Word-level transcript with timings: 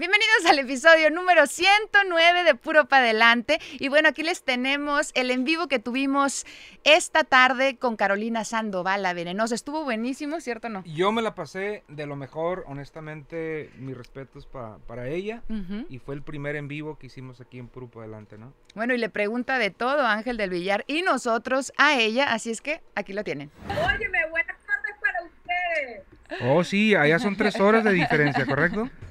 Bienvenidos 0.00 0.46
al 0.48 0.58
episodio 0.58 1.10
número 1.10 1.46
109 1.46 2.44
de 2.44 2.54
Puro 2.54 2.86
Pa' 2.86 2.96
Adelante. 3.00 3.60
Y 3.72 3.88
bueno, 3.90 4.08
aquí 4.08 4.22
les 4.22 4.42
tenemos 4.42 5.10
el 5.14 5.30
en 5.30 5.44
vivo 5.44 5.68
que 5.68 5.78
tuvimos 5.78 6.46
esta 6.84 7.22
tarde 7.22 7.76
con 7.76 7.96
Carolina 7.96 8.46
Sandoval, 8.46 9.02
la 9.02 9.12
venenosa. 9.12 9.54
Estuvo 9.54 9.84
buenísimo, 9.84 10.40
¿cierto 10.40 10.68
o 10.68 10.70
no? 10.70 10.84
Yo 10.86 11.12
me 11.12 11.20
la 11.20 11.34
pasé 11.34 11.84
de 11.88 12.06
lo 12.06 12.16
mejor, 12.16 12.64
honestamente, 12.66 13.68
mis 13.76 13.94
respetos 13.94 14.46
pa- 14.46 14.78
para 14.86 15.06
ella. 15.06 15.42
Y 15.90 15.98
fue 15.98 16.14
el 16.14 16.22
primer 16.22 16.56
en 16.56 16.66
vivo 16.66 16.96
que 16.98 17.08
hicimos 17.08 17.42
aquí 17.42 17.58
en 17.58 17.68
Puro 17.68 17.90
Pa' 17.90 18.00
Adelante, 18.00 18.38
¿no? 18.38 18.54
Bueno, 18.74 18.94
y 18.94 18.98
le 18.98 19.10
pregunta 19.10 19.58
de 19.58 19.68
todo 19.70 20.00
a 20.00 20.14
Ángel 20.14 20.38
del 20.38 20.48
Villar 20.48 20.82
y 20.86 21.02
nosotros 21.02 21.74
a 21.76 21.98
ella, 22.00 22.32
así 22.32 22.50
es 22.50 22.62
que 22.62 22.80
aquí 22.94 23.12
lo 23.12 23.22
tienen. 23.22 23.50
Óyeme, 23.68 24.18
buenas 24.30 24.56
tardes 24.64 24.96
para 24.98 25.24
ustedes. 25.24 26.02
Oh, 26.42 26.64
sí, 26.64 26.94
allá 26.94 27.18
son 27.18 27.36
tres 27.36 27.60
horas 27.60 27.84
de 27.84 27.92
diferencia, 27.92 28.46
¿correcto? 28.46 28.88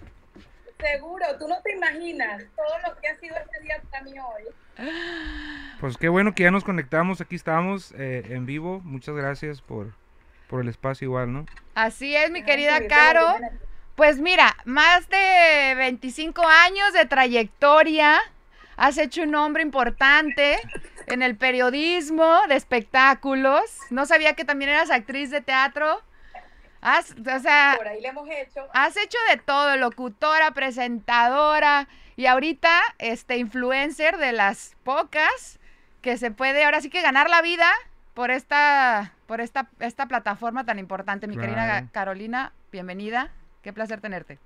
Seguro, 0.80 1.26
tú 1.38 1.48
no 1.48 1.62
te 1.62 1.74
imaginas 1.74 2.44
todo 2.56 2.80
lo 2.88 3.00
que 3.00 3.10
ha 3.10 3.18
sido 3.18 3.36
este 3.36 3.60
día 3.62 3.82
para 3.92 4.04
mí 4.04 4.14
hoy. 4.18 4.88
Pues 5.82 5.98
qué 5.98 6.08
bueno 6.08 6.34
que 6.34 6.44
ya 6.44 6.52
nos 6.52 6.64
conectamos, 6.64 7.20
aquí 7.20 7.36
estamos 7.36 7.94
eh, 7.98 8.24
en 8.30 8.46
vivo. 8.46 8.80
Muchas 8.86 9.16
gracias 9.16 9.62
por, 9.62 9.94
por 10.48 10.62
el 10.62 10.70
espacio 10.70 11.06
igual, 11.06 11.34
¿no? 11.34 11.46
Así 11.76 12.16
es, 12.16 12.32
mi 12.32 12.44
querida 12.44 12.88
Caro. 12.88 13.36
Pues 13.96 14.22
mira, 14.22 14.56
más 14.64 15.10
de 15.10 15.74
25 15.76 16.42
años 16.48 16.94
de 16.94 17.06
trayectoria. 17.06 18.18
Has 18.78 18.98
hecho 18.98 19.24
un 19.24 19.32
nombre 19.32 19.62
importante 19.62 20.58
en 21.08 21.22
el 21.22 21.36
periodismo 21.36 22.40
de 22.48 22.56
espectáculos. 22.56 23.62
No 23.90 24.06
sabía 24.06 24.36
que 24.36 24.46
también 24.46 24.72
eras 24.72 24.92
actriz 24.92 25.30
de 25.32 25.42
teatro. 25.42 26.02
Has, 26.82 27.12
o 27.12 27.40
sea, 27.40 27.74
Por 27.78 27.88
ahí 27.88 28.02
le 28.02 28.08
hemos 28.10 28.28
hecho. 28.30 28.66
has 28.74 28.96
hecho 28.96 29.18
de 29.30 29.38
todo, 29.38 29.76
locutora, 29.78 30.52
presentadora 30.52 31.88
y 32.16 32.26
ahorita 32.26 32.70
este 33.00 33.38
influencer 33.38 34.18
de 34.18 34.32
las 34.32 34.76
pocas 34.84 35.60
que 36.02 36.18
se 36.18 36.32
puede 36.32 36.64
ahora 36.64 36.80
sí 36.82 36.90
que 36.90 37.02
ganar 37.02 37.30
la 37.30 37.42
vida 37.42 37.70
por 38.14 38.32
esta 38.32 39.14
por 39.28 39.42
esta 39.42 39.68
esta 39.80 40.06
plataforma 40.08 40.66
tan 40.66 40.80
importante. 40.80 41.28
Mi 41.28 41.38
querida 41.38 41.66
Claro. 41.66 41.88
Carolina, 41.92 42.54
bienvenida. 42.72 43.32
Qué 43.62 43.74
placer 43.74 44.00
tenerte. 44.00 44.40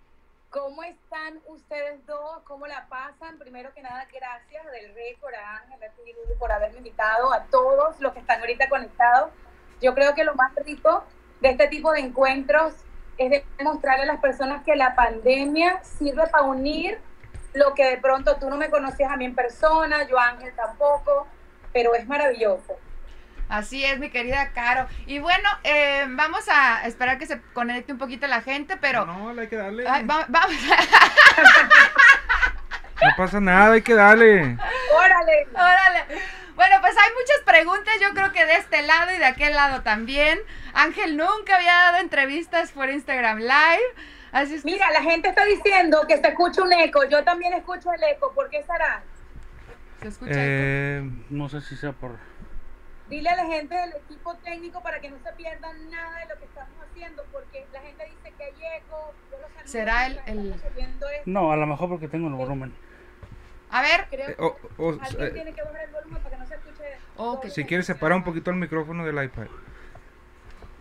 ¿Cómo 0.50 0.84
están 0.84 1.40
ustedes 1.48 2.06
dos? 2.06 2.42
¿Cómo 2.44 2.68
la 2.68 2.88
pasan? 2.88 3.40
Primero 3.40 3.74
que 3.74 3.82
nada, 3.82 4.08
gracias 4.14 4.66
del 4.72 4.94
récord 4.94 5.34
a 5.34 5.58
Ángel 5.58 5.80
por 6.38 6.52
haberme 6.52 6.78
invitado, 6.78 7.34
a 7.34 7.44
todos 7.46 8.00
los 8.00 8.14
que 8.14 8.20
están 8.20 8.40
ahorita 8.40 8.70
conectados. 8.70 9.32
Yo 9.82 9.96
creo 9.96 10.14
que 10.14 10.24
lo 10.24 10.36
más 10.36 10.54
rico 10.64 11.04
de 11.44 11.50
este 11.50 11.68
tipo 11.68 11.92
de 11.92 12.00
encuentros 12.00 12.74
es 13.18 13.44
demostrarle 13.58 14.04
a 14.04 14.08
las 14.08 14.20
personas 14.22 14.64
que 14.64 14.76
la 14.76 14.96
pandemia 14.96 15.84
sirve 15.84 16.26
para 16.28 16.46
unir 16.46 16.98
lo 17.54 17.76
que 17.76 17.86
de 17.86 17.98
pronto 17.98 18.38
tú 18.38 18.50
no 18.50 18.56
me 18.58 18.70
conocías 18.70 19.12
a 19.12 19.18
mí 19.18 19.26
en 19.26 19.36
persona, 19.36 20.08
yo 20.10 20.18
a 20.18 20.30
Ángel 20.30 20.52
tampoco, 20.56 21.28
pero 21.72 21.94
es 21.94 22.08
maravilloso. 22.08 22.76
Así 23.50 23.84
es, 23.86 24.00
mi 24.00 24.10
querida 24.10 24.52
Caro. 24.54 24.88
Y 25.06 25.20
bueno, 25.20 25.48
eh, 25.64 26.06
vamos 26.10 26.48
a 26.50 26.88
esperar 26.88 27.20
que 27.20 27.28
se 27.28 27.40
conecte 27.54 27.92
un 27.92 28.00
poquito 28.00 28.26
la 28.26 28.42
gente, 28.42 28.78
pero 28.78 29.06
No, 29.06 29.30
hay 29.40 29.48
que 29.48 29.58
darle. 29.58 29.86
Ay, 29.88 30.06
va- 30.06 30.26
vamos. 30.30 30.56
No 33.02 33.10
pasa 33.18 33.40
nada, 33.42 33.74
hay 33.74 33.82
que 33.82 33.94
darle. 33.94 34.58
Órale, 34.96 35.48
Órale. 35.54 36.06
Bueno, 36.56 36.76
pues 36.82 36.96
hay 36.98 37.12
muchas 37.14 37.40
preguntas, 37.46 37.94
yo 38.02 38.14
creo 38.14 38.32
que 38.32 38.46
de 38.46 38.56
este 38.56 38.82
lado 38.84 39.12
y 39.14 39.18
de 39.18 39.26
aquel 39.26 39.54
lado 39.54 39.82
también. 39.82 40.40
Ángel 40.74 41.18
nunca 41.18 41.56
había 41.56 41.74
dado 41.74 41.98
entrevistas 41.98 42.72
por 42.72 42.90
Instagram 42.90 43.40
Live. 43.40 43.84
Así 44.32 44.56
es 44.56 44.64
que 44.64 44.72
Mira, 44.72 44.90
la 44.92 45.02
gente 45.02 45.30
está 45.30 45.46
diciendo 45.46 46.06
que 46.08 46.18
se 46.18 46.28
escucha 46.28 46.62
un 46.64 46.74
eco. 46.74 47.04
Yo 47.06 47.24
también 47.24 47.54
escucho 47.54 47.92
el 47.94 48.04
eco. 48.04 48.32
¿Por 48.34 48.50
qué 48.50 48.64
será? 48.64 49.04
se 50.02 50.08
escucha. 50.08 50.32
eco. 50.32 50.40
Eh, 50.44 51.10
No 51.30 51.50
sé 51.50 51.62
si 51.62 51.76
sea 51.76 51.92
por... 51.92 52.18
Dile 53.10 53.30
a 53.30 53.36
la 53.36 53.46
gente 53.46 53.76
del 53.76 53.94
equipo 53.96 54.34
técnico 54.38 54.82
para 54.82 55.00
que 55.00 55.10
no 55.10 55.18
se 55.24 55.32
pierdan 55.34 55.90
nada 55.92 56.20
de 56.20 56.34
lo 56.34 56.40
que 56.40 56.46
estamos 56.46 56.74
haciendo, 56.90 57.24
porque 57.32 57.68
la 57.74 57.82
gente 57.82 58.06
dice 58.06 58.34
que 58.38 58.44
hay 58.44 58.78
eco. 58.78 59.14
Yo 59.32 59.38
¿Será 59.66 60.08
el- 60.08 60.20
el-. 60.26 60.56
No, 61.26 61.52
a 61.52 61.56
lo 61.58 61.68
mejor 61.68 61.90
porque 61.90 62.08
tengo 62.08 62.28
el 62.28 62.34
volumen. 62.34 62.74
A 63.74 63.82
ver. 63.82 64.08
Creo 64.10 64.30
eh, 64.30 64.36
que 64.36 64.42
o- 64.44 64.58
o- 64.78 64.90
alguien 65.02 65.28
eh, 65.28 65.32
tiene 65.32 65.54
que 65.54 65.62
bajar 65.64 65.82
el 65.84 65.92
volumen 65.92 66.22
para 66.24 66.36
que 66.36 66.42
no 66.42 66.48
se 66.48 66.56
escuche. 66.56 66.84
Ok. 67.18 67.42
todo. 67.42 67.52
si 67.52 67.66
quieres 67.66 67.86
separar 67.86 68.18
un 68.18 68.24
poquito 68.24 68.52
el 68.52 68.58
micrófono 68.58 69.04
del 69.06 69.24
iPad. 69.24 69.48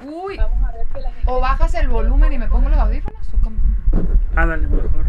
Uy. 0.05 0.37
Vamos 0.37 0.69
a 0.69 0.73
ver 0.73 0.87
que 0.89 1.01
la 1.01 1.13
gente. 1.13 1.25
O 1.31 1.41
bajas 1.41 1.75
el 1.75 1.89
volumen 1.89 2.33
y 2.33 2.39
me 2.39 2.49
pongo 2.49 2.69
los 2.69 2.79
audífonos. 2.79 3.35
¿o 3.35 3.39
cómo? 3.43 3.57
Ándale, 4.37 4.67
mejor. 4.67 5.05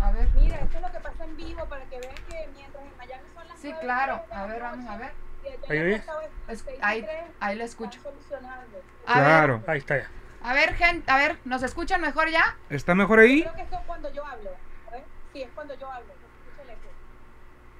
A 0.00 0.10
ver. 0.12 0.28
Mira, 0.34 0.56
esto 0.60 0.76
es 0.76 0.82
lo 0.82 0.92
que 0.92 1.00
pasa 1.00 1.24
en 1.24 1.36
vivo 1.36 1.64
para 1.66 1.84
que 1.86 1.98
vean 1.98 2.14
que 2.28 2.48
mientras 2.54 2.84
en 2.84 2.96
Miami 2.98 3.24
son 3.34 3.48
las 3.48 3.58
Sí, 3.60 3.72
claro. 3.80 4.22
A 4.30 4.46
ver, 4.46 4.62
vamos 4.62 4.88
a 4.88 4.96
ver. 4.98 5.12
¿Ahí 5.68 5.78
oyes? 5.80 6.02
Ahí- 6.82 7.06
ahí 7.40 7.56
lo 7.56 7.64
escucho. 7.64 8.00
A 8.04 8.10
ver, 8.10 8.82
Claro. 9.26 9.62
Ahí 9.66 9.78
está 9.78 9.98
ya. 9.98 10.10
a 10.42 10.54
ver, 10.54 10.74
gente, 10.74 11.10
a 11.10 11.16
ver, 11.18 11.38
¿nos 11.44 11.62
escuchan 11.62 12.00
mejor 12.00 12.28
ya? 12.30 12.56
¿Está 12.70 12.94
mejor 12.94 13.18
ahí? 13.18 13.42
Creo 13.42 13.54
que 13.54 13.62
esto 13.62 13.76
es 13.76 13.82
cuando 13.86 14.10
yo 14.12 14.26
hablo. 14.26 14.50
¿eh? 14.94 15.04
Sí, 15.32 15.42
es 15.42 15.50
cuando 15.54 15.74
yo 15.74 15.90
hablo. 15.90 16.06
se 16.08 16.12
escucha 16.14 16.62
el 16.62 16.70
eco. 16.70 16.88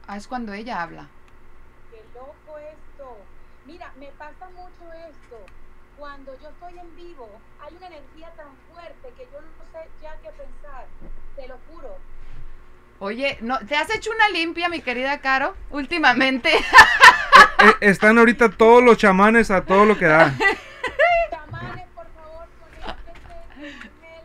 Ah, 0.06 0.16
es 0.16 0.26
cuando 0.28 0.52
ella 0.52 0.82
habla. 0.82 1.08
Qué 1.90 2.02
loco 2.14 2.58
esto. 2.58 3.16
Mira, 3.66 3.92
me 3.98 4.08
pasa 4.18 4.48
mucho 4.50 4.92
esto. 4.92 5.36
Cuando 5.96 6.38
yo 6.40 6.48
estoy 6.48 6.78
en 6.78 6.96
vivo, 6.96 7.28
hay 7.60 7.74
una 7.76 7.86
energía 7.86 8.30
tan 8.36 8.48
fuerte 8.72 9.12
que 9.16 9.28
yo 9.32 9.40
no 9.40 9.48
sé 9.72 9.88
ya 10.02 10.16
qué 10.22 10.30
pensar. 10.30 10.86
Te 11.36 11.48
lo 11.48 11.56
juro. 11.70 11.96
Oye, 12.98 13.38
no, 13.40 13.58
¿te 13.60 13.76
has 13.76 13.94
hecho 13.94 14.10
una 14.10 14.28
limpia, 14.28 14.68
mi 14.68 14.80
querida 14.80 15.20
Caro? 15.20 15.54
Últimamente. 15.70 16.50
Eh, 17.60 17.72
están 17.80 18.18
ahorita 18.18 18.50
todos 18.50 18.82
los 18.82 18.98
chamanes 18.98 19.50
a 19.50 19.64
todo 19.64 19.86
lo 19.86 19.96
que 19.96 20.06
da. 20.06 20.34
Chamanes, 21.30 21.86
por 21.94 22.06
favor, 22.12 22.46
conéctense. 22.60 23.32
Ángel, 23.54 24.24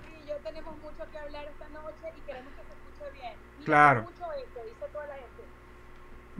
Yuri 0.00 0.22
y 0.24 0.28
yo 0.28 0.36
tenemos 0.42 0.76
mucho 0.78 1.04
que 1.12 1.18
hablar 1.18 1.44
esta 1.44 1.68
noche 1.68 2.12
y 2.16 2.20
queremos 2.22 2.52
que 2.54 2.62
se 2.62 2.72
escuche 2.72 3.20
bien. 3.20 3.34
Claro. 3.64 4.02
Mucho 4.02 4.32
esto, 4.32 4.60
dice 4.64 4.86
toda 4.92 5.06
la 5.06 5.14
gente. 5.14 5.42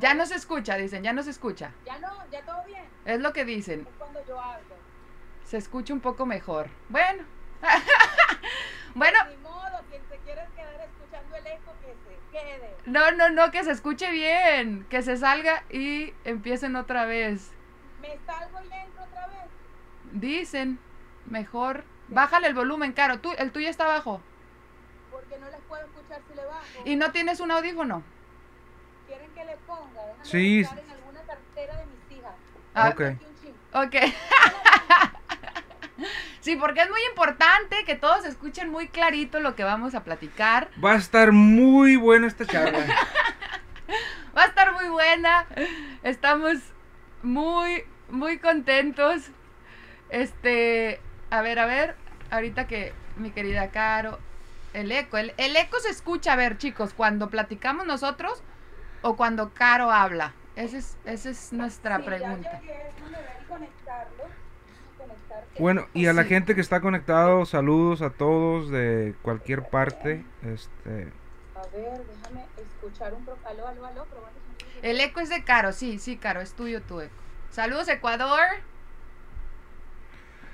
Ya 0.01 0.15
no 0.15 0.25
se 0.25 0.35
escucha, 0.35 0.77
dicen, 0.77 1.03
ya 1.03 1.13
no 1.13 1.23
se 1.23 1.29
escucha. 1.31 1.73
Ya 1.85 1.99
no, 1.99 2.09
ya 2.31 2.41
todo 2.43 2.65
bien. 2.65 2.83
Es 3.05 3.21
lo 3.21 3.35
que 3.35 3.45
dicen. 3.45 3.81
Es 3.81 3.97
cuando 3.99 4.27
yo 4.27 4.41
hablo. 4.41 4.75
Se 5.45 5.59
escucha 5.59 5.93
un 5.93 6.01
poco 6.01 6.25
mejor. 6.25 6.71
Bueno. 6.89 7.25
bueno, 8.95 9.19
Ni 9.29 9.37
modo, 9.37 9.79
quien 9.91 10.03
se 10.09 10.17
quiera 10.19 10.47
quedar 10.57 10.81
escuchando 10.81 11.37
el 11.37 11.47
eco, 11.47 11.75
que 11.83 11.95
se 12.09 12.19
quede. 12.33 12.75
no, 12.87 13.11
no, 13.13 13.29
no, 13.29 13.51
que 13.51 13.63
se 13.63 13.73
escuche 13.73 14.11
bien. 14.11 14.87
Que 14.89 15.03
se 15.03 15.19
salga 15.19 15.65
y 15.69 16.15
empiecen 16.25 16.77
otra 16.77 17.05
vez. 17.05 17.51
¿Me 18.01 18.19
salgo 18.25 18.59
y 18.63 18.73
entro 18.73 19.03
otra 19.05 19.27
vez? 19.27 19.51
Dicen, 20.13 20.79
mejor. 21.27 21.85
Bájale 22.09 22.47
el 22.47 22.55
volumen, 22.55 22.93
Caro. 22.95 23.21
Tú, 23.21 23.33
el 23.37 23.53
tuyo 23.53 23.69
está 23.69 23.85
abajo. 23.85 24.23
Porque 25.11 25.37
no 25.39 25.51
les 25.51 25.61
puedo 25.69 25.85
escuchar 25.85 26.23
si 26.27 26.35
le 26.35 26.47
bajo. 26.47 26.65
Y 26.87 26.97
no 26.97 27.13
tienes 27.13 27.41
un 27.41 27.51
audífono. 27.51 28.03
¿Quieren 29.11 29.31
que 29.35 29.45
le 29.45 29.57
ponga? 29.67 30.01
Déjame 30.07 30.25
Sí. 30.25 30.63
buscar 30.63 30.79
en 30.79 30.91
alguna 30.91 31.21
cartera 31.23 31.77
de 31.79 31.87
mis 31.87 32.19
hijas. 32.19 32.33
Ah, 32.75 32.89
Ok. 32.91 33.01
Ok. 33.73 33.97
sí, 36.41 36.55
porque 36.57 36.81
es 36.83 36.91
muy 36.91 37.01
importante 37.11 37.85
que 37.85 37.95
todos 37.97 38.25
escuchen 38.25 38.71
muy 38.71 38.87
clarito 38.89 39.41
lo 39.41 39.55
que 39.57 39.65
vamos 39.65 39.95
a 39.97 40.05
platicar. 40.05 40.71
Va 40.83 40.93
a 40.93 40.97
estar 40.97 41.33
muy 41.33 41.97
buena 41.97 42.27
esta 42.29 42.47
charla. 42.47 42.79
Va 44.37 44.43
a 44.45 44.47
estar 44.47 44.73
muy 44.75 44.89
buena. 44.89 45.47
Estamos 46.05 46.59
muy, 47.25 47.83
muy 48.11 48.39
contentos. 48.39 49.23
Este, 50.09 51.01
a 51.31 51.43
ver, 51.43 51.59
a 51.59 51.67
ver, 51.67 51.97
ahorita 52.31 52.69
que 52.69 52.93
mi 53.17 53.33
querida 53.33 53.71
Caro, 53.71 54.21
el 54.73 54.93
eco, 54.93 55.19
el, 55.19 55.35
el 55.37 55.57
eco 55.57 55.81
se 55.81 55.91
escucha, 55.91 56.33
a 56.33 56.37
ver 56.37 56.59
chicos, 56.59 56.95
cuando 56.95 57.29
platicamos 57.29 57.87
nosotros 57.87 58.43
o 59.03 59.17
cuando 59.17 59.51
Caro 59.55 59.91
habla. 59.91 60.33
Esa 60.57 60.79
es, 60.79 60.97
esa 61.05 61.31
es 61.31 61.53
nuestra 61.53 61.99
Sí, 61.99 62.03
pregunta. 62.05 62.61
Bueno, 65.59 65.87
y 65.93 66.07
a 66.07 66.13
la 66.13 66.23
Sí. 66.23 66.29
gente 66.31 66.55
que 66.55 66.61
está 66.61 66.81
conectado, 66.81 67.45
saludos 67.45 68.03
a 68.03 68.11
todos 68.11 68.71
de 68.71 69.15
cualquier 69.23 69.69
parte. 69.69 70.25
Este, 70.43 71.13
A 71.57 71.67
ver, 71.77 72.03
déjame 72.05 72.47
escuchar 72.57 73.13
un... 73.15 73.25
Pro... 73.25 73.37
Aló, 73.47 73.67
aló, 73.69 73.87
aló. 73.87 74.07
El 74.83 75.01
eco 75.01 75.21
es 75.21 75.29
de 75.29 75.45
Caro, 75.45 75.73
sí, 75.73 75.99
sí, 75.99 76.17
Caro, 76.17 76.41
es 76.41 76.55
tuyo 76.55 76.81
tu 76.83 77.01
eco. 77.01 77.13
Saludos 77.51 77.89
Ecuador. 77.89 78.41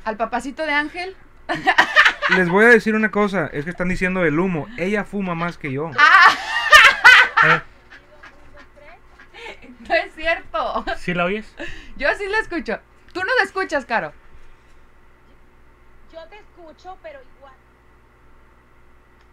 Al 0.05 0.17
papacito 0.17 0.65
de 0.67 0.73
Ángel. 0.73 1.17
Les 2.37 2.49
voy 2.49 2.65
a 2.65 2.69
decir 2.69 2.95
una 2.97 3.11
cosa, 3.11 3.47
es 3.53 3.65
que 3.65 3.71
están 3.71 3.89
diciendo 3.89 4.25
el 4.25 4.39
humo. 4.41 4.67
Ella 4.79 5.05
fuma 5.05 5.35
más 5.37 5.59
que 5.59 5.71
yo. 5.71 5.91
Ah, 5.97 6.29
¿Eh? 7.47 7.61
No 9.89 9.95
es 9.95 10.15
cierto. 10.15 10.85
¿Sí 10.97 11.15
la 11.15 11.25
oyes? 11.25 11.55
Yo 11.97 12.09
sí 12.19 12.27
lo 12.29 12.37
escucho. 12.39 12.81
Tú 13.13 13.21
no 13.21 13.27
lo 13.39 13.45
escuchas, 13.45 13.85
Caro. 13.87 14.13
Yo 16.13 16.23
te 16.29 16.37
escucho, 16.37 16.97
pero 17.03 17.21
igual. 17.37 17.53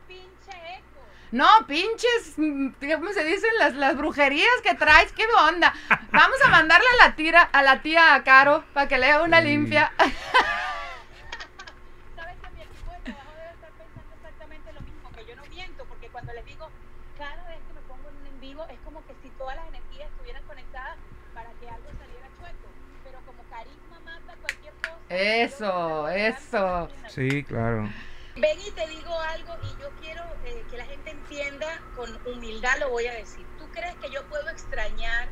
Pinche 0.08 0.52
eco. 0.78 1.02
No, 1.32 1.48
pinches, 1.68 2.34
mm, 2.38 2.70
¿cómo 2.94 3.12
se 3.14 3.24
dicen 3.24 3.50
las, 3.60 3.74
las 3.76 3.98
brujerías 3.98 4.62
que 4.64 4.76
traes? 4.76 5.12
¿Qué 5.14 5.26
onda? 5.50 5.74
Vamos 6.12 6.38
a 6.46 6.50
mandarle 6.50 6.86
a 7.00 7.08
la 7.08 7.16
tira, 7.16 7.42
a 7.42 7.62
la 7.64 7.82
tía 7.82 8.22
Caro 8.24 8.64
para 8.74 8.88
que 8.88 8.98
le 8.98 9.12
haga 9.12 9.24
una 9.24 9.42
limpia. 9.42 9.92
Sabes 12.16 12.36
que 12.38 12.50
mi 12.52 12.62
equipo 12.62 12.92
de 12.92 13.00
trabajo 13.00 13.32
debe 13.36 13.52
estar 13.54 13.72
pensando 13.72 14.14
exactamente 14.16 14.74
lo 14.74 14.82
mismo, 14.82 15.12
que 15.12 15.26
yo 15.26 15.36
no 15.36 15.44
miento, 15.46 15.86
porque 15.86 16.10
cuando 16.10 16.34
les 16.34 16.46
digo, 16.46 16.70
cada 17.18 17.44
vez 17.48 17.60
que 17.68 17.74
me 17.74 17.82
pongo 17.82 18.10
en 18.10 18.16
un 18.18 18.28
en 18.28 18.40
vivo, 18.40 18.66
es 18.70 18.80
como 18.86 19.04
que 19.08 19.16
si 19.24 19.30
todas 19.32 19.56
las 19.56 19.68
energías 19.68 20.10
estuvieran 20.12 20.44
conectadas 20.44 20.98
para 21.34 21.50
que 21.60 21.68
algo 21.70 21.90
saliera 21.98 22.28
chueco. 22.38 22.68
Pero 23.04 23.20
como 23.26 23.42
carisma 23.50 24.00
manda 24.06 24.36
cualquier 24.42 24.74
cosa. 24.76 25.03
Eso, 25.14 26.10
eso. 26.10 26.90
Sí, 27.08 27.44
claro. 27.44 27.88
Ven 28.36 28.60
y 28.60 28.72
te 28.72 28.88
digo 28.88 29.14
algo 29.20 29.54
y 29.62 29.82
yo 29.82 29.90
quiero 30.02 30.24
eh, 30.44 30.64
que 30.72 30.78
la 30.78 30.86
gente 30.86 31.12
entienda, 31.12 31.68
con 31.96 32.10
humildad 32.26 32.80
lo 32.80 32.90
voy 32.90 33.06
a 33.06 33.14
decir. 33.14 33.46
¿Tú 33.60 33.70
crees 33.72 33.96
que 33.98 34.10
yo 34.10 34.28
puedo 34.28 34.50
extrañar 34.50 35.30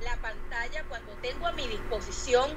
la 0.00 0.16
pantalla 0.16 0.82
cuando 0.88 1.12
tengo 1.22 1.46
a 1.46 1.52
mi 1.52 1.68
disposición 1.68 2.50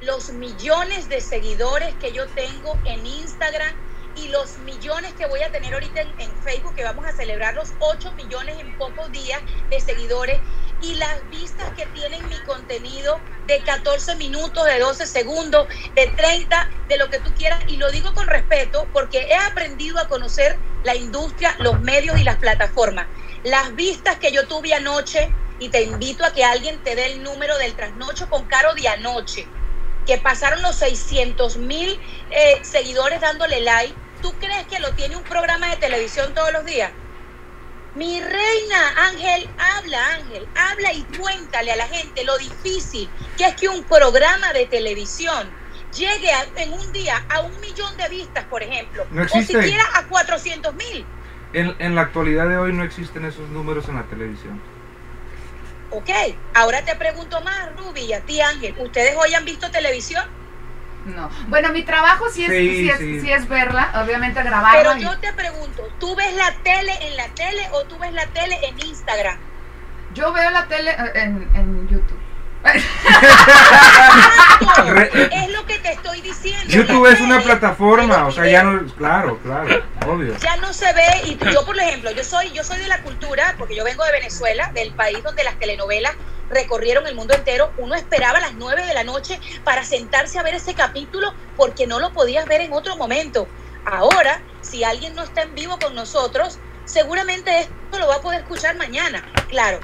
los 0.00 0.30
millones 0.30 1.08
de 1.08 1.20
seguidores 1.20 1.94
que 1.94 2.12
yo 2.12 2.26
tengo 2.28 2.76
en 2.84 3.06
Instagram 3.06 3.74
y 4.16 4.28
los 4.28 4.58
millones 4.58 5.14
que 5.14 5.26
voy 5.26 5.42
a 5.42 5.52
tener 5.52 5.74
ahorita 5.74 6.00
en, 6.00 6.20
en 6.20 6.36
Facebook, 6.42 6.74
que 6.74 6.84
vamos 6.84 7.06
a 7.06 7.12
celebrar 7.12 7.54
los 7.54 7.72
8 7.78 8.12
millones 8.12 8.58
en 8.58 8.76
pocos 8.78 9.12
días 9.12 9.40
de 9.70 9.80
seguidores 9.80 10.40
y 10.80 10.94
las 10.94 11.28
vistas 11.28 11.72
que 11.76 11.86
tienen 11.86 12.28
mi 12.28 12.38
contenido 12.42 13.20
de 13.46 13.62
14 13.62 14.16
minutos, 14.16 14.64
de 14.64 14.78
12 14.78 15.06
segundos, 15.06 15.68
de 15.94 16.06
30, 16.08 16.70
de 16.88 16.98
lo 16.98 17.08
que 17.08 17.20
tú 17.20 17.34
quieras. 17.34 17.60
Y 17.68 17.76
lo 17.76 17.90
digo 17.90 18.12
con 18.14 18.26
respeto 18.26 18.88
porque 18.92 19.28
he 19.30 19.34
aprendido 19.34 19.98
a 19.98 20.08
conocer 20.08 20.58
la 20.82 20.94
industria, 20.94 21.54
los 21.58 21.80
medios 21.80 22.18
y 22.18 22.24
las 22.24 22.36
plataformas. 22.36 23.08
Las 23.42 23.74
vistas 23.74 24.18
que 24.18 24.32
yo 24.32 24.46
tuve 24.46 24.74
anoche, 24.74 25.32
y 25.58 25.70
te 25.70 25.82
invito 25.82 26.24
a 26.24 26.32
que 26.32 26.44
alguien 26.44 26.82
te 26.82 26.94
dé 26.94 27.06
el 27.12 27.22
número 27.22 27.56
del 27.58 27.74
trasnocho 27.76 28.28
con 28.28 28.46
Caro 28.46 28.74
de 28.74 28.88
anoche, 28.88 29.54
que 30.04 30.18
pasaron 30.18 30.62
los 30.62 30.76
600 30.76 31.56
mil 31.56 32.00
eh, 32.30 32.60
seguidores 32.62 33.20
dándole 33.20 33.60
like. 33.62 33.98
¿Tú 34.20 34.38
crees 34.38 34.66
que 34.66 34.80
lo 34.80 34.94
tiene 34.94 35.16
un 35.16 35.26
programa 35.26 35.70
de 35.70 35.76
televisión 35.76 36.34
todos 36.34 36.52
los 36.52 36.64
días? 36.64 36.92
Mi 37.96 38.20
reina, 38.20 39.08
Ángel, 39.08 39.48
habla, 39.58 39.98
Ángel, 40.16 40.46
habla 40.54 40.92
y 40.92 41.02
cuéntale 41.18 41.72
a 41.72 41.76
la 41.76 41.88
gente 41.88 42.24
lo 42.24 42.36
difícil 42.36 43.08
que 43.38 43.46
es 43.46 43.54
que 43.54 43.68
un 43.68 43.82
programa 43.84 44.52
de 44.52 44.66
televisión 44.66 45.48
llegue 45.94 46.30
a- 46.30 46.46
en 46.56 46.74
un 46.74 46.92
día 46.92 47.24
a 47.30 47.40
un 47.40 47.58
millón 47.60 47.96
de 47.96 48.08
vistas, 48.10 48.44
por 48.44 48.62
ejemplo, 48.62 49.06
No 49.10 49.22
o 49.22 49.28
siquiera 49.28 49.84
a 49.94 50.04
400 50.08 50.74
mil. 50.74 51.06
En, 51.54 51.74
en 51.78 51.94
la 51.94 52.02
actualidad 52.02 52.48
de 52.48 52.58
hoy 52.58 52.72
no 52.74 52.84
existen 52.84 53.24
esos 53.24 53.48
números 53.48 53.88
en 53.88 53.96
la 53.96 54.02
televisión. 54.02 54.60
Ok, 55.90 56.10
ahora 56.52 56.84
te 56.84 56.94
pregunto 56.96 57.40
más, 57.40 57.74
Ruby, 57.76 58.00
y 58.02 58.12
a 58.12 58.20
ti, 58.20 58.40
Ángel, 58.42 58.74
¿ustedes 58.78 59.16
hoy 59.16 59.32
han 59.32 59.44
visto 59.46 59.70
televisión? 59.70 60.24
No. 61.06 61.30
Bueno, 61.48 61.72
mi 61.72 61.82
trabajo 61.84 62.28
sí 62.30 62.44
es, 62.44 62.50
Sí, 62.50 62.76
sí 62.76 62.88
es, 62.90 62.98
sí. 63.22 63.30
es 63.32 63.48
verla, 63.48 63.92
obviamente 64.04 64.42
grabarla. 64.42 64.78
Pero 64.82 64.96
y- 64.98 65.02
yo 65.02 65.18
te 65.20 65.32
pregunto, 65.32 65.88
¿tú 66.00 66.14
ves 66.16 66.34
la 66.34 66.52
tele 66.62 66.92
en 67.06 67.16
la 67.16 67.28
tele 67.28 67.68
o 67.72 67.84
tú 67.84 67.96
ves 67.98 68.12
la 68.12 68.26
tele 68.26 68.58
en 68.68 68.78
Instagram? 68.86 69.38
yo 70.14 70.32
veo 70.32 70.48
la 70.50 70.66
tele 70.66 70.90
eh, 70.92 71.10
en, 71.14 71.48
en 71.54 71.88
YouTube. 71.88 72.15
Es 75.30 75.50
lo 75.50 75.66
que 75.66 75.78
te 75.78 75.92
estoy 75.92 76.20
diciendo. 76.20 76.64
YouTube 76.68 77.06
es 77.06 77.20
una 77.20 77.40
plataforma, 77.40 78.26
o 78.26 78.32
sea, 78.32 78.46
ya 78.46 78.62
no, 78.62 78.84
claro, 78.94 79.38
claro, 79.42 79.82
obvio. 80.06 80.36
ya 80.38 80.56
no 80.56 80.72
se 80.72 80.92
ve 80.92 81.22
y 81.24 81.38
yo 81.52 81.64
por 81.64 81.78
ejemplo 81.78 82.10
yo 82.10 82.24
soy 82.24 82.50
yo 82.52 82.64
soy 82.64 82.78
de 82.78 82.88
la 82.88 83.02
cultura 83.02 83.54
porque 83.58 83.76
yo 83.76 83.84
vengo 83.84 84.04
de 84.04 84.12
Venezuela 84.12 84.70
del 84.74 84.92
país 84.94 85.22
donde 85.22 85.44
las 85.44 85.58
telenovelas 85.58 86.14
recorrieron 86.50 87.06
el 87.06 87.14
mundo 87.14 87.34
entero 87.34 87.72
uno 87.78 87.94
esperaba 87.94 88.38
a 88.38 88.40
las 88.40 88.54
9 88.54 88.84
de 88.86 88.94
la 88.94 89.04
noche 89.04 89.40
para 89.64 89.84
sentarse 89.84 90.38
a 90.38 90.42
ver 90.42 90.54
ese 90.54 90.74
capítulo 90.74 91.34
porque 91.56 91.86
no 91.86 91.98
lo 91.98 92.12
podías 92.12 92.46
ver 92.46 92.60
en 92.60 92.72
otro 92.72 92.96
momento 92.96 93.48
ahora 93.84 94.40
si 94.60 94.84
alguien 94.84 95.14
no 95.14 95.22
está 95.22 95.42
en 95.42 95.54
vivo 95.54 95.78
con 95.78 95.94
nosotros 95.94 96.58
seguramente 96.84 97.60
esto 97.60 97.98
lo 97.98 98.08
va 98.08 98.16
a 98.16 98.20
poder 98.20 98.40
escuchar 98.40 98.76
mañana 98.76 99.24
claro 99.48 99.80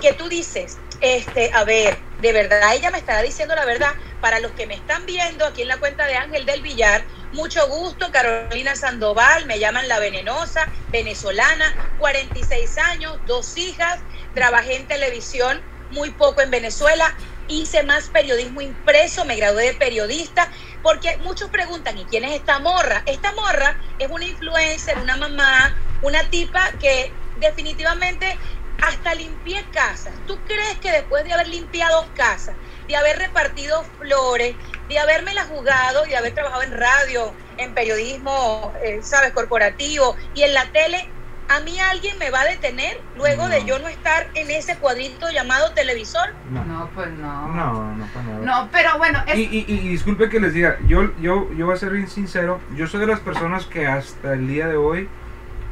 que 0.00 0.12
tú 0.12 0.28
dices 0.28 0.78
este 1.00 1.50
a 1.52 1.64
ver 1.64 1.98
de 2.22 2.32
verdad 2.32 2.74
ella 2.74 2.90
me 2.90 2.98
estará 2.98 3.20
diciendo 3.22 3.54
la 3.54 3.64
verdad 3.64 3.90
para 4.20 4.40
los 4.40 4.52
que 4.52 4.66
me 4.66 4.74
están 4.74 5.04
viendo 5.06 5.44
aquí 5.44 5.62
en 5.62 5.68
la 5.68 5.78
cuenta 5.78 6.06
de 6.06 6.16
Ángel 6.16 6.46
del 6.46 6.62
Villar 6.62 7.06
mucho 7.32 7.66
gusto, 7.66 8.10
Carolina 8.12 8.76
Sandoval, 8.76 9.46
me 9.46 9.58
llaman 9.58 9.88
La 9.88 9.98
Venenosa, 9.98 10.70
venezolana, 10.90 11.74
46 11.96 12.76
años, 12.78 13.20
dos 13.24 13.56
hijas, 13.56 14.04
trabajé 14.34 14.76
en 14.76 14.86
televisión 14.86 15.64
muy 15.88 16.12
poco 16.12 16.42
en 16.42 16.50
Venezuela, 16.50 17.16
hice 17.46 17.82
más 17.84 18.10
periodismo 18.10 18.60
impreso, 18.60 19.24
me 19.24 19.36
gradué 19.36 19.64
de 19.64 19.74
periodista, 19.74 20.50
porque 20.82 21.16
muchos 21.20 21.50
preguntan, 21.50 21.98
¿y 21.98 22.06
quién 22.06 22.24
es 22.24 22.32
esta 22.32 22.58
morra? 22.58 23.02
Esta 23.06 23.32
morra 23.32 23.78
es 23.98 24.08
una 24.10 24.26
influencer, 24.26 24.98
una 24.98 25.16
mamá, 25.16 25.74
una 26.00 26.28
tipa 26.28 26.62
que 26.78 27.18
definitivamente 27.34 28.38
hasta 28.82 29.14
limpié 29.14 29.64
casas. 29.72 30.12
¿Tú 30.26 30.38
crees 30.46 30.76
que 30.78 30.90
después 30.90 31.24
de 31.24 31.32
haber 31.32 31.48
limpiado 31.48 32.04
casas, 32.14 32.54
de 32.88 32.96
haber 32.96 33.18
repartido 33.18 33.84
flores, 33.98 34.54
de 34.88 34.98
haberme 34.98 35.32
la 35.34 35.44
jugado 35.44 36.04
y 36.04 36.10
de 36.10 36.16
haber 36.16 36.34
trabajado 36.34 36.62
en 36.62 36.72
radio, 36.76 37.32
en 37.58 37.74
periodismo, 37.74 38.72
eh, 38.82 39.00
sabes, 39.02 39.30
corporativo 39.32 40.16
y 40.34 40.42
en 40.42 40.54
la 40.54 40.66
tele, 40.72 41.08
a 41.48 41.60
mí 41.60 41.78
alguien 41.78 42.18
me 42.18 42.30
va 42.30 42.40
a 42.40 42.44
detener 42.44 43.00
luego 43.16 43.48
de 43.48 43.64
yo 43.64 43.78
no 43.78 43.88
estar 43.88 44.28
en 44.34 44.50
ese 44.50 44.76
cuadrito 44.78 45.30
llamado 45.30 45.72
televisor. 45.72 46.34
No, 46.50 46.64
No, 46.64 46.90
pues 46.94 47.08
no. 47.10 47.48
no, 47.48 47.94
no, 47.94 48.06
para 48.06 48.26
nada. 48.26 48.38
No, 48.64 48.68
pero 48.72 48.98
bueno, 48.98 49.22
es, 49.26 49.38
Y, 49.38 49.42
y, 49.42 49.64
y 49.68 49.88
disculpe 49.88 50.28
que 50.28 50.40
les 50.40 50.54
diga, 50.54 50.78
yo, 50.86 51.12
yo, 51.20 51.52
yo 51.52 51.66
voy 51.66 51.74
a 51.74 51.78
ser 51.78 51.90
bien 51.90 52.08
sincero, 52.08 52.60
yo 52.74 52.86
soy 52.86 53.00
de 53.00 53.06
las 53.06 53.20
personas 53.20 53.66
que 53.66 53.86
hasta 53.86 54.32
el 54.32 54.48
día 54.48 54.66
de 54.66 54.76
hoy, 54.76 55.08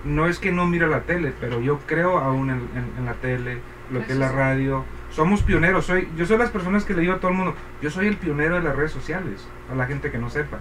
no 0.05 0.27
es 0.27 0.39
que 0.39 0.51
no 0.53 0.67
mira 0.67 0.87
la 0.87 1.03
tele, 1.03 1.33
pero 1.41 1.61
yo 1.61 1.79
creo 1.87 2.19
aún 2.19 2.51
en, 2.51 2.57
en- 2.75 2.93
en 2.99 3.05
la 3.07 3.15
tele, 3.15 3.61
lo 3.91 4.05
que 4.07 4.13
es 4.13 4.19
la 4.19 4.31
radio. 4.33 4.85
Somos 5.11 5.43
pioneros, 5.43 5.87
soy, 5.87 6.09
yo 6.17 6.25
soy 6.27 6.39
las 6.39 6.51
personas 6.51 6.85
que 6.85 6.95
le 6.95 7.01
digo 7.01 7.15
a 7.15 7.19
todo 7.19 7.31
el 7.33 7.37
mundo, 7.37 7.57
yo 7.83 7.91
soy 7.91 8.07
el 8.07 8.17
pionero 8.17 8.55
de 8.57 8.63
las 8.63 8.77
redes 8.77 8.93
sociales, 8.93 9.41
a 9.71 9.75
la 9.75 9.87
gente 9.87 10.11
que 10.11 10.19
no 10.19 10.31
sepa. 10.31 10.59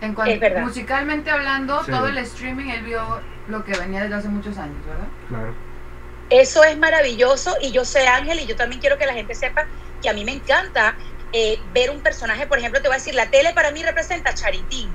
en 0.00 0.14
cuanto, 0.14 0.32
es 0.34 0.40
verdad. 0.40 0.62
musicalmente 0.62 1.30
hablando, 1.30 1.84
Sí. 1.84 1.90
todo 1.92 2.08
el 2.08 2.18
streaming, 2.18 2.70
él 2.70 2.82
vio 2.84 3.20
lo 3.48 3.64
que 3.64 3.72
venía 3.78 4.02
desde 4.02 4.16
hace 4.16 4.28
muchos 4.28 4.58
años, 4.58 4.76
¿verdad? 4.84 5.06
Claro. 5.28 5.54
Eso 6.30 6.64
es 6.64 6.76
maravilloso 6.78 7.54
y 7.60 7.70
yo 7.72 7.84
sé 7.84 8.08
Ángel 8.08 8.40
y 8.40 8.46
yo 8.46 8.56
también 8.56 8.80
quiero 8.80 8.98
que 8.98 9.06
la 9.06 9.12
gente 9.12 9.34
sepa 9.34 9.66
que 10.02 10.08
a 10.08 10.12
mí 10.14 10.24
me 10.24 10.32
encanta 10.32 10.94
eh, 11.32 11.58
ver 11.72 11.90
un 11.90 12.00
personaje, 12.00 12.46
por 12.46 12.58
ejemplo, 12.58 12.80
te 12.82 12.88
voy 12.88 12.94
a 12.94 12.98
decir, 12.98 13.14
la 13.14 13.30
tele 13.30 13.52
para 13.54 13.70
mí 13.70 13.82
representa 13.82 14.30
a 14.30 14.34
Charitín. 14.34 14.88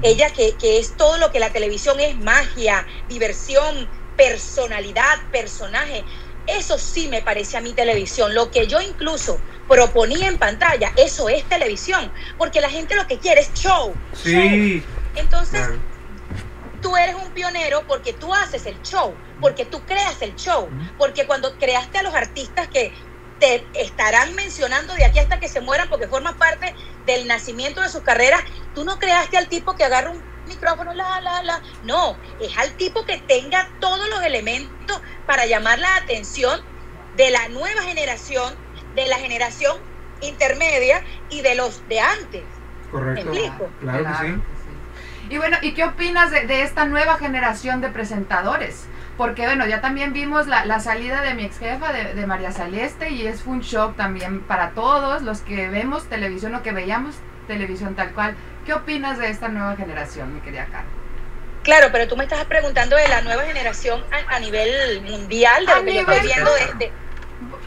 Ella 0.00 0.30
que, 0.30 0.56
que 0.56 0.78
es 0.78 0.96
todo 0.96 1.18
lo 1.18 1.30
que 1.30 1.40
la 1.40 1.50
televisión 1.50 2.00
es, 2.00 2.16
magia, 2.18 2.86
diversión, 3.08 3.88
personalidad, 4.16 5.30
personaje. 5.30 6.04
Eso 6.46 6.78
sí 6.78 7.08
me 7.08 7.22
parece 7.22 7.56
a 7.56 7.60
mí 7.60 7.72
televisión. 7.72 8.34
Lo 8.34 8.50
que 8.50 8.66
yo 8.66 8.80
incluso 8.80 9.38
proponía 9.68 10.28
en 10.28 10.38
pantalla, 10.38 10.92
eso 10.96 11.28
es 11.28 11.44
televisión. 11.44 12.12
Porque 12.38 12.60
la 12.60 12.70
gente 12.70 12.94
lo 12.94 13.06
que 13.06 13.18
quiere 13.18 13.40
es 13.40 13.52
show. 13.54 13.94
show. 14.12 14.22
Sí, 14.22 14.82
Entonces, 15.14 15.60
claro. 15.60 15.80
tú 16.80 16.96
eres 16.96 17.14
un 17.14 17.30
pionero 17.32 17.86
porque 17.86 18.12
tú 18.12 18.34
haces 18.34 18.66
el 18.66 18.80
show, 18.82 19.14
porque 19.40 19.64
tú 19.64 19.80
creas 19.86 20.20
el 20.22 20.34
show, 20.34 20.68
porque 20.98 21.26
cuando 21.26 21.56
creaste 21.58 21.98
a 21.98 22.02
los 22.02 22.14
artistas 22.14 22.68
que 22.68 22.92
te 23.42 23.66
estarán 23.74 24.36
mencionando 24.36 24.94
de 24.94 25.04
aquí 25.04 25.18
hasta 25.18 25.40
que 25.40 25.48
se 25.48 25.60
mueran 25.60 25.88
porque 25.88 26.06
forman 26.06 26.36
parte 26.36 26.72
del 27.06 27.26
nacimiento 27.26 27.80
de 27.80 27.88
sus 27.88 28.02
carreras, 28.02 28.40
tú 28.72 28.84
no 28.84 29.00
creaste 29.00 29.36
al 29.36 29.48
tipo 29.48 29.74
que 29.74 29.82
agarra 29.82 30.10
un 30.10 30.22
micrófono, 30.46 30.94
la, 30.94 31.20
la, 31.20 31.42
la, 31.42 31.60
no, 31.82 32.16
es 32.38 32.56
al 32.56 32.70
tipo 32.74 33.04
que 33.04 33.18
tenga 33.18 33.68
todos 33.80 34.08
los 34.10 34.22
elementos 34.22 35.00
para 35.26 35.46
llamar 35.46 35.80
la 35.80 35.96
atención 35.96 36.60
de 37.16 37.32
la 37.32 37.48
nueva 37.48 37.82
generación, 37.82 38.54
de 38.94 39.06
la 39.06 39.16
generación 39.16 39.76
intermedia 40.20 41.02
y 41.28 41.40
de 41.40 41.56
los 41.56 41.82
de 41.88 41.98
antes. 41.98 42.44
correcto. 42.92 43.28
¿Me 43.28 43.38
explico? 43.38 43.70
Claro 43.80 44.04
que 44.04 44.14
sí. 44.24 44.34
sí. 44.34 45.34
Y 45.34 45.38
bueno, 45.38 45.56
¿y 45.62 45.74
qué 45.74 45.82
opinas 45.82 46.30
de, 46.30 46.46
de 46.46 46.62
esta 46.62 46.84
nueva 46.84 47.18
generación 47.18 47.80
de 47.80 47.88
presentadores? 47.88 48.86
Porque 49.16 49.44
bueno, 49.44 49.66
ya 49.66 49.80
también 49.80 50.12
vimos 50.12 50.46
la, 50.46 50.64
la 50.64 50.80
salida 50.80 51.20
de 51.20 51.34
mi 51.34 51.44
ex 51.44 51.58
jefa, 51.58 51.92
de, 51.92 52.14
de 52.14 52.26
María 52.26 52.52
Celeste, 52.52 53.10
y 53.10 53.26
es 53.26 53.46
un 53.46 53.60
shock 53.60 53.96
también 53.96 54.40
para 54.40 54.70
todos 54.70 55.22
los 55.22 55.40
que 55.40 55.68
vemos 55.68 56.04
televisión 56.08 56.54
o 56.54 56.62
que 56.62 56.72
veíamos 56.72 57.14
televisión 57.46 57.94
tal 57.94 58.10
cual. 58.12 58.34
¿Qué 58.64 58.72
opinas 58.74 59.18
de 59.18 59.28
esta 59.28 59.48
nueva 59.48 59.76
generación, 59.76 60.34
mi 60.34 60.40
querida 60.40 60.66
Carla? 60.66 60.86
Claro, 61.62 61.88
pero 61.92 62.08
tú 62.08 62.16
me 62.16 62.24
estás 62.24 62.44
preguntando 62.46 62.96
de 62.96 63.08
la 63.08 63.20
nueva 63.22 63.42
generación 63.44 64.02
a, 64.10 64.36
a 64.36 64.40
nivel 64.40 65.02
mundial, 65.02 65.64
de 65.66 65.72
A 65.72 65.78
lo 65.78 65.84
que 65.84 65.94
yo 65.94 66.00
estoy 66.00 66.20
viendo 66.20 66.50
de, 66.54 66.74
de- 66.86 66.92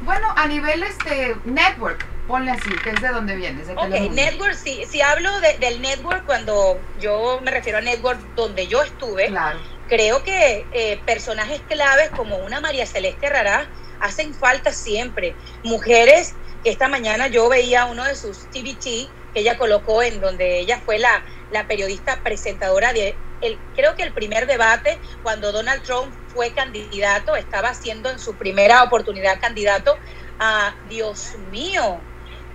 Bueno, 0.02 0.28
a 0.36 0.48
nivel 0.48 0.84
este 0.84 1.36
network, 1.46 1.98
ponle 2.28 2.52
así, 2.52 2.72
que 2.72 2.90
es 2.90 3.02
de 3.02 3.08
donde 3.10 3.36
vienes, 3.36 3.68
de 3.68 3.74
Ok, 3.74 3.82
Telemundo. 3.84 4.16
network, 4.16 4.54
si, 4.56 4.84
si 4.86 5.02
hablo 5.02 5.40
de- 5.42 5.58
del 5.60 5.82
network, 5.82 6.26
cuando 6.26 6.80
yo 7.00 7.40
me 7.44 7.52
refiero 7.52 7.78
a 7.78 7.82
network 7.82 8.20
donde 8.36 8.68
yo 8.68 8.82
estuve, 8.84 9.28
Claro. 9.28 9.60
Creo 9.88 10.24
que 10.24 10.66
eh, 10.72 11.02
personajes 11.06 11.62
claves 11.62 12.10
como 12.12 12.38
una 12.38 12.60
María 12.62 12.86
Celeste 12.86 13.30
Rará 13.30 13.72
hacen 14.00 14.34
falta 14.34 14.72
siempre. 14.74 15.36
Mujeres, 15.64 16.34
que 16.64 16.70
esta 16.72 16.88
mañana 16.88 17.28
yo 17.28 17.48
veía 17.50 17.86
uno 17.86 18.04
de 18.04 18.16
sus 18.16 18.50
TVT 18.50 19.10
que 19.34 19.42
ella 19.42 19.58
colocó 19.58 20.02
en 20.02 20.22
donde 20.22 20.60
ella 20.60 20.82
fue 20.84 20.98
la, 20.98 21.24
la 21.50 21.68
periodista 21.68 22.22
presentadora 22.24 22.94
de, 22.94 23.18
el, 23.42 23.60
creo 23.74 23.96
que 23.96 24.04
el 24.04 24.14
primer 24.14 24.48
debate, 24.48 25.00
cuando 25.22 25.52
Donald 25.52 25.84
Trump 25.84 26.16
fue 26.28 26.54
candidato, 26.54 27.36
estaba 27.36 27.74
siendo 27.74 28.10
en 28.10 28.20
su 28.20 28.38
primera 28.38 28.84
oportunidad 28.84 29.40
candidato 29.40 29.98
a, 30.40 30.76
Dios 30.88 31.36
mío, 31.36 32.08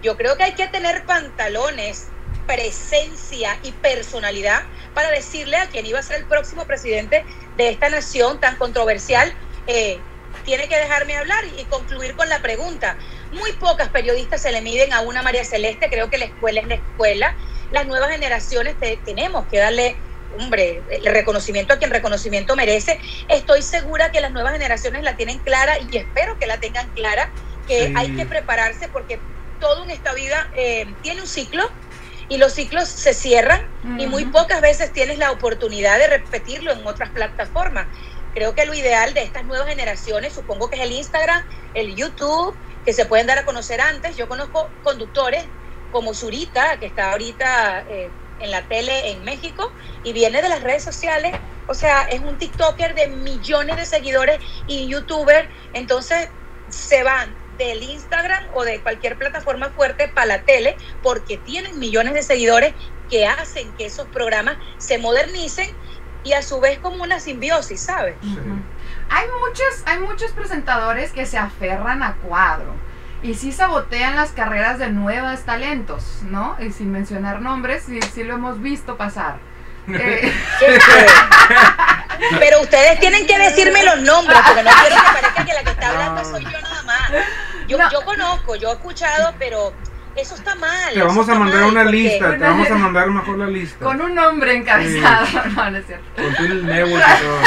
yo 0.02 0.16
creo 0.16 0.36
que 0.36 0.44
hay 0.44 0.54
que 0.54 0.68
tener 0.68 1.04
pantalones, 1.04 2.14
presencia 2.50 3.56
y 3.62 3.70
personalidad 3.72 4.60
para 4.92 5.10
decirle 5.10 5.56
a 5.56 5.68
quien 5.68 5.86
iba 5.86 6.00
a 6.00 6.02
ser 6.02 6.16
el 6.16 6.26
próximo 6.26 6.66
presidente 6.66 7.24
de 7.54 7.68
esta 7.68 7.88
nación 7.88 8.40
tan 8.40 8.56
controversial, 8.56 9.32
eh, 9.68 10.00
tiene 10.44 10.68
que 10.68 10.76
dejarme 10.76 11.16
hablar 11.16 11.44
y 11.56 11.64
concluir 11.66 12.16
con 12.16 12.28
la 12.28 12.42
pregunta. 12.42 12.98
Muy 13.30 13.52
pocas 13.52 13.90
periodistas 13.90 14.42
se 14.42 14.50
le 14.50 14.62
miden 14.62 14.92
a 14.92 15.02
una 15.02 15.22
María 15.22 15.44
Celeste, 15.44 15.88
creo 15.88 16.10
que 16.10 16.18
la 16.18 16.24
escuela 16.24 16.60
es 16.60 16.66
la 16.66 16.74
escuela. 16.74 17.36
Las 17.70 17.86
nuevas 17.86 18.10
generaciones 18.10 18.76
te- 18.80 18.96
tenemos 19.04 19.46
que 19.46 19.58
darle, 19.58 19.96
hombre, 20.36 20.82
el 20.90 21.04
reconocimiento 21.06 21.74
a 21.74 21.78
quien 21.78 21.92
reconocimiento 21.92 22.56
merece. 22.56 22.98
Estoy 23.28 23.62
segura 23.62 24.10
que 24.10 24.20
las 24.20 24.32
nuevas 24.32 24.54
generaciones 24.54 25.04
la 25.04 25.14
tienen 25.16 25.38
clara 25.38 25.74
y 25.88 25.96
espero 25.98 26.36
que 26.40 26.48
la 26.48 26.58
tengan 26.58 26.90
clara, 26.90 27.32
que 27.64 27.86
Sí. 27.86 27.92
hay 27.96 28.16
que 28.16 28.26
prepararse 28.26 28.88
porque 28.88 29.20
todo 29.60 29.84
en 29.84 29.90
esta 29.90 30.14
vida 30.14 30.50
eh, 30.56 30.96
tiene 31.00 31.20
un 31.20 31.28
ciclo 31.28 31.62
y 32.30 32.38
los 32.38 32.54
ciclos 32.54 32.88
se 32.88 33.12
cierran 33.12 33.60
y 33.98 34.06
muy 34.06 34.24
pocas 34.26 34.60
veces 34.60 34.92
tienes 34.92 35.18
la 35.18 35.32
oportunidad 35.32 35.98
de 35.98 36.06
repetirlo 36.06 36.70
en 36.72 36.86
otras 36.86 37.10
plataformas. 37.10 37.88
Creo 38.32 38.54
que 38.54 38.64
lo 38.66 38.72
ideal 38.72 39.12
de 39.14 39.24
estas 39.24 39.44
nuevas 39.44 39.66
generaciones, 39.68 40.32
supongo 40.32 40.70
que 40.70 40.76
es 40.76 40.82
el 40.82 40.92
Instagram, 40.92 41.42
el 41.74 41.96
YouTube, 41.96 42.56
que 42.84 42.92
se 42.92 43.04
pueden 43.06 43.26
dar 43.26 43.38
a 43.38 43.44
conocer 43.44 43.80
antes. 43.80 44.16
Yo 44.16 44.28
conozco 44.28 44.70
conductores 44.80 45.44
como 45.90 46.14
Zurita, 46.14 46.78
que 46.78 46.86
está 46.86 47.10
ahorita 47.10 47.84
eh, 47.88 48.14
en 48.38 48.52
la 48.52 48.68
tele 48.68 49.10
en 49.10 49.24
México 49.24 49.74
y 50.04 50.12
viene 50.12 50.40
de 50.40 50.48
las 50.48 50.62
redes 50.62 50.84
sociales. 50.84 51.34
O 51.66 51.74
sea, 51.74 52.02
es 52.02 52.20
un 52.20 52.38
TikToker 52.38 52.94
de 52.94 53.08
millones 53.08 53.76
de 53.76 53.86
seguidores 53.86 54.38
y 54.68 54.88
YouTuber. 54.88 55.50
Entonces 55.72 56.28
se 56.68 57.02
van 57.02 57.39
del 57.64 57.82
Instagram 57.82 58.44
o 58.54 58.64
de 58.64 58.80
cualquier 58.80 59.16
plataforma 59.16 59.68
fuerte 59.70 60.08
para 60.08 60.26
la 60.26 60.42
tele 60.42 60.76
porque 61.02 61.36
tienen 61.36 61.78
millones 61.78 62.14
de 62.14 62.22
seguidores 62.22 62.74
que 63.10 63.26
hacen 63.26 63.70
que 63.72 63.86
esos 63.86 64.06
programas 64.08 64.56
se 64.78 64.98
modernicen 64.98 65.68
y 66.24 66.32
a 66.32 66.42
su 66.42 66.60
vez 66.60 66.78
como 66.78 67.02
una 67.02 67.20
simbiosis, 67.20 67.80
¿sabes? 67.80 68.14
Sí. 68.22 68.38
Hay 69.10 69.26
muchos, 69.40 69.82
hay 69.86 69.98
muchos 69.98 70.32
presentadores 70.32 71.12
que 71.12 71.26
se 71.26 71.36
aferran 71.36 72.02
a 72.02 72.14
cuadro 72.16 72.74
y 73.22 73.34
sí 73.34 73.52
sabotean 73.52 74.16
las 74.16 74.30
carreras 74.30 74.78
de 74.78 74.88
nuevos 74.88 75.40
talentos, 75.40 76.20
¿no? 76.22 76.56
Y 76.60 76.70
sin 76.72 76.90
mencionar 76.90 77.42
nombres, 77.42 77.84
sí, 77.86 78.00
sí 78.14 78.24
lo 78.24 78.34
hemos 78.34 78.60
visto 78.60 78.96
pasar. 78.96 79.38
Eh, 79.92 80.32
Pero 82.38 82.60
ustedes 82.60 83.00
tienen 83.00 83.26
que 83.26 83.38
decirme 83.38 83.82
los 83.82 84.00
nombres, 84.02 84.38
porque 84.46 84.62
no 84.62 84.70
quiero 84.70 84.96
que 84.96 85.20
parezca 85.20 85.44
que 85.44 85.52
la 85.52 85.64
que 85.64 85.70
está 85.70 85.88
hablando 85.88 86.24
soy 86.24 86.44
yo 86.44 86.60
nada 86.60 86.82
más. 86.82 87.10
Yo, 87.70 87.78
No. 87.78 87.90
yo 87.90 88.04
conozco, 88.04 88.56
yo 88.56 88.70
he 88.70 88.72
escuchado, 88.72 89.34
pero 89.38 89.72
eso 90.16 90.34
está 90.34 90.54
mal. 90.56 90.92
Te 90.92 91.02
vamos 91.02 91.28
a 91.28 91.34
mandar 91.36 91.60
mal, 91.60 91.70
una 91.70 91.84
lista, 91.84 92.30
te 92.32 92.38
vamos 92.38 92.68
a 92.70 92.74
mandar 92.74 93.10
mejor 93.10 93.38
la 93.38 93.46
lista. 93.46 93.84
con 93.84 94.00
un 94.00 94.14
nombre 94.14 94.54
encabezado, 94.56 95.26
no, 95.54 95.70
no 95.70 95.78
es 95.78 95.86
cierto. 95.86 96.04
Con 96.36 96.66
network 96.66 97.04
y 97.06 97.22
todo. 97.22 97.40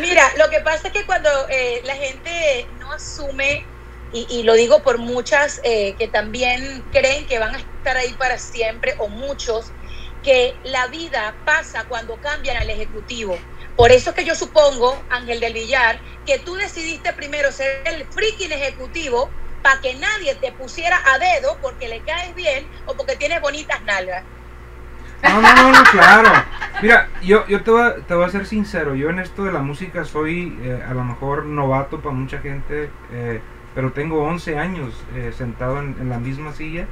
Mira, 0.00 0.24
lo 0.36 0.50
que 0.50 0.60
pasa 0.60 0.88
es 0.88 0.92
que 0.92 1.04
cuando 1.06 1.30
eh, 1.48 1.80
la 1.84 1.94
gente 1.94 2.66
no 2.78 2.92
asume, 2.92 3.64
y, 4.12 4.26
y 4.28 4.42
lo 4.42 4.52
digo 4.52 4.82
por 4.82 4.98
muchas 4.98 5.60
eh, 5.64 5.94
que 5.98 6.08
también 6.08 6.84
creen 6.92 7.26
que 7.26 7.38
van 7.38 7.54
a 7.54 7.58
estar 7.58 7.96
ahí 7.96 8.12
para 8.18 8.38
siempre, 8.38 8.94
o 8.98 9.08
muchos, 9.08 9.72
que 10.22 10.54
la 10.64 10.86
vida 10.88 11.34
pasa 11.46 11.84
cuando 11.88 12.16
cambian 12.16 12.58
al 12.58 12.68
ejecutivo. 12.68 13.38
Por 13.76 13.90
eso 13.90 14.10
es 14.10 14.16
que 14.16 14.24
yo 14.24 14.34
supongo, 14.34 15.00
Ángel 15.08 15.40
del 15.40 15.54
Villar, 15.54 15.98
que 16.26 16.38
tú 16.38 16.54
decidiste 16.54 17.12
primero 17.12 17.50
ser 17.52 17.82
el 17.86 18.04
freaking 18.06 18.52
ejecutivo 18.52 19.30
para 19.62 19.80
que 19.80 19.94
nadie 19.94 20.34
te 20.34 20.52
pusiera 20.52 21.00
a 21.12 21.18
dedo 21.18 21.56
porque 21.62 21.88
le 21.88 22.00
caes 22.00 22.34
bien 22.34 22.66
o 22.86 22.94
porque 22.94 23.16
tienes 23.16 23.40
bonitas 23.40 23.82
nalgas. 23.82 24.24
No, 25.22 25.40
no, 25.40 25.54
no, 25.54 25.72
no, 25.72 25.84
claro. 25.84 26.30
Mira, 26.82 27.08
yo, 27.22 27.46
yo 27.46 27.62
te, 27.62 27.70
voy 27.70 27.92
te 28.06 28.14
voy 28.14 28.24
a 28.24 28.28
ser 28.28 28.44
sincero, 28.44 28.94
yo 28.96 29.08
en 29.08 29.20
esto 29.20 29.44
de 29.44 29.52
la 29.52 29.60
música 29.60 30.04
soy 30.04 30.58
eh, 30.62 30.82
a 30.86 30.92
lo 30.94 31.04
mejor 31.04 31.44
novato 31.44 32.00
para 32.00 32.14
mucha 32.14 32.40
gente, 32.40 32.90
eh, 33.12 33.40
pero 33.74 33.92
tengo 33.92 34.24
11 34.24 34.58
años 34.58 34.92
eh, 35.14 35.32
sentado 35.36 35.78
en, 35.78 35.96
en 36.00 36.08
la 36.08 36.18
misma 36.18 36.52
silla. 36.52 36.86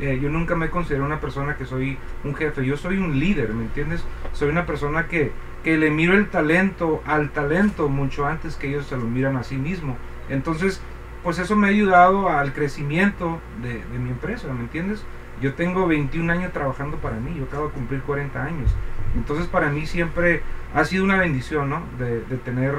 Eh, 0.00 0.20
yo 0.22 0.28
nunca 0.28 0.54
me 0.54 0.70
considero 0.70 1.04
una 1.04 1.20
persona 1.20 1.56
que 1.56 1.66
soy 1.66 1.98
un 2.22 2.34
jefe, 2.34 2.64
yo 2.64 2.76
soy 2.76 2.98
un 2.98 3.18
líder, 3.18 3.48
¿me 3.48 3.64
entiendes? 3.64 4.04
Soy 4.32 4.48
una 4.48 4.64
persona 4.64 5.08
que, 5.08 5.32
que 5.64 5.76
le 5.76 5.90
miro 5.90 6.14
el 6.14 6.28
talento 6.30 7.02
al 7.06 7.30
talento 7.30 7.88
mucho 7.88 8.26
antes 8.26 8.56
que 8.56 8.68
ellos 8.68 8.86
se 8.86 8.96
lo 8.96 9.04
miran 9.04 9.36
a 9.36 9.44
sí 9.44 9.56
mismo. 9.56 9.96
Entonces, 10.28 10.80
pues 11.22 11.38
eso 11.38 11.56
me 11.56 11.66
ha 11.66 11.70
ayudado 11.70 12.28
al 12.28 12.52
crecimiento 12.52 13.40
de, 13.62 13.84
de 13.84 13.98
mi 13.98 14.10
empresa, 14.10 14.52
¿me 14.52 14.60
entiendes? 14.60 15.02
Yo 15.40 15.54
tengo 15.54 15.86
21 15.86 16.32
años 16.32 16.52
trabajando 16.52 16.96
para 16.98 17.16
mí, 17.16 17.34
yo 17.36 17.44
acabo 17.44 17.66
de 17.68 17.72
cumplir 17.72 18.02
40 18.02 18.42
años. 18.42 18.70
Entonces 19.14 19.46
para 19.46 19.68
mí 19.70 19.86
siempre 19.86 20.42
ha 20.74 20.84
sido 20.84 21.04
una 21.04 21.16
bendición, 21.16 21.70
¿no? 21.70 21.82
De, 21.98 22.20
de 22.20 22.36
tener 22.36 22.74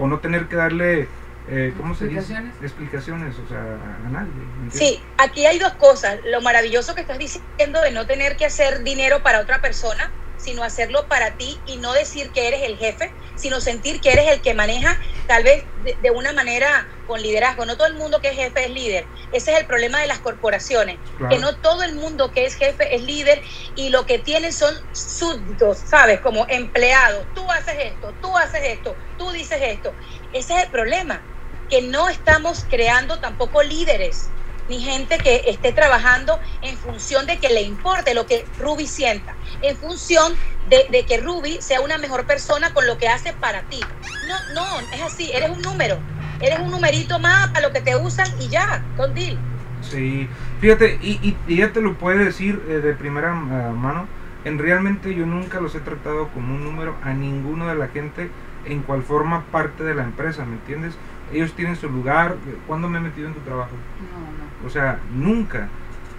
o 0.00 0.06
no 0.06 0.18
tener 0.18 0.46
que 0.46 0.56
darle, 0.56 1.08
eh, 1.48 1.74
¿cómo 1.76 1.94
se 1.94 2.06
dice? 2.06 2.20
Explicaciones. 2.20 2.62
Explicaciones, 2.62 3.36
o 3.38 3.48
sea, 3.48 3.60
a, 3.60 4.10
nadie. 4.10 4.30
Sí, 4.70 5.00
aquí 5.18 5.46
hay 5.46 5.58
dos 5.58 5.72
cosas. 5.74 6.18
Lo 6.24 6.40
maravilloso 6.40 6.94
que 6.94 7.02
estás 7.02 7.18
diciendo 7.18 7.80
de 7.82 7.92
no 7.92 8.06
tener 8.06 8.36
que 8.36 8.46
hacer 8.46 8.82
dinero 8.82 9.22
para 9.22 9.40
otra 9.40 9.60
persona, 9.60 10.10
sino 10.42 10.62
hacerlo 10.64 11.06
para 11.08 11.36
ti 11.36 11.60
y 11.66 11.76
no 11.78 11.92
decir 11.92 12.32
que 12.32 12.48
eres 12.48 12.62
el 12.62 12.78
jefe, 12.78 13.12
sino 13.36 13.60
sentir 13.60 14.00
que 14.00 14.12
eres 14.12 14.28
el 14.28 14.40
que 14.40 14.54
maneja 14.54 14.98
tal 15.26 15.44
vez 15.44 15.64
de, 15.84 15.96
de 16.00 16.10
una 16.10 16.32
manera 16.32 16.88
con 17.06 17.20
liderazgo. 17.20 17.66
No 17.66 17.76
todo 17.76 17.86
el 17.88 17.94
mundo 17.94 18.20
que 18.20 18.28
es 18.30 18.36
jefe 18.36 18.64
es 18.64 18.70
líder. 18.70 19.06
Ese 19.32 19.52
es 19.52 19.58
el 19.60 19.66
problema 19.66 20.00
de 20.00 20.06
las 20.06 20.20
corporaciones, 20.20 20.98
Claro. 21.16 21.28
que 21.34 21.38
no 21.40 21.56
todo 21.60 21.82
el 21.82 21.94
mundo 21.94 22.30
que 22.32 22.46
es 22.46 22.54
jefe 22.56 22.94
es 22.94 23.02
líder 23.02 23.42
y 23.76 23.90
lo 23.90 24.06
que 24.06 24.18
tienen 24.18 24.52
son 24.52 24.74
súbditos, 24.92 25.78
¿sabes? 25.88 26.20
Como 26.20 26.46
empleados. 26.48 27.26
Tú 27.34 27.50
haces 27.50 27.74
esto, 27.78 28.14
tú 28.20 28.36
haces 28.36 28.62
esto, 28.64 28.96
tú 29.16 29.30
dices 29.32 29.58
esto. 29.62 29.94
Ese 30.32 30.54
es 30.56 30.62
el 30.64 30.70
problema, 30.70 31.26
que 31.68 31.82
no 31.82 32.08
estamos 32.08 32.64
creando 32.68 33.20
tampoco 33.20 33.62
líderes 33.62 34.34
ni 34.70 34.80
gente 34.80 35.18
que 35.20 35.42
esté 35.46 35.72
trabajando 35.72 36.38
en 36.62 36.78
función 36.78 37.26
de 37.26 37.38
que 37.40 37.50
le 37.50 37.62
importe 37.62 38.14
lo 38.14 38.26
que 38.26 38.46
Ruby 38.58 38.86
sienta, 38.86 39.36
en 39.62 39.76
función 39.76 40.32
de, 40.64 40.86
de 40.90 41.04
que 41.04 41.18
Ruby 41.18 41.60
sea 41.60 41.80
una 41.80 41.98
mejor 41.98 42.24
persona 42.24 42.72
con 42.72 42.86
lo 42.86 42.96
que 42.96 43.08
hace 43.08 43.32
para 43.34 43.62
ti. 43.64 43.84
No, 44.22 44.36
no, 44.54 44.80
es 44.92 45.02
así, 45.02 45.30
eres 45.34 45.50
un 45.50 45.62
número, 45.62 45.98
eres 46.40 46.60
un 46.60 46.70
numerito 46.70 47.18
más 47.18 47.48
para 47.50 47.66
lo 47.66 47.72
que 47.72 47.80
te 47.80 47.96
usan 47.96 48.28
y 48.38 48.48
ya, 48.48 48.64
don't 48.96 49.14
deal. 49.14 49.36
Sí, 49.82 50.28
fíjate, 50.60 50.98
y, 51.02 51.12
y- 51.22 51.36
y 51.48 51.54
ella 51.54 51.72
te 51.72 51.80
lo 51.80 51.94
puede 51.94 52.24
decir 52.24 52.62
eh, 52.68 52.74
de 52.74 52.92
primera 52.94 53.32
ah, 53.32 53.72
mano. 53.74 54.06
En 54.44 54.58
realmente 54.58 55.14
yo 55.14 55.26
nunca 55.26 55.60
los 55.60 55.74
he 55.74 55.80
tratado 55.80 56.28
como 56.28 56.54
un 56.54 56.64
número 56.64 56.94
a 57.02 57.12
ninguno 57.12 57.66
de 57.68 57.74
la 57.74 57.88
gente 57.88 58.30
en 58.66 58.82
cual 58.82 59.02
forma 59.02 59.44
parte 59.50 59.84
de 59.84 59.94
la 59.94 60.04
empresa, 60.04 60.44
¿me 60.44 60.54
entiendes? 60.56 60.94
Ellos 61.32 61.52
tienen 61.52 61.76
su 61.76 61.88
lugar. 61.88 62.36
¿Cuándo 62.66 62.88
me 62.88 62.98
he 62.98 63.02
metido 63.02 63.28
en 63.28 63.34
tu 63.34 63.40
trabajo? 63.40 63.70
No. 63.98 64.29
O 64.66 64.70
sea, 64.70 64.98
nunca. 65.12 65.68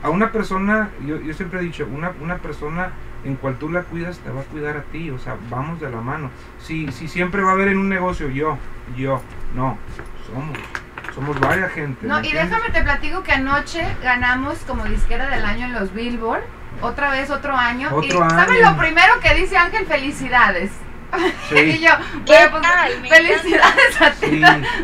A 0.03 0.09
una 0.09 0.31
persona, 0.31 0.89
yo, 1.05 1.21
yo 1.21 1.33
siempre 1.33 1.59
he 1.59 1.63
dicho, 1.63 1.87
una, 1.91 2.11
una 2.21 2.37
persona 2.37 2.89
en 3.23 3.35
cual 3.35 3.57
tú 3.57 3.69
la 3.69 3.83
cuidas 3.83 4.17
te 4.19 4.31
va 4.31 4.41
a 4.41 4.45
cuidar 4.45 4.77
a 4.77 4.81
ti, 4.83 5.11
o 5.11 5.19
sea, 5.19 5.37
vamos 5.49 5.79
de 5.79 5.89
la 5.91 6.01
mano. 6.01 6.31
Si, 6.59 6.91
si 6.91 7.07
siempre 7.07 7.43
va 7.43 7.51
a 7.51 7.53
haber 7.53 7.67
en 7.67 7.77
un 7.77 7.87
negocio 7.87 8.29
yo, 8.29 8.57
yo, 8.97 9.21
no, 9.53 9.77
somos, 10.25 10.57
somos 11.13 11.39
varias 11.39 11.71
gente. 11.71 12.07
No, 12.07 12.15
¿me 12.19 12.21
y 12.21 12.31
entiendes? 12.31 12.49
déjame 12.49 12.73
te 12.73 12.81
platico 12.83 13.21
que 13.21 13.31
anoche 13.31 13.85
ganamos 14.01 14.57
como 14.65 14.85
disquera 14.85 15.29
del 15.29 15.45
año 15.45 15.65
en 15.67 15.73
los 15.73 15.93
Billboard. 15.93 16.41
Otra 16.81 17.11
vez, 17.11 17.29
otro 17.29 17.55
año. 17.55 17.89
y 18.01 18.07
Otro 18.11 18.27
¿saben 18.29 18.63
año. 18.63 18.71
lo 18.71 18.77
primero 18.77 19.13
que 19.21 19.35
dice 19.35 19.55
Ángel? 19.55 19.85
Felicidades. 19.85 20.71
Sí. 21.49 21.55
y 21.59 21.79
yo, 21.79 21.89
¿Qué 22.25 22.33
güey, 22.33 22.49
pues, 22.51 22.61
tal? 22.63 22.91
Felicidades 23.07 24.01
a 24.01 24.11
ti. 24.11 24.27
Sí. 24.27 24.41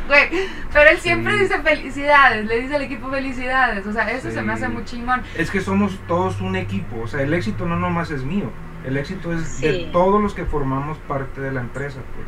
Güey, 0.08 0.30
pero 0.74 0.90
él 0.90 1.00
siempre 1.00 1.34
Sí. 1.34 1.40
dice 1.40 1.60
felicidades, 1.62 2.46
le 2.46 2.60
dice 2.62 2.76
al 2.76 2.82
equipo 2.82 3.10
felicidades. 3.10 3.86
O 3.86 3.94
sea, 3.94 4.12
eso 4.12 4.30
se 4.32 4.42
me 4.42 4.54
hace 4.54 4.68
muy 4.68 4.84
chingón. 4.86 5.24
Es 5.36 5.50
que 5.52 5.62
somos 5.62 5.94
todos 6.08 6.42
un 6.42 6.56
equipo, 6.56 7.02
o 7.02 7.08
sea, 7.08 7.22
el 7.22 7.34
éxito 7.34 7.66
no 7.66 7.76
nomás 7.78 8.12
es 8.12 8.24
mío, 8.24 8.52
el 8.86 8.98
éxito 8.98 9.34
es 9.34 9.48
Sí. 9.48 9.66
de 9.68 9.74
todos 9.92 10.22
los 10.22 10.34
que 10.34 10.46
formamos 10.46 10.98
parte 11.08 11.42
de 11.42 11.52
la 11.52 11.62
empresa, 11.62 12.00
pues. 12.16 12.28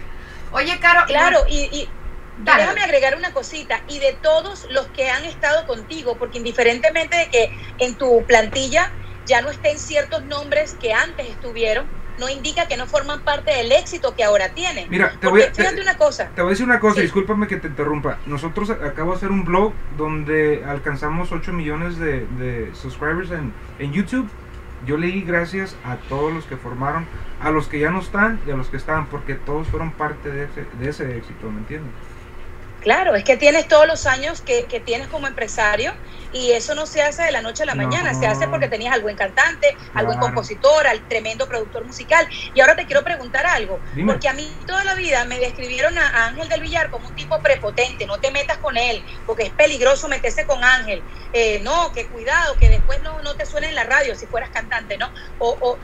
Oye, 0.64 0.80
Caro, 0.80 1.02
Claro, 1.06 1.40
y, 1.50 1.58
y- 1.72 1.82
y 1.82 1.90
Dale. 2.46 2.62
déjame 2.64 2.82
agregar 2.82 3.16
una 3.18 3.34
cosita, 3.34 3.82
y 3.90 4.00
de 4.00 4.14
todos 4.14 4.66
los 4.72 4.88
que 4.88 5.10
han 5.12 5.26
estado 5.26 5.68
contigo, 5.68 6.16
porque 6.18 6.38
indiferentemente 6.38 7.18
de 7.18 7.30
que 7.30 7.58
en 7.80 7.96
tu 7.96 8.24
plantilla 8.26 8.92
ya 9.26 9.42
no 9.42 9.50
estén 9.50 9.78
ciertos 9.78 10.24
nombres 10.24 10.76
que 10.82 10.94
antes 10.94 11.28
estuvieron, 11.30 11.86
no 12.20 12.30
indica 12.30 12.68
que 12.68 12.78
no 12.78 12.86
forman 12.86 13.22
parte 13.22 13.52
del 13.52 13.72
éxito 13.72 14.16
que 14.16 14.24
ahora 14.24 14.50
tienen. 14.50 14.88
Mira, 14.90 15.10
te 15.12 15.18
Porque 15.18 15.28
voy 15.30 15.42
a... 15.42 15.54
fíjate 15.54 15.76
te- 15.78 15.82
una 15.82 15.98
cosa, 15.98 16.30
Te 16.36 16.42
voy 16.42 16.50
a 16.50 16.52
decir 16.52 16.66
una 16.66 16.80
cosa, 16.80 16.96
Sí. 16.96 17.02
discúlpame 17.02 17.48
que 17.48 17.58
te 17.58 17.68
interrumpa. 17.68 18.18
Nosotros 18.26 18.70
acabo 18.70 19.12
de 19.12 19.18
hacer 19.18 19.32
un 19.32 19.46
blog 19.46 19.74
donde 19.98 20.64
alcanzamos 20.66 21.32
8 21.32 21.52
millones 21.54 21.98
de, 21.98 22.26
de 22.38 22.70
subscribers 22.74 23.32
en, 23.32 23.54
en 23.80 23.92
YouTube. 23.94 24.30
Yo 24.86 24.98
leí 24.98 25.22
gracias 25.24 25.76
a 25.84 25.96
todos 26.08 26.32
los 26.32 26.46
que 26.46 26.56
formaron, 26.56 27.06
a 27.42 27.50
los 27.52 27.68
que 27.68 27.80
ya 27.80 27.90
no 27.92 28.00
están 28.00 28.40
y 28.48 28.52
a 28.52 28.56
los 28.56 28.70
que 28.70 28.78
estaban, 28.78 29.08
porque 29.08 29.36
todos 29.36 29.68
fueron 29.68 29.92
parte 29.92 30.30
de 30.32 30.46
ese, 30.46 30.66
de 30.80 30.90
ese 30.90 31.18
éxito, 31.18 31.50
¿me 31.52 31.60
entiendes? 31.60 31.92
Claro, 32.80 33.16
es 33.16 33.24
que 33.24 33.38
tienes 33.38 33.68
todos 33.68 33.88
los 33.88 34.06
años 34.06 34.42
que, 34.42 34.68
que 34.68 34.80
tienes 34.80 35.08
como 35.08 35.28
empresario 35.28 35.94
y 36.32 36.52
eso 36.52 36.76
no 36.76 36.86
se 36.88 37.02
hace 37.02 37.24
de 37.24 37.32
la 37.32 37.42
noche 37.42 37.64
a 37.64 37.66
la 37.66 37.76
No. 37.76 37.76
mañana, 37.76 38.14
se 38.14 38.28
hace 38.28 38.48
porque 38.48 38.68
tenías 38.68 38.94
al 38.94 39.02
buen 39.02 39.16
cantante, 39.16 39.78
al 39.94 40.06
buen 40.06 40.18
compositor, 40.20 40.88
al 40.88 41.08
tremendo 41.08 41.48
productor 41.48 41.86
musical. 41.86 42.28
Y 42.54 42.62
ahora 42.62 42.76
te 42.76 42.86
quiero 42.86 43.04
preguntar 43.04 43.46
algo, 43.46 43.82
Dime. 43.92 44.14
porque 44.14 44.28
a 44.30 44.34
mí 44.34 44.64
toda 44.66 44.84
la 44.84 44.96
vida 44.96 45.26
me 45.26 45.40
describieron 45.40 45.98
a 45.98 46.08
a 46.10 46.28
Ángel 46.28 46.50
del 46.50 46.62
Villar 46.62 46.90
como 46.90 47.08
un 47.08 47.16
tipo 47.16 47.42
prepotente, 47.42 48.06
no 48.08 48.20
te 48.20 48.32
metas 48.32 48.58
con 48.60 48.78
él, 48.78 49.06
porque 49.26 49.44
es 49.44 49.54
peligroso 49.54 50.08
meterse 50.08 50.46
con 50.46 50.64
Ángel. 50.64 51.06
Eh, 51.32 51.60
no, 51.62 51.92
que 51.94 52.08
cuidado, 52.10 52.58
que 52.58 52.70
después 52.70 53.02
no, 53.02 53.22
no 53.22 53.36
te 53.36 53.46
suene 53.46 53.70
en 53.70 53.76
la 53.76 53.84
radio 53.84 54.16
si 54.16 54.28
fueras 54.28 54.50
cantante, 54.52 54.98
¿no? 54.98 55.12
O, 55.38 55.50
o, 55.62 55.80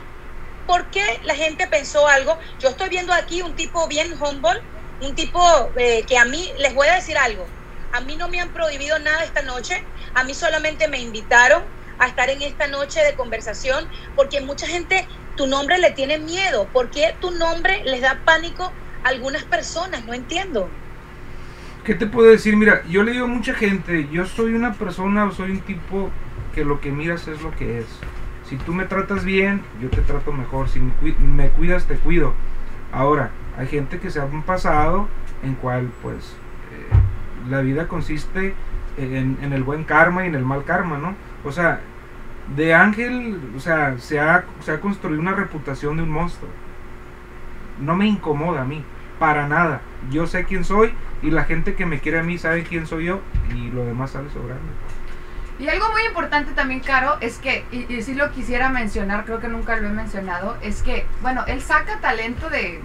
¿Por 0.64 0.90
qué 0.90 1.04
la 1.22 1.36
gente 1.36 1.68
pensó 1.68 2.08
algo? 2.08 2.38
Yo 2.58 2.70
estoy 2.70 2.88
viendo 2.88 3.12
aquí 3.12 3.40
un 3.42 3.54
tipo 3.54 3.86
bien 3.86 4.12
humble, 4.20 4.58
un 5.00 5.14
tipo 5.14 5.40
eh, 5.78 6.04
que 6.06 6.18
a 6.18 6.24
mí, 6.24 6.52
les 6.58 6.74
voy 6.74 6.88
a 6.88 6.94
decir 6.96 7.16
algo, 7.18 7.54
a 7.90 8.00
mí 8.00 8.16
no 8.16 8.28
me 8.28 8.40
han 8.40 8.52
prohibido 8.52 8.98
nada 8.98 9.24
esta 9.24 9.42
noche, 9.42 9.88
a 10.14 10.24
mí 10.24 10.34
solamente 10.34 10.88
me 10.88 11.00
invitaron 11.00 11.64
a 11.98 12.08
estar 12.08 12.28
en 12.30 12.42
esta 12.42 12.66
noche 12.68 13.00
de 13.02 13.14
conversación, 13.16 13.88
porque 14.14 14.40
mucha 14.40 14.66
gente, 14.66 15.08
tu 15.34 15.46
nombre 15.46 15.78
le 15.78 15.92
tiene 15.92 16.18
miedo, 16.18 16.70
¿por 16.72 16.90
qué 16.90 17.16
tu 17.20 17.30
nombre 17.32 17.82
les 17.84 18.00
da 18.02 18.22
pánico 18.24 18.78
a 19.02 19.08
algunas 19.10 19.44
personas? 19.44 20.04
No 20.04 20.14
entiendo. 20.14 20.76
¿Qué 21.84 21.94
te 21.94 22.06
puedo 22.06 22.28
decir? 22.30 22.56
Mira, 22.56 22.82
yo 22.86 23.02
le 23.02 23.12
digo 23.12 23.26
a 23.26 23.28
mucha 23.28 23.54
gente, 23.54 24.08
yo 24.08 24.26
soy 24.26 24.54
una 24.54 24.76
persona, 24.78 25.30
soy 25.32 25.52
un 25.52 25.64
tipo 25.64 26.18
que 26.52 26.64
lo 26.64 26.80
que 26.80 26.90
miras 26.90 27.28
es 27.28 27.40
lo 27.42 27.54
que 27.54 27.78
es. 27.80 28.06
Si 28.42 28.58
tú 28.58 28.74
me 28.74 28.86
tratas 28.86 29.24
bien, 29.24 29.68
yo 29.80 29.92
te 29.92 30.02
trato 30.02 30.32
mejor. 30.32 30.68
Si 30.68 30.80
me, 30.80 30.92
cui- 30.96 31.16
me 31.18 31.50
cuidas, 31.52 31.86
te 31.86 31.98
cuido. 31.98 32.34
Ahora, 32.90 33.38
hay 33.58 33.66
gente 33.66 33.98
que 33.98 34.10
se 34.10 34.20
han 34.20 34.42
pasado 34.42 35.08
en 35.42 35.54
cual, 35.54 35.90
pues, 36.02 36.36
eh, 36.72 37.50
la 37.50 37.60
vida 37.60 37.88
consiste 37.88 38.54
en, 38.96 39.38
en 39.42 39.52
el 39.52 39.62
buen 39.62 39.84
karma 39.84 40.24
y 40.24 40.28
en 40.28 40.34
el 40.34 40.44
mal 40.44 40.64
karma, 40.64 40.98
¿no? 40.98 41.14
O 41.44 41.52
sea, 41.52 41.80
de 42.54 42.74
Ángel, 42.74 43.40
o 43.56 43.60
sea, 43.60 43.98
se 43.98 44.20
ha, 44.20 44.44
se 44.60 44.72
ha 44.72 44.80
construido 44.80 45.20
una 45.20 45.34
reputación 45.34 45.96
de 45.96 46.02
un 46.02 46.10
monstruo. 46.10 46.50
No 47.80 47.96
me 47.96 48.06
incomoda 48.06 48.62
a 48.62 48.64
mí, 48.64 48.84
para 49.18 49.48
nada. 49.48 49.80
Yo 50.10 50.26
sé 50.26 50.44
quién 50.44 50.64
soy 50.64 50.92
y 51.22 51.30
la 51.30 51.44
gente 51.44 51.74
que 51.74 51.86
me 51.86 52.00
quiere 52.00 52.20
a 52.20 52.22
mí 52.22 52.38
sabe 52.38 52.64
quién 52.64 52.86
soy 52.86 53.06
yo 53.06 53.20
y 53.50 53.70
lo 53.70 53.84
demás 53.84 54.12
sale 54.12 54.30
sobrando. 54.30 54.64
Y 55.58 55.68
algo 55.68 55.90
muy 55.90 56.02
importante 56.04 56.52
también, 56.52 56.80
Caro, 56.80 57.16
es 57.20 57.38
que, 57.38 57.64
y, 57.72 57.92
y 57.92 58.02
sí 58.02 58.14
lo 58.14 58.30
quisiera 58.30 58.68
mencionar, 58.68 59.24
creo 59.24 59.40
que 59.40 59.48
nunca 59.48 59.76
lo 59.78 59.88
he 59.88 59.92
mencionado, 59.92 60.56
es 60.60 60.82
que, 60.82 61.06
bueno, 61.22 61.44
él 61.46 61.62
saca 61.62 61.98
talento 62.00 62.50
de, 62.50 62.82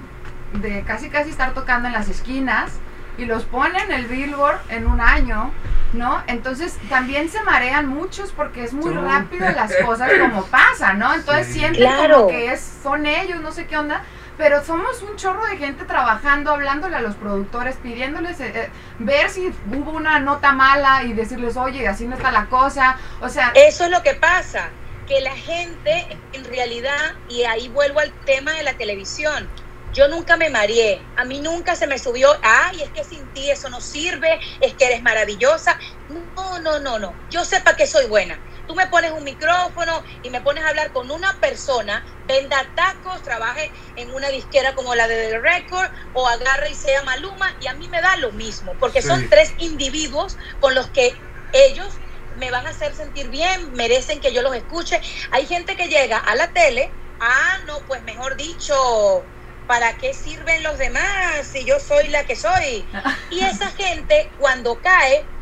de 0.54 0.84
casi 0.84 1.10
casi 1.10 1.30
estar 1.30 1.54
tocando 1.54 1.88
en 1.88 1.94
las 1.94 2.10
esquinas 2.10 2.72
y 3.18 3.26
los 3.26 3.44
pone 3.44 3.78
en 3.84 3.92
el 3.92 4.06
Billboard 4.06 4.60
en 4.70 4.88
un 4.88 5.02
año, 5.02 5.52
¿no? 5.94 6.24
Entonces 6.28 6.78
también 6.90 7.30
se 7.30 7.42
marean 7.44 7.88
muchos 7.88 8.32
porque 8.32 8.64
es 8.64 8.74
muy 8.74 8.94
rápido 8.94 9.50
las 9.52 9.76
cosas 9.78 10.10
como 10.20 10.44
pasa, 10.48 10.94
¿no? 10.94 11.14
Entonces 11.14 11.48
Sí. 11.48 11.54
sienten 11.60 11.84
Claro. 11.84 12.16
como 12.16 12.28
que 12.30 12.54
es, 12.54 12.80
son 12.82 13.06
ellos, 13.06 13.40
no 13.42 13.52
sé 13.52 13.68
qué 13.68 13.78
onda. 13.78 14.02
Pero 14.38 14.64
somos 14.64 15.04
un 15.04 15.18
chorro 15.18 15.46
de 15.46 15.58
gente 15.58 15.84
trabajando, 15.84 16.52
hablándole 16.52 16.96
a 16.96 17.02
los 17.02 17.16
productores, 17.16 17.76
pidiéndoles 17.76 18.40
eh, 18.40 18.52
eh, 18.56 18.70
ver 18.98 19.30
si 19.30 19.54
hubo 19.72 19.92
una 19.92 20.20
nota 20.20 20.52
mala 20.54 21.04
y 21.04 21.14
decirles, 21.14 21.58
oye, 21.58 21.88
así 21.88 22.08
no 22.08 22.16
está 22.16 22.32
la 22.32 22.46
cosa. 22.46 22.98
O 23.20 23.30
sea, 23.30 23.52
Eso 23.54 23.84
es 23.86 23.92
lo 23.92 24.02
que 24.02 24.16
pasa, 24.16 24.70
que 25.08 25.22
la 25.22 25.36
gente 25.36 26.18
en 26.34 26.46
realidad, 26.46 27.14
y 27.30 27.44
ahí 27.44 27.68
vuelvo 27.70 28.00
al 28.00 28.12
tema 28.26 28.52
de 28.54 28.64
la 28.64 28.74
televisión, 28.74 29.48
yo 29.92 30.08
nunca 30.08 30.38
me 30.38 30.50
mareé, 30.50 31.12
a 31.16 31.26
mí 31.26 31.40
nunca 31.42 31.76
se 31.76 31.88
me 31.88 32.00
subió, 32.00 32.34
ay, 32.42 32.82
es 32.84 32.92
que 32.92 33.04
sin 33.04 33.32
ti 33.32 33.50
eso 33.52 33.70
no 33.70 33.82
sirve, 33.82 34.40
es 34.60 34.76
que 34.76 34.86
eres 34.86 35.02
maravillosa. 35.04 35.78
No, 36.08 36.60
no, 36.62 36.80
no, 36.80 37.00
no, 37.00 37.22
yo 37.30 37.46
sé 37.46 37.62
para 37.62 37.78
qué 37.78 37.88
soy 37.88 38.06
buena. 38.08 38.42
Tú 38.66 38.76
me 38.76 38.88
pones 38.88 39.12
un 39.12 39.24
micrófono 39.24 40.04
y 40.22 40.30
me 40.30 40.42
pones 40.42 40.64
a 40.64 40.70
hablar 40.70 40.92
con 40.92 41.10
una 41.12 41.38
persona, 41.42 42.06
venda 42.22 42.72
tacos, 42.76 43.24
trabaje 43.24 43.74
en 43.96 44.12
una 44.14 44.30
disquera 44.30 44.74
como 44.76 44.96
la 44.96 45.08
de 45.08 45.30
The 45.30 45.40
Record 45.40 45.90
o 46.14 46.28
agarre 46.28 46.70
y 46.72 46.76
sea 46.76 47.04
Maluma 47.04 47.54
y 47.60 47.68
a 47.68 47.74
mí 47.74 47.90
me 47.90 48.02
da 48.02 48.16
lo 48.18 48.32
mismo, 48.32 48.78
porque 48.78 49.02
Sí. 49.02 49.08
son 49.08 49.28
tres 49.30 49.54
individuos 49.58 50.38
con 50.60 50.76
los 50.76 50.92
que 50.92 51.26
ellos 51.52 52.02
me 52.34 52.50
van 52.52 52.66
a 52.68 52.70
hacer 52.72 52.96
sentir 52.96 53.30
bien, 53.30 53.72
merecen 53.74 54.22
que 54.22 54.34
yo 54.34 54.42
los 54.42 54.56
escuche. 54.56 55.02
Hay 55.32 55.48
gente 55.48 55.76
que 55.76 55.90
llega 55.90 56.18
a 56.18 56.36
la 56.36 56.52
tele, 56.54 56.96
ah, 57.20 57.58
no, 57.66 57.86
pues 57.86 58.04
mejor 58.04 58.38
dicho, 58.38 59.31
¿para 59.66 59.98
qué 59.98 60.14
sirven 60.14 60.64
los 60.64 60.78
demás 60.78 61.48
si 61.48 61.66
yo 61.66 61.80
soy 61.80 62.08
la 62.10 62.26
que 62.26 62.36
soy? 62.36 62.90
Y 63.30 63.42
esa 63.42 63.72
gente 63.72 64.34
cuando 64.38 64.82
cae, 64.82 65.34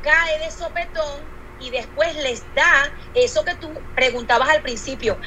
cae 0.00 0.38
de 0.40 0.50
sopetón 0.50 1.32
y 1.58 1.70
después 1.70 2.16
les 2.16 2.52
da 2.54 2.94
eso 3.12 3.44
que 3.44 3.56
tú 3.56 3.88
preguntabas 3.94 4.48
al 4.50 4.62
principio, 4.62 5.20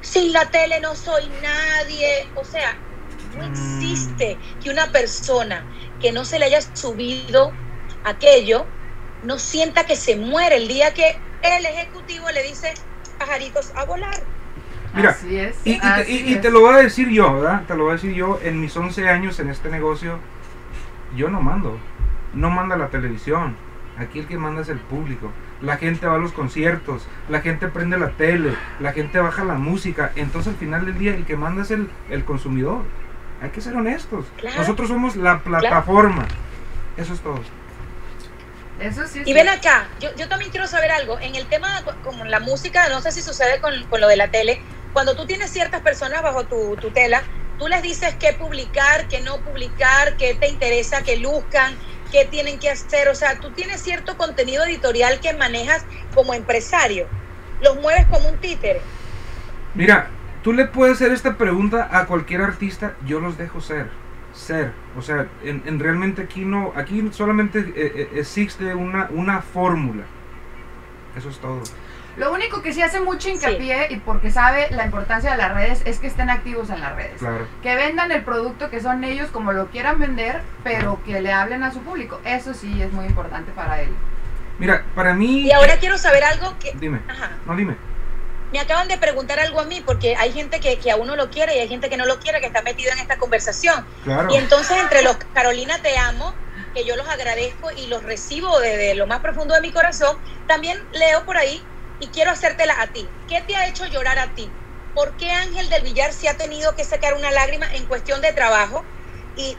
sin 0.00 0.32
la 0.32 0.50
tele 0.50 0.80
no 0.80 0.94
soy 0.96 1.30
nadie, 1.30 2.30
o 2.34 2.44
sea, 2.44 2.78
no 3.30 3.42
Mm. 3.42 3.46
existe 3.48 4.40
que 4.60 4.70
una 4.70 4.92
persona 4.92 5.68
que 5.98 6.12
no 6.12 6.24
se 6.24 6.38
le 6.38 6.46
haya 6.46 6.60
subido 6.62 7.60
aquello 8.02 8.74
no 9.20 9.38
sienta 9.38 9.86
que 9.86 9.96
se 9.96 10.16
muere 10.16 10.56
el 10.56 10.68
día 10.68 10.92
que 10.94 11.22
el 11.40 11.66
ejecutivo 11.66 12.30
le 12.30 12.42
dice 12.42 12.72
pajaritos 13.16 13.72
a 13.74 13.84
volar. 13.84 14.32
Mira, 14.94 15.10
así 15.10 15.36
es. 15.38 15.56
Y, 15.64 15.78
así 15.82 16.12
y- 16.26 16.30
y 16.30 16.34
es. 16.34 16.40
te 16.40 16.50
lo 16.50 16.60
voy 16.60 16.74
a 16.74 16.78
decir 16.78 17.08
yo, 17.08 17.34
¿verdad? 17.34 17.62
Te 17.66 17.74
lo 17.76 17.84
voy 17.84 17.90
a 17.90 17.94
decir 17.94 18.12
yo, 18.14 18.38
en 18.42 18.60
mis 18.60 18.76
11 18.76 19.08
años 19.08 19.38
en 19.40 19.48
este 19.48 19.68
negocio, 19.70 20.18
yo 21.16 21.28
no 21.30 21.40
mando, 21.40 21.78
no 22.34 22.50
manda 22.50 22.76
la 22.76 22.88
televisión, 22.88 23.56
aquí 23.98 24.18
el 24.20 24.26
que 24.26 24.36
manda 24.38 24.62
es 24.62 24.68
el 24.68 24.78
público. 24.78 25.30
La 25.62 25.76
gente 25.76 26.06
va 26.06 26.16
a 26.16 26.18
los 26.18 26.32
conciertos, 26.32 27.06
la 27.28 27.40
gente 27.40 27.68
prende 27.68 27.96
la 27.98 28.10
tele, 28.10 28.54
la 28.80 28.92
gente 28.92 29.18
baja 29.20 29.44
la 29.44 29.54
música, 29.54 30.10
entonces 30.16 30.52
al 30.54 30.58
final 30.58 30.84
del 30.86 30.98
día 30.98 31.14
el 31.14 31.24
que 31.24 31.36
manda 31.36 31.62
es 31.62 31.70
el, 31.70 31.88
el 32.10 32.24
consumidor. 32.24 32.82
Hay 33.40 33.50
que 33.50 33.60
ser 33.60 33.74
honestos. 33.76 34.24
Claro. 34.38 34.58
Nosotros 34.58 34.88
somos 34.88 35.16
la 35.16 35.38
plataforma. 35.40 36.26
Eso 36.96 37.12
es 37.14 37.20
todo. 37.20 37.40
Eso 38.80 39.06
sí. 39.06 39.20
Y 39.20 39.24
sí. 39.26 39.32
ven 39.34 39.48
acá, 39.48 39.84
yo, 40.00 40.08
yo 40.16 40.28
también 40.28 40.50
quiero 40.50 40.66
saber 40.66 40.90
algo. 40.90 41.18
En 41.20 41.34
el 41.36 41.46
tema 41.46 41.82
co- 41.84 41.94
como 42.02 42.24
la 42.24 42.40
música, 42.40 42.88
no 42.88 43.00
sé 43.00 43.12
si 43.12 43.22
sucede 43.22 43.60
con, 43.60 43.72
con 43.84 44.00
lo 44.00 44.08
de 44.08 44.16
la 44.16 44.28
tele, 44.28 44.60
cuando 44.92 45.16
tú 45.16 45.26
tienes 45.26 45.50
ciertas 45.50 45.80
personas 45.80 46.22
bajo 46.22 46.44
tu 46.44 46.76
tutela, 46.76 47.22
tú 47.58 47.68
les 47.68 47.82
dices 47.82 48.14
qué 48.18 48.32
publicar, 48.32 49.08
qué 49.08 49.20
no 49.20 49.38
publicar, 49.38 50.16
qué 50.16 50.34
te 50.34 50.48
interesa 50.48 51.02
que 51.02 51.16
luzcan, 51.16 51.74
qué 52.10 52.26
tienen 52.26 52.58
que 52.58 52.70
hacer. 52.70 53.08
O 53.08 53.14
sea, 53.14 53.38
tú 53.40 53.50
tienes 53.50 53.80
cierto 53.80 54.16
contenido 54.16 54.64
editorial 54.64 55.20
que 55.20 55.32
manejas 55.32 55.84
como 56.14 56.34
empresario. 56.34 57.06
Los 57.62 57.80
mueves 57.80 58.06
como 58.06 58.28
un 58.28 58.36
títere. 58.38 58.80
Mira, 59.74 60.10
tú 60.42 60.52
le 60.52 60.66
puedes 60.66 60.96
hacer 60.96 61.12
esta 61.12 61.38
pregunta 61.38 61.88
a 61.90 62.06
cualquier 62.06 62.42
artista, 62.42 62.94
yo 63.06 63.20
los 63.20 63.38
dejo 63.38 63.60
ser, 63.60 63.88
ser. 64.34 64.72
O 64.98 65.02
sea, 65.02 65.28
en, 65.42 65.62
en 65.64 65.78
realmente 65.78 66.22
aquí 66.22 66.44
no, 66.44 66.72
aquí 66.76 67.08
solamente 67.12 67.60
eh, 67.60 67.72
eh, 67.76 68.08
existe 68.16 68.74
una, 68.74 69.08
una 69.10 69.40
fórmula. 69.40 70.04
Eso 71.16 71.30
es 71.30 71.38
todo. 71.38 71.62
Lo 72.16 72.32
único 72.32 72.60
que 72.60 72.72
sí 72.72 72.82
hace 72.82 73.00
mucho 73.00 73.30
hincapié 73.30 73.86
y 73.90 73.96
porque 73.96 74.30
sabe 74.30 74.68
la 74.70 74.84
importancia 74.84 75.30
de 75.30 75.38
las 75.38 75.54
redes 75.54 75.82
es 75.86 75.98
que 75.98 76.06
estén 76.06 76.28
activos 76.28 76.68
en 76.70 76.80
las 76.80 76.94
redes. 76.94 77.18
Claro. 77.18 77.46
Que 77.62 77.74
vendan 77.74 78.12
el 78.12 78.22
producto 78.22 78.68
que 78.68 78.80
son 78.80 79.02
ellos 79.04 79.30
como 79.30 79.52
lo 79.52 79.68
quieran 79.68 79.98
vender, 79.98 80.42
pero 80.62 81.02
que 81.04 81.20
le 81.20 81.32
hablen 81.32 81.62
a 81.62 81.72
su 81.72 81.80
público. 81.80 82.20
Eso 82.24 82.52
sí 82.52 82.82
es 82.82 82.92
muy 82.92 83.06
importante 83.06 83.50
para 83.52 83.80
él. 83.80 83.94
Mira, 84.58 84.84
para 84.94 85.14
mí... 85.14 85.42
Y 85.42 85.52
ahora 85.52 85.78
quiero 85.78 85.96
saber 85.96 86.22
algo 86.22 86.54
que... 86.58 86.72
Dime, 86.74 87.00
Ajá. 87.08 87.30
no 87.46 87.56
dime. 87.56 87.76
me 88.52 88.60
acaban 88.60 88.86
de 88.88 88.98
preguntar 88.98 89.40
algo 89.40 89.60
a 89.60 89.64
mí, 89.64 89.82
porque 89.84 90.14
hay 90.14 90.32
gente 90.32 90.60
que, 90.60 90.78
que 90.78 90.90
a 90.90 90.96
uno 90.96 91.16
lo 91.16 91.30
quiere 91.30 91.56
y 91.56 91.60
hay 91.60 91.68
gente 91.68 91.88
que 91.88 91.96
no 91.96 92.04
lo 92.04 92.20
quiere, 92.20 92.40
que 92.40 92.46
está 92.46 92.60
metido 92.60 92.92
en 92.92 92.98
esta 92.98 93.16
conversación. 93.16 93.86
Claro. 94.04 94.28
Y 94.30 94.36
entonces 94.36 94.76
entre 94.78 95.02
los 95.02 95.16
Carolina 95.32 95.78
te 95.82 95.96
amo, 95.96 96.34
que 96.74 96.84
yo 96.84 96.94
los 96.96 97.08
agradezco 97.08 97.70
y 97.70 97.86
los 97.86 98.02
recibo 98.02 98.60
desde 98.60 98.94
lo 98.94 99.06
más 99.06 99.20
profundo 99.20 99.54
de 99.54 99.62
mi 99.62 99.72
corazón, 99.72 100.18
también 100.46 100.78
leo 100.92 101.24
por 101.24 101.38
ahí 101.38 101.62
y 102.02 102.08
quiero 102.08 102.32
hacértela 102.32 102.74
a 102.82 102.88
ti. 102.88 103.08
¿Qué 103.28 103.40
te 103.46 103.54
ha 103.56 103.66
hecho 103.68 103.86
llorar 103.86 104.18
a 104.18 104.34
ti? 104.34 104.50
¿Por 104.94 105.12
qué 105.12 105.30
Ángel 105.30 105.70
del 105.70 105.82
Villar 105.84 106.12
se 106.12 106.28
ha 106.28 106.36
tenido 106.36 106.74
que 106.74 106.84
sacar 106.84 107.14
una 107.14 107.30
lágrima 107.30 107.72
en 107.74 107.86
cuestión 107.86 108.20
de 108.20 108.32
trabajo? 108.32 108.84
Y 109.36 109.56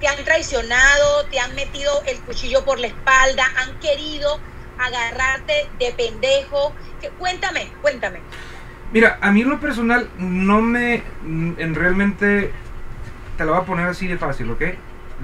te 0.00 0.06
han 0.08 0.24
traicionado, 0.24 1.26
te 1.30 1.40
han 1.40 1.54
metido 1.56 1.90
el 2.06 2.18
cuchillo 2.20 2.64
por 2.64 2.78
la 2.78 2.86
espalda, 2.86 3.44
han 3.58 3.78
querido 3.80 4.38
agarrarte 4.78 5.68
de 5.80 5.92
pendejo. 5.92 6.72
Que- 7.00 7.10
Cuéntame, 7.10 7.68
cuéntame. 7.82 8.20
Mira, 8.92 9.18
a 9.20 9.32
mí 9.32 9.42
en 9.42 9.48
lo 9.50 9.58
personal 9.60 10.08
no 10.18 10.62
me... 10.62 11.02
En 11.24 11.74
realmente... 11.74 12.52
Te 13.36 13.44
lo 13.44 13.52
voy 13.52 13.62
a 13.62 13.64
poner 13.64 13.88
así 13.88 14.06
de 14.06 14.16
fácil, 14.16 14.48
¿ok? 14.52 14.62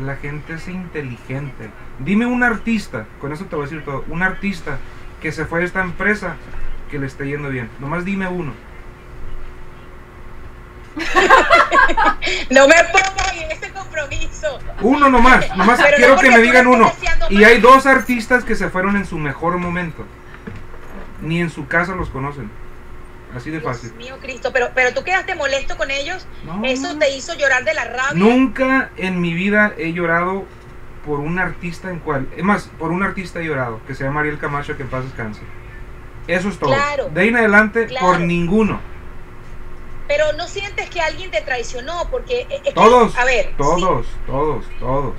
La 0.01 0.17
gente 0.17 0.55
es 0.55 0.67
inteligente. 0.67 1.71
Dime 2.01 2.27
un 2.27 2.43
artista, 2.43 3.07
con 3.21 3.33
eso 3.33 3.45
te 3.45 3.55
voy 3.55 3.67
a 3.67 3.69
decir 3.69 3.85
todo, 3.85 4.05
un 4.09 4.23
artista 4.25 4.79
que 5.21 5.33
se 5.33 5.45
fue 5.45 5.61
de 5.61 5.67
esta 5.67 5.81
empresa 5.83 6.37
que 6.91 6.99
le 6.99 7.07
esté 7.07 7.27
yendo 7.27 7.49
bien. 7.49 7.71
Nomás 7.79 8.05
dime 8.05 8.29
uno. 8.29 8.53
No 12.51 12.69
me 12.69 12.75
pongas 12.93 13.37
en 13.37 13.51
ese 13.51 13.71
compromiso. 13.71 14.59
Uno 14.81 15.09
nomás, 15.09 15.57
nomás 15.57 15.81
Pero 15.81 15.91
no 15.91 15.97
quiero 15.97 16.17
que 16.17 16.31
me 16.31 16.43
digan 16.43 16.67
uno. 16.67 16.93
Y 17.29 17.45
hay 17.45 17.61
dos 17.61 17.87
artistas 17.87 18.45
que 18.45 18.57
se 18.57 18.69
fueron 18.69 18.97
en 18.97 19.07
su 19.07 19.19
mejor 19.19 19.59
momento. 19.59 20.05
Ni 21.21 21.41
en 21.41 21.51
su 21.51 21.67
casa 21.67 21.95
los 21.95 22.11
conocen. 22.11 22.51
Así 23.35 23.51
de 23.51 23.61
fácil. 23.61 23.91
Dios 23.91 24.11
mío, 24.11 24.19
Cristo, 24.21 24.51
pero, 24.53 24.71
pero 24.75 24.93
tú 24.93 25.05
quedaste 25.05 25.35
molesto 25.37 25.77
con 25.77 25.91
ellos. 25.91 26.27
No, 26.45 26.65
Eso 26.65 26.97
te 26.99 27.15
hizo 27.15 27.35
llorar 27.35 27.65
de 27.65 27.75
la 27.75 27.85
rabia. 27.85 28.15
Nunca 28.15 28.91
en 28.97 29.21
mi 29.21 29.33
vida 29.35 29.73
he 29.79 29.93
llorado 29.93 30.47
por 31.11 31.19
un 31.19 31.41
artista 31.41 31.91
en 31.91 31.99
cual. 31.99 32.29
Es 32.37 32.45
más, 32.45 32.71
por 32.79 32.93
un 32.93 33.03
artista 33.03 33.41
llorado, 33.41 33.81
que 33.85 33.97
se 33.97 34.05
llama 34.05 34.21
Ariel 34.21 34.39
Camacho, 34.39 34.77
que 34.77 34.85
en 34.85 34.89
paz 34.89 35.03
descanse. 35.03 35.41
Eso 36.29 36.49
es 36.49 36.57
todo. 36.57 36.71
Claro. 36.73 37.09
De 37.13 37.21
ahí 37.23 37.29
en 37.31 37.37
adelante, 37.37 37.87
Claro. 37.87 38.07
por 38.07 38.21
ninguno. 38.21 38.79
Pero 40.07 40.33
no 40.39 40.47
sientes 40.47 40.89
que 40.89 41.01
alguien 41.01 41.33
te 41.33 41.41
traicionó, 41.41 42.05
porque 42.13 42.47
eh, 42.49 42.61
que- 42.63 42.71
Todos, 42.73 43.17
a 43.19 43.25
ver, 43.25 43.55
todos, 43.57 44.07
todos, 44.25 44.65
todos. 44.79 45.15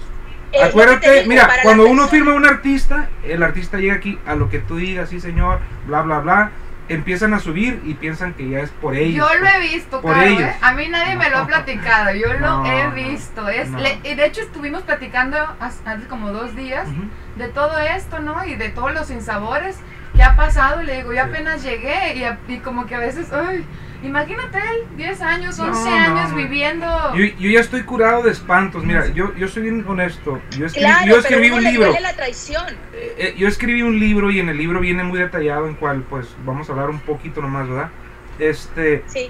te 0.54 0.64
Acuérdate, 0.64 1.12
digo, 1.12 1.28
mira, 1.28 1.50
cuando 1.62 1.84
uno 1.84 2.04
persona- 2.04 2.08
firma 2.08 2.34
un 2.36 2.46
artista, 2.46 3.10
el 3.26 3.44
artista 3.44 3.78
llega 3.78 3.96
aquí 3.96 4.18
a 4.26 4.36
lo 4.36 4.50
que 4.50 4.60
tú 4.60 4.78
digas, 4.78 5.10
sí 5.10 5.20
señor, 5.20 5.60
bla, 5.88 6.04
bla, 6.04 6.20
bla. 6.20 6.52
Empiezan 6.94 7.34
a 7.34 7.40
subir 7.40 7.82
y 7.86 7.94
piensan 7.96 8.34
que 8.34 8.50
ya 8.50 8.60
es 8.60 8.70
por 8.70 8.96
ellos. 8.96 9.28
Yo 9.30 9.40
lo 9.40 9.48
he 9.48 9.60
visto, 9.60 10.02
Por 10.02 10.18
ellos. 10.18 10.42
¿eh? 10.42 10.56
A 10.62 10.74
mí 10.74 10.88
nadie 10.90 11.16
me 11.16 11.30
lo 11.30 11.40
ha 11.40 11.48
platicado, 11.48 12.12
yo 12.14 12.34
lo 12.34 12.66
he 12.66 12.88
visto. 12.90 13.48
Es, 13.50 13.70
no. 13.70 13.80
le- 13.80 14.00
y 14.04 14.16
de 14.16 14.26
hecho 14.26 14.42
estuvimos 14.42 14.84
platicando 14.84 15.38
hace 15.60 15.80
hace 15.86 16.08
como 16.08 16.32
dos 16.32 16.56
días 16.56 16.88
de 17.38 17.48
todo 17.48 17.78
esto, 17.80 18.20
¿no? 18.20 18.44
Y 18.46 18.56
de 18.56 18.70
todos 18.70 18.94
los 18.94 19.08
sinsabores 19.08 19.78
que 20.16 20.24
ha 20.24 20.36
pasado. 20.36 20.82
Le 20.84 20.98
digo, 20.98 21.14
yo 21.14 21.24
Sí. 21.24 21.30
apenas 21.30 21.64
llegué 21.64 22.16
y, 22.16 22.24
a- 22.26 22.38
y 22.48 22.58
como 22.58 22.86
que 22.86 22.96
a 22.96 23.00
veces, 23.00 23.32
ay, 23.34 23.66
imagínate 24.04 24.58
él, 24.58 24.98
10 24.98 25.22
años, 25.22 25.58
No, 25.58 25.66
11 25.66 25.90
no, 25.90 25.96
años 25.96 26.30
no. 26.32 26.36
viviendo. 26.38 26.86
Yo, 27.16 27.26
yo 27.40 27.50
ya 27.50 27.60
estoy 27.60 27.84
curado 27.84 28.24
de 28.24 28.32
espantos. 28.32 28.84
Mira, 28.84 29.08
yo, 29.14 29.34
yo 29.36 29.48
soy 29.48 29.64
bien 29.64 29.86
honesto. 29.88 30.42
Yo 30.58 30.66
escribí, 30.66 30.86
Claro, 30.88 31.08
yo 31.08 31.18
escribí 31.20 31.42
pero 31.44 31.56
a 31.56 31.58
un 31.58 31.64
libro. 31.64 31.94
la 32.02 32.14
traición. 32.16 32.66
Eh, 32.94 33.16
eh, 33.18 33.36
yo 33.38 33.48
escribí 33.48 33.82
un 33.82 34.00
libro 34.00 34.32
y 34.32 34.40
en 34.40 34.50
el 34.50 34.58
libro 34.58 34.80
viene 34.80 35.04
muy 35.04 35.20
detallado 35.20 35.68
en 35.68 35.76
cual, 35.76 36.04
pues, 36.10 36.28
vamos 36.46 36.70
a 36.70 36.74
hablar 36.74 36.90
un 36.90 37.00
poquito 37.00 37.42
nomás, 37.42 37.68
¿verdad? 37.70 37.90
Este, 38.40 39.04
Sí, 39.08 39.30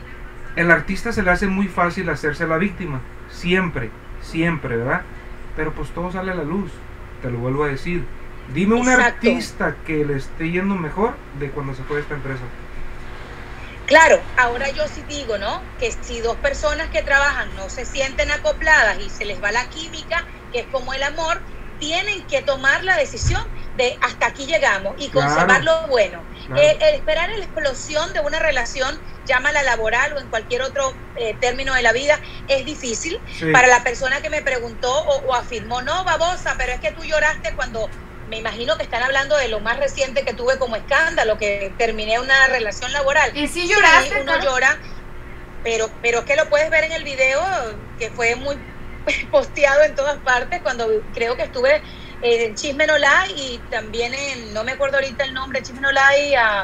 el 0.56 0.72
artista 0.72 1.12
se 1.12 1.24
le 1.24 1.32
hace 1.32 1.48
muy 1.48 1.68
fácil 1.68 2.10
hacerse 2.10 2.48
la 2.48 2.58
víctima. 2.58 3.02
Siempre, 3.30 3.90
siempre, 4.22 4.78
¿verdad? 4.78 5.02
Pero 5.56 5.72
pues 5.74 5.90
todo 5.90 6.12
sale 6.12 6.32
a 6.32 6.36
la 6.36 6.44
luz. 6.44 6.72
Te 7.22 7.30
lo 7.30 7.38
vuelvo 7.40 7.64
a 7.66 7.68
decir. 7.68 8.04
Dime 8.54 8.76
un 8.76 8.82
Exacto. 8.90 9.04
artista 9.06 9.76
que 9.86 10.04
le 10.06 10.16
esté 10.18 10.50
yendo 10.52 10.76
mejor 10.76 11.14
de 11.40 11.50
cuando 11.52 11.74
se 11.74 11.84
fue 11.84 11.98
de 11.98 12.02
esta 12.04 12.16
empresa. 12.16 12.42
Claro. 13.92 14.26
Ahora 14.36 14.70
yo 14.72 14.88
sí 14.88 15.04
digo, 15.04 15.38
¿no? 15.38 15.70
Que 15.78 15.92
si 15.92 16.20
dos 16.22 16.40
personas 16.40 16.90
que 16.90 17.04
trabajan 17.04 17.54
no 17.56 17.70
se 17.70 17.86
sienten 17.86 18.32
acopladas 18.32 19.00
y 19.00 19.10
se 19.10 19.26
les 19.26 19.42
va 19.42 19.52
la 19.52 19.70
química, 19.70 20.26
que 20.50 20.60
es 20.62 20.68
como 20.70 20.94
el 20.94 21.04
amor, 21.04 21.44
tienen 21.78 22.28
que 22.28 22.44
tomar 22.44 22.84
la 22.84 22.96
decisión 22.96 23.42
de 23.74 23.98
hasta 24.02 24.28
aquí 24.28 24.46
llegamos 24.46 24.94
y 24.98 25.10
Claro. 25.10 25.28
conservar 25.30 25.64
lo 25.64 25.88
bueno. 25.88 26.28
Claro. 26.46 26.62
Eh, 26.62 26.78
el 26.82 26.96
esperar 26.96 27.30
la 27.38 27.44
explosión 27.44 28.14
de 28.14 28.20
una 28.20 28.40
relación, 28.40 29.02
llámala 29.24 29.64
laboral 29.64 30.14
o 30.14 30.20
en 30.20 30.30
cualquier 30.30 30.62
otro 30.62 31.02
eh, 31.16 31.38
término 31.40 31.74
de 31.74 31.82
la 31.82 31.92
vida, 31.92 32.22
es 32.46 32.66
difícil. 32.66 33.18
Sí. 33.26 33.52
Para 33.52 33.68
la 33.68 33.84
persona 33.84 34.22
que 34.22 34.30
me 34.30 34.44
preguntó 34.44 34.92
o, 34.94 35.26
o 35.32 35.34
afirmó, 35.36 35.82
no, 35.82 36.04
babosa, 36.06 36.56
pero 36.58 36.72
es 36.74 36.80
que 36.80 36.92
tú 36.94 37.04
lloraste 37.04 37.56
cuando 37.56 37.90
me 38.32 38.38
imagino 38.38 38.78
que 38.78 38.84
están 38.84 39.04
hablando 39.04 39.36
de 39.36 39.50
lo 39.50 39.60
más 39.60 39.78
reciente 39.78 40.24
que 40.24 40.34
tuve 40.34 40.58
como 40.58 40.78
escándalo, 40.78 41.38
que 41.38 41.74
terminé 41.78 42.18
una 42.18 42.48
relación 42.48 42.94
laboral. 42.94 43.36
¿Y 43.36 43.50
si 43.50 43.68
lloraste, 43.68 44.22
uno 44.22 44.32
Caro? 44.32 44.44
llora, 44.44 44.80
pero, 45.64 45.90
pero 46.02 46.20
es 46.20 46.26
que 46.26 46.38
lo 46.38 46.50
puedes 46.50 46.70
ver 46.70 46.86
en 46.86 46.94
el 46.94 47.04
video, 47.04 47.42
que 48.00 48.10
fue 48.10 48.38
muy 48.38 48.58
posteado 49.32 49.84
en 49.84 49.96
todas 49.96 50.18
partes, 50.20 50.62
cuando 50.62 50.88
creo 51.14 51.36
que 51.36 51.44
estuve 51.44 51.82
en 52.22 52.56
Chisme 52.56 52.88
y 53.36 53.58
también 53.70 54.14
en, 54.14 54.54
no 54.54 54.64
me 54.64 54.72
acuerdo 54.72 54.96
ahorita 54.96 55.26
el 55.26 55.34
nombre, 55.34 55.62
Chisme 55.62 55.82
No 55.82 55.92
Lie, 55.92 56.38
ah, 56.38 56.64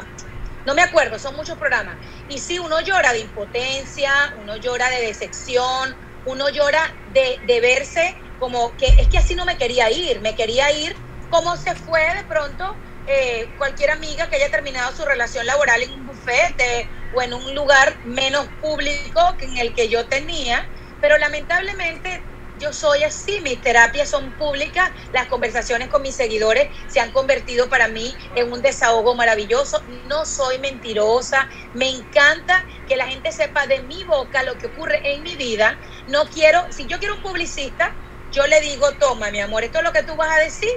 no 0.64 0.74
me 0.74 0.80
acuerdo, 0.80 1.18
son 1.18 1.36
muchos 1.36 1.58
programas. 1.58 1.96
Y 2.30 2.38
sí, 2.38 2.58
uno 2.58 2.80
llora 2.80 3.12
de 3.12 3.18
impotencia, 3.18 4.34
uno 4.40 4.56
llora 4.56 4.88
de 4.88 5.02
decepción, 5.02 5.94
uno 6.24 6.48
llora 6.48 6.94
de, 7.12 7.38
de 7.46 7.60
verse 7.60 8.16
como 8.38 8.74
que 8.76 8.86
es 8.86 9.08
que 9.08 9.18
así 9.18 9.34
no 9.34 9.44
me 9.44 9.58
quería 9.58 9.90
ir, 9.90 10.20
me 10.20 10.34
quería 10.34 10.70
ir 10.70 10.96
como 11.28 11.56
se 11.56 11.74
fue 11.74 12.00
de 12.14 12.24
pronto 12.24 12.78
eh, 13.04 13.54
cualquier 13.56 13.90
amiga 13.90 14.28
que 14.28 14.36
haya 14.36 14.50
terminado 14.50 14.92
su 14.92 15.04
relación 15.04 15.46
laboral 15.46 15.82
en 15.82 15.92
un 15.92 16.06
bufete 16.06 16.90
o 17.10 17.22
en 17.22 17.32
un 17.32 17.54
lugar 17.54 17.98
menos 18.02 18.48
público 18.60 19.20
que 19.38 19.46
en 19.46 19.58
el 19.58 19.74
que 19.74 19.88
yo 19.88 20.06
tenía, 20.08 20.68
pero 21.00 21.16
lamentablemente 21.16 22.26
yo 22.54 22.72
soy 22.72 23.04
así, 23.04 23.40
mis 23.40 23.60
terapias 23.60 24.10
son 24.10 24.34
públicas, 24.34 24.90
las 25.12 25.28
conversaciones 25.28 25.88
con 25.88 26.02
mis 26.02 26.16
seguidores 26.16 26.74
se 26.86 26.98
han 27.00 27.12
convertido 27.12 27.68
para 27.68 27.88
mí 27.88 28.18
en 28.34 28.52
un 28.52 28.62
desahogo 28.62 29.14
maravilloso, 29.14 29.82
no 29.86 30.26
soy 30.26 30.58
mentirosa, 30.58 31.48
me 31.72 31.88
encanta 31.88 32.66
que 32.84 32.96
la 32.96 33.06
gente 33.06 33.32
sepa 33.32 33.66
de 33.66 33.82
mi 33.84 34.02
boca 34.04 34.42
lo 34.42 34.58
que 34.58 34.66
ocurre 34.66 35.00
en 35.04 35.22
mi 35.22 35.36
vida, 35.36 35.78
no 36.06 36.26
quiero, 36.26 36.66
si 36.70 36.86
yo 36.86 36.98
quiero 36.98 37.14
un 37.14 37.22
publicista, 37.22 37.96
yo 38.30 38.46
le 38.46 38.60
digo, 38.60 38.96
toma 38.98 39.30
mi 39.30 39.40
amor, 39.40 39.64
esto 39.64 39.78
es 39.78 39.84
lo 39.84 39.92
que 39.92 40.02
tú 40.02 40.16
vas 40.16 40.36
a 40.36 40.40
decir 40.42 40.68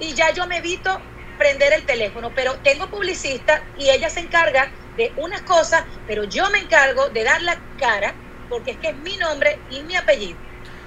y 0.00 0.14
ya 0.14 0.32
yo 0.32 0.46
me 0.46 0.58
evito 0.58 1.00
prender 1.38 1.72
el 1.72 1.84
teléfono, 1.84 2.32
pero 2.34 2.54
tengo 2.56 2.88
publicista 2.88 3.62
y 3.78 3.90
ella 3.90 4.10
se 4.10 4.20
encarga 4.20 4.68
de 4.96 5.12
unas 5.16 5.42
cosas, 5.42 5.84
pero 6.06 6.24
yo 6.24 6.50
me 6.50 6.58
encargo 6.58 7.08
de 7.10 7.22
dar 7.24 7.40
la 7.42 7.56
cara 7.78 8.12
porque 8.48 8.72
es 8.72 8.76
que 8.78 8.88
es 8.88 8.96
mi 8.96 9.16
nombre 9.16 9.58
y 9.70 9.82
mi 9.82 9.94
apellido. 9.94 10.36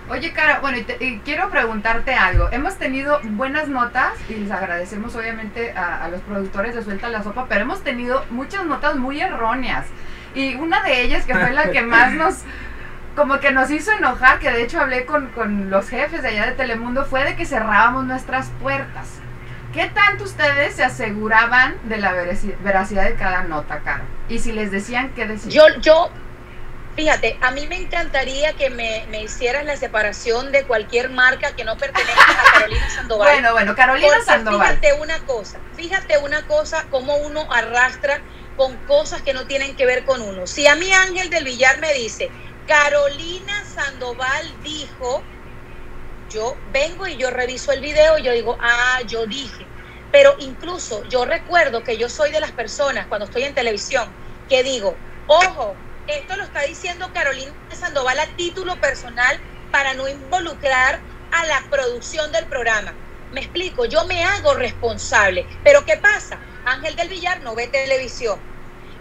Oye, 0.09 0.33
Cara, 0.33 0.59
bueno, 0.59 0.77
y, 0.79 0.83
te- 0.83 0.97
y 0.99 1.19
quiero 1.19 1.49
preguntarte 1.49 2.13
algo. 2.13 2.49
Hemos 2.51 2.75
tenido 2.77 3.21
buenas 3.23 3.69
notas 3.69 4.11
y 4.27 4.33
les 4.33 4.51
agradecemos 4.51 5.15
obviamente 5.15 5.71
a, 5.71 6.03
a 6.03 6.09
los 6.09 6.19
productores 6.21 6.75
de 6.75 6.83
Suelta 6.83 7.07
la 7.07 7.23
Sopa, 7.23 7.45
pero 7.47 7.61
hemos 7.61 7.81
tenido 7.81 8.25
muchas 8.29 8.65
notas 8.65 8.95
muy 8.97 9.21
erróneas. 9.21 9.85
Y 10.35 10.55
una 10.55 10.81
de 10.83 11.01
ellas, 11.03 11.23
que 11.25 11.33
fue 11.33 11.51
la 11.51 11.71
que 11.71 11.81
más 11.81 12.11
nos, 12.21 12.39
como 13.15 13.39
que 13.39 13.51
nos 13.51 13.69
hizo 13.71 13.91
enojar, 13.91 14.39
que 14.39 14.49
de 14.51 14.63
hecho 14.63 14.79
hablé 14.79 15.05
con, 15.05 15.27
con 15.31 15.69
los 15.69 15.89
jefes 15.89 16.21
de 16.23 16.29
allá 16.29 16.45
de 16.45 16.51
Telemundo, 16.53 17.05
fue 17.05 17.23
de 17.25 17.35
que 17.35 17.45
cerrábamos 17.45 18.05
nuestras 18.05 18.49
puertas. 18.61 19.07
¿Qué 19.73 19.87
tanto 19.93 20.23
ustedes 20.25 20.75
se 20.75 20.83
aseguraban 20.83 21.77
de 21.83 21.97
la 21.97 22.11
veraci- 22.13 22.57
veracidad 22.61 23.03
de 23.05 23.15
cada 23.15 23.43
nota, 23.43 23.79
Cara? 23.79 24.03
Y 24.27 24.39
si 24.39 24.51
les 24.51 24.69
decían 24.71 25.11
qué 25.15 25.25
decir. 25.27 25.51
Yo, 25.51 25.63
yo, 25.79 26.09
fíjate, 26.95 27.37
a 27.41 27.51
mí 27.51 27.67
me 27.67 27.77
encantaría 27.77 28.53
que 28.53 28.69
me, 28.69 29.05
me 29.09 29.23
hicieras 29.23 29.63
la 29.65 29.77
separación 29.77 30.51
de 30.51 30.63
cualquier 30.65 31.09
marca 31.09 31.53
que 31.55 31.63
no 31.63 31.77
pertenezca 31.77 32.21
a 32.21 32.53
Carolina 32.59 32.89
Sandoval. 32.89 33.29
bueno, 33.29 33.51
bueno, 33.53 33.75
Carolina 33.75 34.07
Porque 34.09 34.25
Sandoval. 34.25 34.77
Fíjate 34.79 35.01
una 35.01 35.19
cosa, 35.19 35.57
fíjate 35.77 36.17
una 36.17 36.41
cosa, 36.47 36.85
cómo 36.91 37.15
uno 37.17 37.47
arrastra 37.51 38.19
con 38.57 38.75
cosas 38.87 39.21
que 39.21 39.33
no 39.33 39.47
tienen 39.47 39.75
que 39.77 39.85
ver 39.85 40.03
con 40.03 40.21
uno. 40.21 40.47
Si 40.47 40.67
a 40.67 40.75
mí 40.75 40.91
Ángel 40.93 41.29
del 41.29 41.45
Villar 41.45 41.79
me 41.79 41.93
dice, 41.93 42.29
Carolina 42.71 43.51
Sandoval 43.65 44.61
dijo, 44.61 45.27
yo 46.29 46.61
vengo 46.63 47.05
y 47.05 47.17
yo 47.17 47.29
reviso 47.29 47.73
el 47.73 47.81
video 47.81 48.17
y 48.17 48.23
yo 48.23 48.31
digo, 48.31 48.57
ah, 48.61 49.01
yo 49.05 49.25
dije. 49.27 49.73
Pero 50.09 50.37
incluso 50.39 51.03
yo 51.03 51.25
recuerdo 51.25 51.83
que 51.83 51.97
yo 51.97 52.07
soy 52.07 52.31
de 52.31 52.39
las 52.39 52.53
personas 52.53 53.09
cuando 53.09 53.25
estoy 53.25 53.43
en 53.43 53.53
televisión 53.53 54.15
que 54.47 54.63
digo, 54.63 55.01
ojo, 55.25 55.83
esto 56.07 56.37
lo 56.37 56.45
está 56.45 56.61
diciendo 56.61 57.11
Carolina 57.13 57.53
Sandoval 57.77 58.17
a 58.19 58.33
título 58.37 58.79
personal 58.79 59.37
para 59.69 59.93
no 59.93 60.07
involucrar 60.07 61.03
a 61.31 61.45
la 61.47 61.67
producción 61.69 62.31
del 62.31 62.47
programa. 62.47 62.97
Me 63.31 63.41
explico, 63.41 63.83
yo 63.83 64.05
me 64.05 64.23
hago 64.23 64.53
responsable. 64.53 65.49
Pero 65.61 65.83
¿qué 65.83 65.97
pasa? 65.97 66.41
Ángel 66.63 66.95
del 66.95 67.09
Villar 67.09 67.41
no 67.41 67.53
ve 67.53 67.67
televisión. 67.67 68.41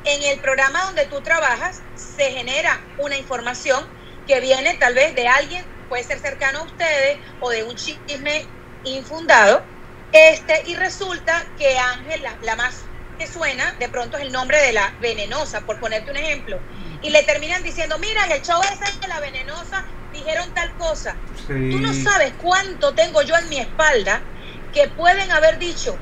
En 0.05 0.23
el 0.23 0.41
programa 0.41 0.85
donde 0.85 1.07
tú 1.07 1.21
trabajas 1.21 1.81
se 1.95 2.31
genera 2.31 2.81
una 2.99 3.17
información 3.17 3.85
que 4.27 4.41
viene 4.41 4.75
tal 4.75 4.95
vez 4.95 5.15
de 5.15 5.29
alguien, 5.29 5.65
puede 5.89 6.05
ser 6.05 6.21
cercano 6.21 6.61
a 6.61 6.63
ustedes, 6.63 7.19
o 7.41 7.51
de 7.51 7.65
un 7.65 7.75
chisme 7.77 8.47
infundado, 8.85 9.63
este, 10.13 10.63
y 10.67 10.75
resulta 10.75 11.45
que 11.59 11.79
Ángel, 11.79 12.23
la, 12.23 12.37
la 12.43 12.57
más 12.57 12.83
que 13.19 13.27
suena, 13.27 13.73
de 13.79 13.89
pronto 13.89 14.17
es 14.17 14.25
el 14.25 14.33
nombre 14.33 14.59
de 14.59 14.73
la 14.73 14.95
venenosa, 15.01 15.61
por 15.61 15.79
ponerte 15.79 16.11
un 16.11 16.17
ejemplo. 16.17 16.59
Y 17.03 17.11
le 17.11 17.23
terminan 17.23 17.63
diciendo, 17.63 17.99
mira, 17.99 18.25
en 18.27 18.33
el 18.33 18.43
show 18.43 18.61
ese 18.63 18.99
de 18.99 19.09
la 19.09 19.21
venenosa 19.21 19.85
dijeron 20.13 20.53
tal 20.55 20.73
cosa. 20.77 21.15
Sí. 21.47 21.71
Tú 21.71 21.79
no 21.81 21.93
sabes 21.93 22.33
cuánto 22.41 22.95
tengo 22.95 23.23
yo 23.23 23.37
en 23.37 23.49
mi 23.49 23.59
espalda 23.59 24.21
que 24.73 24.89
pueden 24.89 25.31
haber 25.33 25.59
dicho 25.59 25.97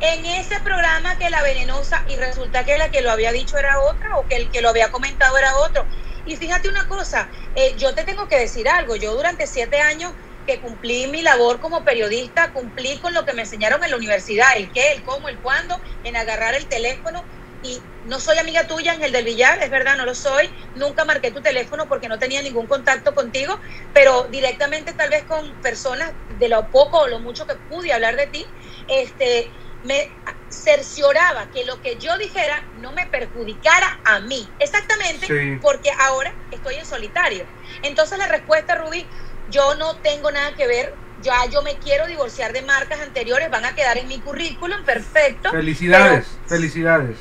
en 0.00 0.24
ese 0.26 0.60
programa 0.60 1.16
que 1.18 1.30
la 1.30 1.42
venenosa 1.42 2.04
y 2.06 2.16
resulta 2.16 2.64
que 2.64 2.78
la 2.78 2.90
que 2.90 3.02
lo 3.02 3.10
había 3.10 3.32
dicho 3.32 3.58
era 3.58 3.80
otra 3.80 4.16
o 4.16 4.26
que 4.26 4.36
el 4.36 4.50
que 4.50 4.62
lo 4.62 4.68
había 4.68 4.90
comentado 4.90 5.36
era 5.38 5.56
otro. 5.58 5.86
Y 6.24 6.36
fíjate 6.36 6.68
una 6.68 6.86
cosa, 6.86 7.30
eh, 7.54 7.74
yo 7.76 7.94
te 7.94 8.04
tengo 8.04 8.28
que 8.28 8.38
decir 8.38 8.68
algo, 8.68 8.96
yo 8.96 9.14
durante 9.14 9.46
siete 9.46 9.80
años 9.80 10.14
que 10.44 10.60
cumplí 10.60 11.06
mi 11.08 11.22
labor 11.22 11.60
como 11.60 11.84
periodista, 11.84 12.52
cumplí 12.52 12.98
con 13.00 13.12
lo 13.12 13.24
que 13.24 13.34
me 13.34 13.42
enseñaron 13.42 13.84
en 13.84 13.90
la 13.90 13.96
universidad, 13.96 14.56
el 14.56 14.72
qué, 14.72 14.92
el 14.92 15.02
cómo, 15.02 15.28
el 15.28 15.40
cuándo, 15.40 15.80
en 16.02 16.16
agarrar 16.16 16.54
el 16.54 16.68
teléfono. 16.68 17.26
Y 17.60 17.82
no 18.02 18.20
soy 18.20 18.38
amiga 18.38 18.66
tuya, 18.66 18.92
Ángel 18.92 19.12
del 19.12 19.24
Villar, 19.24 19.62
es 19.62 19.68
verdad, 19.68 19.96
no 19.96 20.06
lo 20.06 20.14
soy. 20.14 20.50
Nunca 20.74 21.04
marqué 21.04 21.32
tu 21.32 21.42
teléfono 21.42 21.86
porque 21.88 22.08
no 22.08 22.18
tenía 22.18 22.40
ningún 22.40 22.66
contacto 22.66 23.14
contigo, 23.14 23.60
pero 23.92 24.28
directamente 24.28 24.94
tal 24.94 25.10
vez 25.10 25.24
con 25.24 25.58
personas 25.60 26.14
de 26.28 26.48
lo 26.48 26.70
poco 26.70 27.00
o 27.00 27.08
lo 27.08 27.20
mucho 27.20 27.46
que 27.46 27.56
pude 27.56 27.92
hablar 27.92 28.16
de 28.16 28.28
ti, 28.28 28.46
este, 28.86 29.52
me 29.84 30.10
cercioraba 30.48 31.46
que 31.52 31.64
lo 31.64 31.80
que 31.82 31.96
yo 31.96 32.16
dijera 32.18 32.62
no 32.80 32.92
me 32.92 33.06
perjudicara 33.06 34.00
a 34.04 34.20
mí. 34.20 34.48
Exactamente, 34.58 35.26
Sí. 35.26 35.58
porque 35.62 35.90
ahora 35.98 36.32
estoy 36.50 36.76
en 36.76 36.86
solitario. 36.86 37.44
Entonces 37.82 38.18
la 38.18 38.26
respuesta, 38.28 38.74
Rubí, 38.74 39.06
yo 39.50 39.74
no 39.76 39.96
tengo 39.96 40.30
nada 40.30 40.54
que 40.54 40.66
ver. 40.66 40.94
Ya 41.20 41.46
yo 41.46 41.62
me 41.62 41.74
quiero 41.78 42.06
divorciar 42.06 42.52
de 42.52 42.62
marcas 42.62 43.00
anteriores, 43.00 43.50
van 43.50 43.64
a 43.64 43.74
quedar 43.74 43.98
en 43.98 44.06
mi 44.06 44.20
currículum, 44.20 44.84
perfecto. 44.84 45.50
Felicidades, 45.50 46.28
felicidades, 46.46 47.16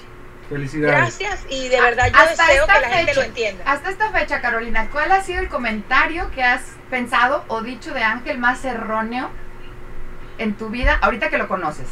felicidades. 0.50 0.96
Gracias 0.98 1.46
y 1.50 1.68
de 1.70 1.82
verdad 1.82 2.12
yo 2.12 2.18
Hasta 2.20 2.46
deseo 2.46 2.62
esta 2.66 2.74
que 2.76 2.82
la 2.82 2.90
gente 2.90 3.06
fecha. 3.08 3.20
lo 3.22 3.26
entienda. 3.26 3.64
Hasta 3.66 3.90
esta 3.90 4.12
fecha, 4.12 4.40
Carolina, 4.40 4.88
¿cuál 4.92 5.12
ha 5.12 5.24
sido 5.24 5.40
el 5.42 5.50
comentario 5.50 6.30
que 6.30 6.44
has 6.44 6.62
pensado 6.92 7.44
o 7.48 7.62
dicho 7.62 7.92
de 7.94 8.04
Ángel 8.04 8.38
más 8.38 8.64
erróneo 8.66 9.32
en 10.38 10.56
tu 10.56 10.70
vida 10.70 11.00
ahorita 11.02 11.30
que 11.32 11.40
lo 11.40 11.48
conoces? 11.48 11.88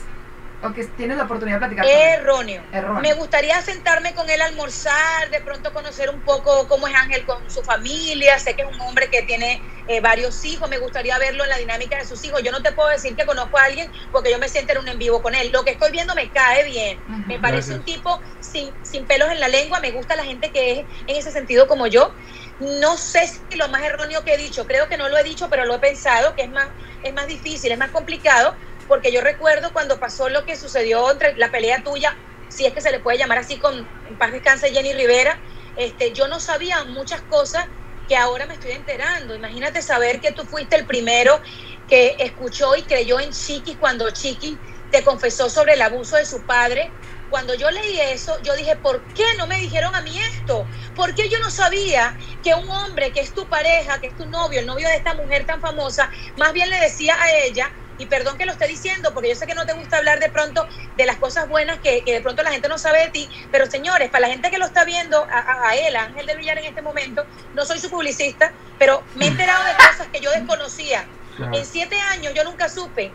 O 0.65 0.73
que 0.73 0.85
tienes 0.85 1.17
la 1.17 1.23
oportunidad 1.23 1.57
de 1.57 1.67
platicar 1.67 1.85
con 1.85 1.93
él. 1.93 2.01
Erróneo. 2.01 2.63
Erróneo. 2.71 3.01
Me 3.01 3.13
gustaría 3.13 3.61
sentarme 3.61 4.13
con 4.13 4.29
él 4.29 4.41
a 4.41 4.45
almorzar, 4.45 5.29
de 5.31 5.41
pronto 5.41 5.71
conocer 5.73 6.09
un 6.09 6.21
poco 6.21 6.67
cómo 6.67 6.87
es 6.87 6.95
Ángel 6.95 7.25
con 7.25 7.49
su 7.49 7.63
familia. 7.63 8.39
Sé 8.39 8.55
que 8.55 8.63
es 8.63 8.67
un 8.67 8.79
hombre 8.81 9.09
que 9.09 9.23
tiene 9.23 9.61
eh, 9.87 10.01
varios 10.01 10.43
hijos. 10.45 10.69
Me 10.69 10.77
gustaría 10.77 11.17
verlo 11.17 11.43
en 11.43 11.49
la 11.49 11.57
dinámica 11.57 11.97
de 11.97 12.05
sus 12.05 12.23
hijos. 12.23 12.41
Yo 12.43 12.51
no 12.51 12.61
te 12.61 12.71
puedo 12.71 12.89
decir 12.89 13.15
que 13.15 13.25
conozco 13.25 13.57
a 13.57 13.65
alguien 13.65 13.91
porque 14.11 14.31
yo 14.31 14.39
me 14.39 14.49
siento 14.49 14.73
en 14.73 14.79
un 14.79 14.87
en 14.87 14.97
vivo 14.97 15.21
con 15.21 15.35
él. 15.35 15.51
Lo 15.51 15.63
que 15.63 15.71
estoy 15.71 15.91
viendo 15.91 16.15
me 16.15 16.31
cae 16.31 16.63
bien. 16.63 17.03
Me 17.25 17.39
parece 17.39 17.71
Gracias. 17.71 17.77
un 17.77 17.83
tipo 17.83 18.21
sin, 18.39 18.75
sin 18.81 19.05
pelos 19.07 19.29
en 19.31 19.39
la 19.39 19.47
lengua. 19.47 19.79
Me 19.79 19.91
gusta 19.91 20.15
la 20.15 20.25
gente 20.25 20.51
que 20.51 20.71
es 20.71 20.87
en 21.07 21.15
ese 21.17 21.31
sentido 21.31 21.67
como 21.67 21.87
yo. 21.87 22.15
No 22.57 22.97
sé 22.97 23.27
si 23.27 23.57
lo 23.57 23.67
más 23.67 23.83
erróneo 23.83 24.23
que 24.23 24.33
he 24.33 24.37
dicho, 24.37 24.65
creo 24.65 24.87
que 24.87 24.97
no 24.97 25.09
lo 25.09 25.17
he 25.17 25.23
dicho, 25.23 25.49
pero 25.49 25.65
lo 25.65 25.75
he 25.75 25.79
pensado, 25.79 26.35
que 26.35 26.43
es 26.43 26.49
más, 26.49 26.69
es 27.01 27.13
más 27.13 27.27
difícil, 27.27 27.71
es 27.71 27.77
más 27.77 27.91
complicado, 27.91 28.55
porque 28.87 29.11
yo 29.11 29.21
recuerdo 29.21 29.73
cuando 29.73 29.99
pasó 29.99 30.29
lo 30.29 30.45
que 30.45 30.57
sucedió 30.57 31.11
entre 31.11 31.35
la 31.37 31.51
pelea 31.51 31.83
tuya, 31.83 32.17
si 32.47 32.65
es 32.65 32.73
que 32.73 32.81
se 32.81 32.91
le 32.91 32.99
puede 32.99 33.17
llamar 33.17 33.39
así, 33.39 33.59
con 33.59 33.89
en 34.03 34.17
paz 34.17 34.31
descanse 34.31 34.71
Jenny 34.71 34.93
Rivera, 34.93 35.41
este, 35.75 36.13
yo 36.13 36.27
no 36.27 36.39
sabía 36.39 36.83
muchas 36.85 37.23
cosas 37.23 37.65
que 38.07 38.15
ahora 38.15 38.45
me 38.45 38.53
estoy 38.53 38.71
enterando. 38.71 39.35
Imagínate 39.35 39.81
saber 39.81 40.21
que 40.21 40.31
tú 40.31 40.45
fuiste 40.45 40.75
el 40.75 40.85
primero 40.85 41.41
que 41.87 42.15
escuchó 42.19 42.75
y 42.75 42.85
creyó 42.85 43.19
en 43.19 43.31
Chiqui 43.31 43.77
cuando 43.77 44.09
Chiqui 44.11 44.61
te 44.89 45.03
confesó 45.03 45.49
sobre 45.49 45.73
el 45.73 45.81
abuso 45.81 46.15
de 46.15 46.25
su 46.25 46.45
padre. 46.45 46.95
Cuando 47.27 47.55
yo 47.55 47.71
leí 47.71 47.99
eso, 47.99 48.37
yo 48.43 48.55
dije, 48.55 48.75
¿por 48.77 49.07
qué 49.07 49.25
no 49.37 49.47
me 49.47 49.57
dijeron 49.59 49.95
a 49.95 50.01
mí 50.01 50.17
esto? 50.33 50.69
¿Por 50.93 51.15
qué 51.15 51.27
yo 51.29 51.39
no 51.39 51.49
sabía 51.49 52.15
que 52.41 52.53
un 52.53 52.69
hombre 52.69 53.11
que 53.11 53.19
es 53.19 53.33
tu 53.33 53.49
pareja, 53.49 53.99
que 53.99 54.07
es 54.07 54.15
tu 54.15 54.27
novio, 54.27 54.59
el 54.59 54.65
novio 54.67 54.87
de 54.87 54.95
esta 54.95 55.15
mujer 55.15 55.45
tan 55.45 55.59
famosa, 55.59 56.09
más 56.35 56.53
bien 56.53 56.69
le 56.69 56.79
decía 56.79 57.15
a 57.19 57.31
ella, 57.39 57.75
y 57.97 58.05
perdón 58.07 58.37
que 58.37 58.45
lo 58.45 58.51
esté 58.51 58.67
diciendo, 58.67 59.13
porque 59.13 59.29
yo 59.29 59.35
sé 59.35 59.47
que 59.47 59.55
no 59.55 59.65
te 59.65 59.73
gusta 59.73 59.97
hablar 59.97 60.19
de 60.19 60.29
pronto 60.29 60.67
de 60.97 61.05
las 61.05 61.17
cosas 61.17 61.47
buenas 61.47 61.79
que, 61.79 62.03
que 62.03 62.13
de 62.13 62.21
pronto 62.21 62.43
la 62.43 62.51
gente 62.51 62.67
no 62.67 62.77
sabe 62.77 62.99
de 63.01 63.09
ti, 63.09 63.29
pero 63.51 63.65
señores, 63.65 64.09
para 64.09 64.27
la 64.27 64.33
gente 64.33 64.51
que 64.51 64.57
lo 64.57 64.65
está 64.65 64.83
viendo, 64.83 65.25
a, 65.29 65.75
él, 65.75 65.95
a 65.95 66.03
Ángel 66.03 66.25
de 66.25 66.35
Villar 66.35 66.57
en 66.57 66.65
este 66.65 66.81
momento, 66.81 67.25
no 67.53 67.65
soy 67.65 67.79
su 67.79 67.89
publicista, 67.89 68.51
pero 68.77 69.03
me 69.15 69.25
he 69.25 69.27
enterado 69.29 69.63
de 69.65 69.73
cosas 69.73 70.07
que 70.11 70.19
yo 70.19 70.31
desconocía. 70.31 71.05
Claro. 71.37 71.55
En 71.55 71.65
siete 71.65 71.99
años 71.99 72.33
yo 72.33 72.43
nunca 72.43 72.69
supe 72.69 73.11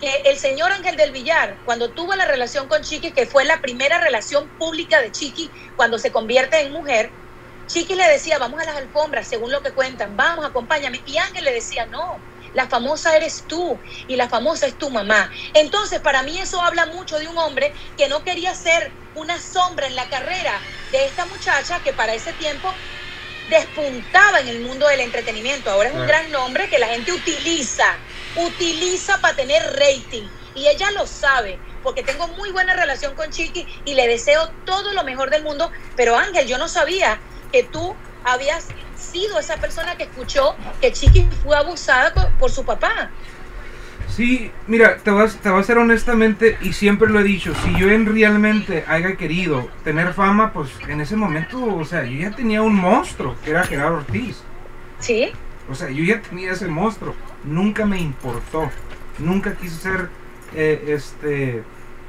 que 0.00 0.22
el 0.26 0.38
señor 0.38 0.72
Ángel 0.72 0.96
del 0.96 1.10
Villar, 1.10 1.56
cuando 1.64 1.90
tuvo 1.90 2.14
la 2.14 2.24
relación 2.24 2.68
con 2.68 2.82
Chiqui, 2.82 3.12
que 3.12 3.26
fue 3.26 3.44
la 3.44 3.60
primera 3.60 3.98
relación 3.98 4.48
pública 4.58 5.00
de 5.00 5.10
Chiqui 5.10 5.50
cuando 5.76 5.98
se 5.98 6.12
convierte 6.12 6.60
en 6.60 6.72
mujer, 6.72 7.10
Chiqui 7.66 7.94
le 7.94 8.08
decía, 8.08 8.38
vamos 8.38 8.60
a 8.62 8.64
las 8.64 8.76
alfombras, 8.76 9.28
según 9.28 9.52
lo 9.52 9.62
que 9.62 9.72
cuentan, 9.72 10.16
vamos, 10.16 10.44
acompáñame. 10.44 11.02
Y 11.04 11.18
Ángel 11.18 11.44
le 11.44 11.52
decía, 11.52 11.86
no, 11.86 12.18
la 12.52 12.68
famosa 12.68 13.16
eres 13.16 13.44
tú 13.46 13.78
y 14.06 14.16
la 14.16 14.28
famosa 14.28 14.66
es 14.66 14.76
tu 14.76 14.90
mamá. 14.90 15.30
Entonces, 15.54 16.00
para 16.00 16.22
mí 16.22 16.38
eso 16.38 16.60
habla 16.60 16.86
mucho 16.86 17.18
de 17.18 17.28
un 17.28 17.38
hombre 17.38 17.74
que 17.96 18.08
no 18.08 18.22
quería 18.24 18.54
ser 18.54 18.92
una 19.14 19.40
sombra 19.40 19.86
en 19.86 19.96
la 19.96 20.08
carrera 20.08 20.60
de 20.92 21.06
esta 21.06 21.26
muchacha 21.26 21.82
que 21.82 21.92
para 21.92 22.14
ese 22.14 22.32
tiempo 22.34 22.72
despuntaba 23.50 24.40
en 24.40 24.48
el 24.48 24.60
mundo 24.60 24.86
del 24.88 25.00
entretenimiento. 25.00 25.70
Ahora 25.70 25.88
es 25.88 25.94
un 25.94 26.06
gran 26.06 26.30
nombre 26.30 26.68
que 26.68 26.78
la 26.78 26.88
gente 26.88 27.12
utiliza, 27.12 28.04
utiliza 28.34 29.20
para 29.20 29.36
tener 29.36 29.62
rating. 29.74 30.28
Y 30.54 30.66
ella 30.68 30.90
lo 30.92 31.06
sabe, 31.06 31.58
porque 31.82 32.02
tengo 32.02 32.28
muy 32.28 32.50
buena 32.50 32.74
relación 32.74 33.14
con 33.14 33.30
Chiqui 33.30 33.66
y 33.84 33.94
le 33.94 34.08
deseo 34.08 34.50
todo 34.64 34.92
lo 34.92 35.04
mejor 35.04 35.30
del 35.30 35.44
mundo. 35.44 35.70
Pero 35.94 36.16
Ángel, 36.16 36.46
yo 36.46 36.58
no 36.58 36.68
sabía 36.68 37.22
que 37.50 37.62
tú 37.62 37.96
habías 38.32 38.68
sido 38.96 39.38
esa 39.38 39.56
persona 39.56 39.96
que 39.96 40.04
escuchó 40.04 40.54
que 40.80 40.92
Chiqui 40.92 41.26
fue 41.42 41.56
abusada 41.56 42.12
por 42.38 42.50
su 42.50 42.64
papá. 42.64 43.10
Sí, 44.08 44.50
mira, 44.66 44.96
te 44.98 45.10
vas, 45.10 45.36
te 45.36 45.48
voy 45.48 45.60
a 45.60 45.62
ser 45.62 45.78
honestamente 45.78 46.58
y 46.60 46.72
siempre 46.72 47.08
lo 47.08 47.20
he 47.20 47.22
dicho, 47.22 47.54
si 47.54 47.78
yo 47.78 47.88
en 47.90 48.06
realmente 48.06 48.84
haya 48.88 49.16
querido 49.16 49.68
tener 49.84 50.12
fama, 50.12 50.52
pues 50.52 50.70
en 50.88 51.00
ese 51.00 51.14
momento, 51.14 51.62
o 51.64 51.84
sea, 51.84 52.04
yo 52.04 52.18
ya 52.18 52.30
tenía 52.34 52.62
un 52.62 52.74
monstruo, 52.74 53.36
que 53.44 53.50
era 53.50 53.64
Gerardo 53.64 53.98
Ortiz. 53.98 54.42
¿Sí? 54.98 55.30
O 55.70 55.74
sea, 55.74 55.90
yo 55.90 56.02
ya 56.02 56.20
tenía 56.20 56.52
ese 56.52 56.66
monstruo. 56.66 57.14
Nunca 57.44 57.84
me 57.84 58.00
importó. 58.00 58.70
Nunca 59.18 59.54
quise 59.54 59.76
ser, 59.76 60.08
eh, 60.54 60.84
este, 60.88 61.62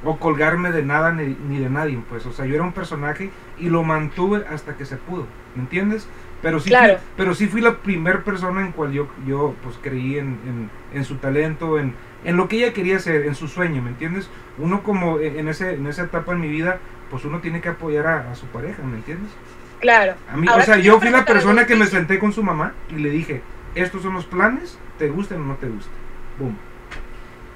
o 0.04 0.18
colgarme 0.18 0.72
de 0.72 0.84
nada 0.84 1.12
ni, 1.12 1.38
ni 1.48 1.60
de 1.60 1.70
nadie, 1.70 2.02
pues. 2.10 2.26
O 2.26 2.34
sea, 2.34 2.46
yo 2.46 2.56
era 2.56 2.64
un 2.64 2.74
personaje 2.74 3.30
y 3.60 3.70
lo 3.70 3.84
mantuve 3.84 4.46
hasta 4.50 4.76
que 4.78 4.86
se 4.86 4.98
pudo. 4.98 5.28
¿Me 5.56 5.62
entiendes? 5.64 6.08
Pero 6.42 6.60
sí, 6.60 6.70
Claro. 6.70 6.96
fui, 6.98 7.04
pero 7.18 7.34
sí 7.36 7.48
fui 7.48 7.62
la 7.62 7.78
primera 7.78 8.24
persona 8.24 8.62
en 8.66 8.72
cual 8.72 8.92
yo, 8.94 9.08
yo 9.28 9.56
pues 9.62 9.78
creí 9.82 10.18
en, 10.18 10.40
en, 10.46 10.70
en 10.94 11.04
su 11.04 11.16
talento, 11.16 11.78
en, 11.78 11.94
en 12.24 12.38
lo 12.38 12.48
que 12.48 12.58
ella 12.58 12.74
quería 12.74 12.98
hacer, 12.98 13.26
en 13.26 13.36
su 13.36 13.48
sueño, 13.48 13.82
¿me 13.82 13.90
entiendes? 13.90 14.30
Uno 14.58 14.82
como 14.84 15.20
en, 15.20 15.48
ese, 15.50 15.74
en 15.74 15.86
esa 15.88 16.04
etapa 16.04 16.32
en 16.34 16.40
mi 16.40 16.48
vida, 16.48 16.80
pues 17.10 17.26
uno 17.26 17.40
tiene 17.40 17.60
que 17.62 17.70
apoyar 17.70 18.08
a, 18.08 18.32
a 18.32 18.36
su 18.36 18.46
pareja, 18.48 18.82
¿me 18.84 18.96
entiendes? 18.98 19.32
Claro. 19.80 20.14
A 20.32 20.38
mí, 20.38 20.48
Ahora 20.48 20.64
o 20.64 20.66
sea, 20.66 20.78
yo 20.78 21.00
fui 21.00 21.10
la 21.10 21.26
persona 21.26 21.66
que 21.66 21.76
me 21.76 21.88
senté 21.88 22.20
con 22.20 22.32
su 22.34 22.44
mamá 22.44 22.74
y 22.90 22.96
le 23.00 23.10
dije, 23.10 23.42
estos 23.76 24.02
son 24.02 24.14
los 24.14 24.26
planes, 24.26 24.78
¿te 24.98 25.10
gustan 25.10 25.42
o 25.42 25.46
no 25.46 25.56
te 25.56 25.68
gustan? 25.68 25.94
Boom. 26.38 26.58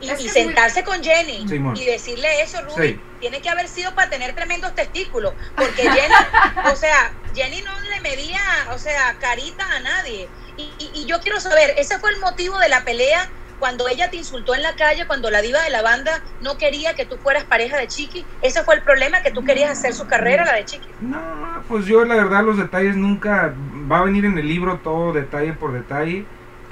Y, 0.05 0.11
muy- 0.11 0.29
sentarse 0.29 0.83
con 0.83 1.03
Jenny 1.03 1.47
Simón. 1.47 1.75
y 1.77 1.85
decirle 1.85 2.41
eso, 2.41 2.61
Ruby, 2.61 2.87
Sí. 2.89 2.99
tiene 3.19 3.41
que 3.41 3.49
haber 3.49 3.67
sido 3.67 3.93
para 3.95 4.09
tener 4.09 4.33
tremendos 4.35 4.73
testículos, 4.75 5.33
porque 5.55 5.83
Jenny, 5.89 6.13
o 6.73 6.75
sea, 6.75 7.13
Jenny 7.33 7.61
no 7.61 7.71
le 7.81 8.01
medía, 8.01 8.39
o 8.71 8.77
sea, 8.77 9.15
carita 9.19 9.65
a 9.75 9.79
nadie. 9.79 10.27
Y, 10.57 10.63
y- 10.77 10.91
y 10.93 11.05
yo 11.05 11.19
quiero 11.19 11.39
saber, 11.39 11.73
ese 11.77 11.97
fue 11.99 12.11
el 12.11 12.19
motivo 12.19 12.59
de 12.59 12.69
la 12.69 12.83
pelea 12.83 13.29
cuando 13.59 13.87
ella 13.87 14.09
te 14.09 14.17
insultó 14.17 14.55
en 14.55 14.61
la 14.61 14.75
calle, 14.75 15.07
cuando 15.07 15.31
la 15.31 15.41
diva 15.41 15.61
de 15.61 15.69
la 15.69 15.81
banda 15.81 16.21
no 16.41 16.57
quería 16.57 16.95
que 16.95 17.05
tú 17.05 17.17
fueras 17.17 17.45
pareja 17.45 17.77
de 17.77 17.87
Chiqui. 17.87 18.25
Ese 18.41 18.61
fue 18.63 18.75
el 18.75 18.81
problema, 18.81 19.21
que 19.21 19.31
tú 19.31 19.45
querías 19.45 19.71
hacer 19.71 19.93
su 19.93 20.05
carrera, 20.05 20.43
la 20.43 20.55
de 20.55 20.65
Chiqui. 20.65 20.89
No, 20.99 21.63
pues 21.69 21.85
yo 21.85 22.03
la 22.03 22.15
verdad 22.15 22.43
los 22.43 22.57
detalles 22.57 22.97
nunca, 22.97 23.53
va 23.89 23.99
a 23.99 24.03
venir 24.03 24.25
en 24.25 24.37
el 24.37 24.47
libro 24.49 24.79
todo 24.83 25.13
detalle 25.13 25.53
por 25.53 25.71
detalle. 25.71 26.25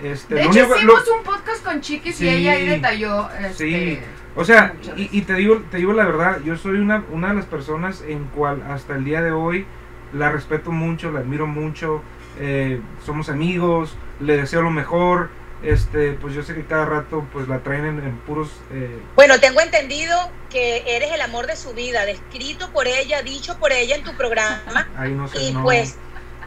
Este, 0.03 0.35
De 0.35 0.43
lo 0.45 0.49
hecho, 0.51 0.59
único- 0.61 0.75
hicimos 0.77 1.07
lo- 1.07 1.15
un 1.17 1.23
podcast 1.23 1.63
con 1.63 1.81
Chiquis 1.81 2.15
Sí. 2.15 2.25
y 2.25 2.29
ella 2.29 2.51
ahí 2.53 2.65
detalló. 2.67 3.29
Este, 3.39 3.53
Sí. 3.55 3.99
O 4.35 4.45
sea, 4.45 4.73
y, 4.95 5.21
te 5.23 5.33
digo, 5.33 5.61
te 5.69 5.77
digo 5.77 5.91
la 5.91 6.05
verdad, 6.05 6.39
yo 6.45 6.55
soy 6.55 6.77
una, 6.79 7.03
una 7.11 7.29
de 7.29 7.33
las 7.35 7.45
personas 7.45 8.01
en 8.07 8.23
cual 8.25 8.63
hasta 8.69 8.95
el 8.95 9.03
día 9.03 9.21
de 9.21 9.31
hoy 9.33 9.65
la 10.13 10.31
respeto 10.31 10.71
mucho, 10.71 11.11
la 11.11 11.19
admiro 11.19 11.47
mucho, 11.47 12.01
eh, 12.39 12.79
somos 13.05 13.27
amigos, 13.27 13.93
le 14.21 14.37
deseo 14.37 14.61
lo 14.61 14.71
mejor, 14.71 15.29
este, 15.63 16.13
pues 16.13 16.33
yo 16.33 16.43
sé 16.43 16.55
que 16.55 16.63
cada 16.63 16.85
rato 16.85 17.25
pues 17.33 17.49
la 17.49 17.59
traen 17.59 17.85
en, 17.85 17.99
en 17.99 18.15
puros... 18.19 18.49
eh, 18.71 18.97
Bueno, 19.17 19.37
tengo 19.41 19.59
entendido 19.59 20.17
que 20.49 20.83
eres 20.87 21.11
el 21.11 21.19
amor 21.21 21.45
de 21.47 21.57
su 21.57 21.73
vida, 21.73 22.05
descrito 22.05 22.71
por 22.71 22.87
ella, 22.87 23.21
dicho 23.23 23.57
por 23.59 23.73
ella 23.73 23.95
en 23.97 24.03
tu 24.05 24.13
programa. 24.15 24.87
ahí 24.97 25.11
no 25.11 25.27
sé, 25.27 25.41
Y 25.43 25.53
no. 25.53 25.61
pues, 25.63 25.97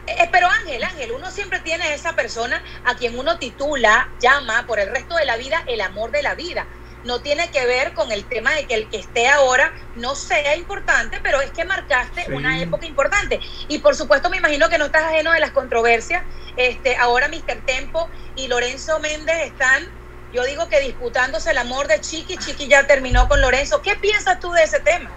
eh, 0.06 0.28
pero 0.30 0.48
Ángel, 0.48 0.82
Ángel, 0.84 1.12
uno 1.12 1.30
siempre 1.30 1.60
tiene 1.60 1.94
esa 1.94 2.14
persona 2.14 2.62
a 2.84 2.94
quien 2.96 3.18
uno 3.18 3.38
titula, 3.38 4.08
llama 4.20 4.66
por 4.66 4.78
el 4.80 4.90
resto 4.90 5.16
de 5.16 5.24
la 5.24 5.36
vida 5.36 5.62
el 5.66 5.80
amor 5.80 6.10
de 6.10 6.22
la 6.22 6.34
vida. 6.34 6.66
No 7.04 7.20
tiene 7.20 7.50
que 7.50 7.66
ver 7.66 7.92
con 7.92 8.12
el 8.12 8.24
tema 8.24 8.52
de 8.52 8.64
que 8.66 8.74
el 8.74 8.88
que 8.88 8.96
esté 8.98 9.28
ahora 9.28 9.74
no 9.94 10.14
sea 10.14 10.56
importante, 10.56 11.20
pero 11.22 11.42
es 11.42 11.50
que 11.50 11.64
marcaste 11.66 12.24
Sí. 12.24 12.32
una 12.32 12.58
época 12.60 12.86
importante. 12.86 13.40
Y 13.68 13.78
por 13.80 13.94
supuesto 13.94 14.30
me 14.30 14.38
imagino 14.38 14.70
que 14.70 14.78
no 14.78 14.86
estás 14.86 15.04
ajeno 15.04 15.32
de 15.32 15.40
las 15.40 15.50
controversias. 15.50 16.22
Este, 16.56 16.96
ahora 16.96 17.28
Mr. 17.28 17.60
Tempo 17.66 18.08
y 18.36 18.48
Lorenzo 18.48 19.00
Méndez 19.00 19.36
están, 19.44 19.86
yo 20.32 20.44
digo 20.44 20.68
que 20.70 20.80
disputándose 20.80 21.50
el 21.50 21.58
amor 21.58 21.88
de 21.88 22.00
Chiqui. 22.00 22.38
Chiqui 22.38 22.68
ya 22.68 22.86
terminó 22.86 23.28
con 23.28 23.40
Lorenzo. 23.42 23.82
¿Qué 23.82 23.96
piensas 23.96 24.40
tú 24.40 24.50
de 24.52 24.62
ese 24.62 24.80
tema? 24.80 25.10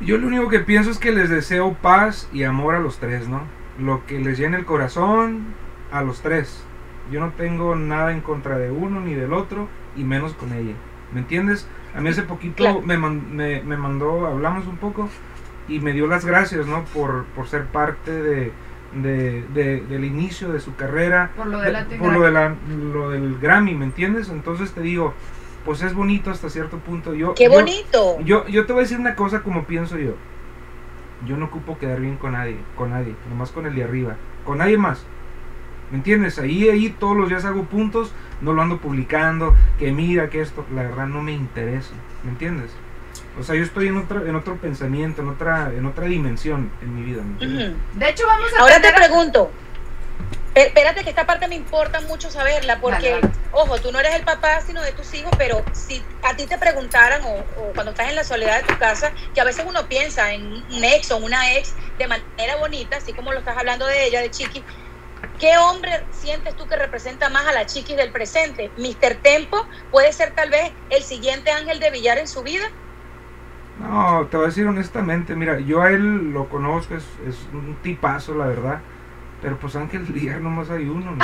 Yo 0.00 0.16
lo 0.16 0.28
único 0.28 0.48
que 0.48 0.60
pienso 0.60 0.90
es 0.90 0.98
que 0.98 1.10
les 1.10 1.28
deseo 1.28 1.74
paz 1.74 2.26
y 2.32 2.44
amor 2.44 2.74
a 2.74 2.78
los 2.78 2.98
tres, 2.98 3.28
¿no? 3.28 3.46
Lo 3.78 4.04
que 4.06 4.18
les 4.18 4.38
llene 4.38 4.56
el 4.56 4.64
corazón 4.64 5.46
a 5.92 6.02
los 6.02 6.20
tres. 6.20 6.64
Yo 7.10 7.20
no 7.20 7.30
tengo 7.36 7.74
nada 7.76 8.12
en 8.12 8.20
contra 8.20 8.58
de 8.58 8.70
uno 8.70 9.00
ni 9.00 9.14
del 9.14 9.32
otro 9.32 9.68
y 9.96 10.04
menos 10.04 10.34
con 10.34 10.52
ella. 10.52 10.74
¿Me 11.12 11.20
entiendes? 11.20 11.66
A 11.94 12.00
mí 12.00 12.08
hace 12.10 12.22
poquito 12.22 12.56
Claro. 12.56 12.82
me, 12.82 12.98
man- 12.98 13.34
me, 13.34 13.62
me 13.62 13.76
mandó, 13.76 14.26
hablamos 14.26 14.66
un 14.66 14.76
poco 14.76 15.08
y 15.68 15.80
me 15.80 15.92
dio 15.92 16.06
las 16.06 16.24
gracias, 16.24 16.66
¿no? 16.66 16.84
Por, 16.92 17.24
por 17.34 17.46
ser 17.48 17.64
parte 17.66 18.10
de, 18.10 18.52
de- 18.94 19.44
de- 19.54 19.80
del 19.82 20.04
inicio 20.04 20.52
de 20.52 20.60
su 20.60 20.74
carrera. 20.76 21.30
Por 21.36 21.46
lo 21.46 21.60
de 21.60 21.72
Latin 21.72 21.98
por 21.98 22.12
lo, 22.12 22.28
la- 22.30 22.54
lo 22.92 23.10
del 23.10 23.38
Grammy, 23.38 23.74
¿me 23.74 23.84
entiendes? 23.86 24.28
Entonces 24.28 24.72
te 24.72 24.82
digo, 24.82 25.14
pues 25.64 25.82
es 25.82 25.94
bonito 25.94 26.30
hasta 26.30 26.50
cierto 26.50 26.78
punto. 26.78 27.14
Yo, 27.14 27.34
¡Qué 27.34 27.44
yo- 27.44 27.52
bonito! 27.52 28.20
yo, 28.20 28.46
yo 28.48 28.66
te 28.66 28.72
voy 28.74 28.80
a 28.80 28.82
decir 28.82 28.98
una 28.98 29.14
cosa 29.14 29.42
como 29.42 29.64
pienso 29.64 29.96
yo. 29.98 30.12
Yo 31.26 31.36
no 31.36 31.46
ocupo 31.46 31.78
quedar 31.78 32.00
bien 32.00 32.16
con 32.16 32.32
nadie, 32.32 32.56
con 32.76 32.90
nadie, 32.90 33.14
nomás 33.28 33.50
con 33.50 33.66
el 33.66 33.74
de 33.74 33.84
arriba, 33.84 34.16
con 34.44 34.58
nadie 34.58 34.78
más. 34.78 35.04
¿Me 35.90 35.96
entiendes? 35.96 36.38
Ahí, 36.38 36.68
ahí 36.68 36.90
todos 36.90 37.16
los 37.16 37.28
días 37.28 37.44
hago 37.44 37.64
puntos, 37.64 38.12
no 38.40 38.52
lo 38.52 38.62
ando 38.62 38.78
publicando, 38.78 39.54
que 39.78 39.90
mira, 39.90 40.28
que 40.28 40.40
esto, 40.42 40.64
la 40.74 40.82
verdad 40.82 41.06
no 41.06 41.22
me 41.22 41.32
interesa, 41.32 41.92
¿me 42.24 42.30
entiendes? 42.30 42.70
O 43.38 43.42
sea, 43.42 43.54
yo 43.54 43.62
estoy 43.62 43.88
en 43.88 43.96
otro, 43.96 44.26
en 44.26 44.34
otro 44.34 44.56
pensamiento, 44.56 45.22
en 45.22 45.28
otra, 45.28 45.72
en 45.72 45.86
otra 45.86 46.06
dimensión 46.06 46.70
en 46.82 46.94
mi 46.94 47.02
vida, 47.02 47.22
¿me. 47.22 47.46
De 47.98 48.10
hecho, 48.10 48.26
vamos 48.26 48.50
a 48.54 48.62
Ahora 48.62 48.80
te 48.80 48.92
pregunto, 48.92 49.50
espérate 50.60 51.04
que 51.04 51.10
esta 51.10 51.26
parte 51.26 51.48
me 51.48 51.54
importa 51.54 52.00
mucho 52.00 52.30
saberla, 52.30 52.80
porque, 52.80 53.20
ojo, 53.52 53.78
tú 53.78 53.92
no 53.92 54.00
eres 54.00 54.14
el 54.14 54.22
papá, 54.22 54.60
sino 54.60 54.82
de 54.82 54.92
tus 54.92 55.12
hijos, 55.14 55.30
pero 55.36 55.62
si 55.72 56.02
a 56.22 56.34
ti 56.36 56.46
te 56.46 56.58
preguntaran, 56.58 57.22
o, 57.24 57.60
o 57.60 57.72
cuando 57.74 57.92
estás 57.92 58.08
en 58.08 58.16
la 58.16 58.24
soledad 58.24 58.62
de 58.62 58.72
tu 58.72 58.78
casa, 58.78 59.12
que 59.34 59.40
a 59.40 59.44
veces 59.44 59.64
uno 59.68 59.86
piensa 59.88 60.32
en 60.32 60.46
un 60.46 60.84
ex 60.84 61.10
o 61.10 61.18
una 61.18 61.54
ex 61.54 61.74
de 61.98 62.06
manera 62.06 62.56
bonita, 62.56 62.96
así 62.96 63.12
como 63.12 63.32
lo 63.32 63.40
estás 63.40 63.56
hablando 63.56 63.86
de 63.86 64.06
ella, 64.06 64.20
de 64.20 64.30
Chiqui, 64.30 64.64
¿qué 65.38 65.58
hombre 65.58 66.02
sientes 66.12 66.56
tú 66.56 66.66
que 66.66 66.76
representa 66.76 67.28
más 67.28 67.46
a 67.46 67.52
la 67.52 67.66
Chiqui 67.66 67.94
del 67.94 68.10
presente? 68.10 68.70
¿Mr. 68.76 69.16
Tempo 69.22 69.66
puede 69.90 70.12
ser 70.12 70.34
tal 70.34 70.50
vez 70.50 70.72
el 70.90 71.02
siguiente 71.02 71.50
ángel 71.50 71.80
de 71.80 71.90
Villar 71.90 72.18
en 72.18 72.28
su 72.28 72.42
vida? 72.42 72.66
No, 73.80 74.26
te 74.26 74.36
voy 74.36 74.46
a 74.46 74.48
decir 74.48 74.66
honestamente, 74.66 75.36
mira, 75.36 75.60
yo 75.60 75.82
a 75.82 75.90
él 75.90 76.32
lo 76.32 76.48
conozco, 76.48 76.96
es, 76.96 77.04
es 77.26 77.36
un 77.52 77.76
tipazo, 77.82 78.34
la 78.34 78.46
verdad. 78.46 78.80
Pero 79.42 79.56
pues 79.58 79.76
Ángel 79.76 80.02
Villar 80.02 80.40
nomás 80.40 80.70
hay 80.70 80.88
uno. 80.88 81.16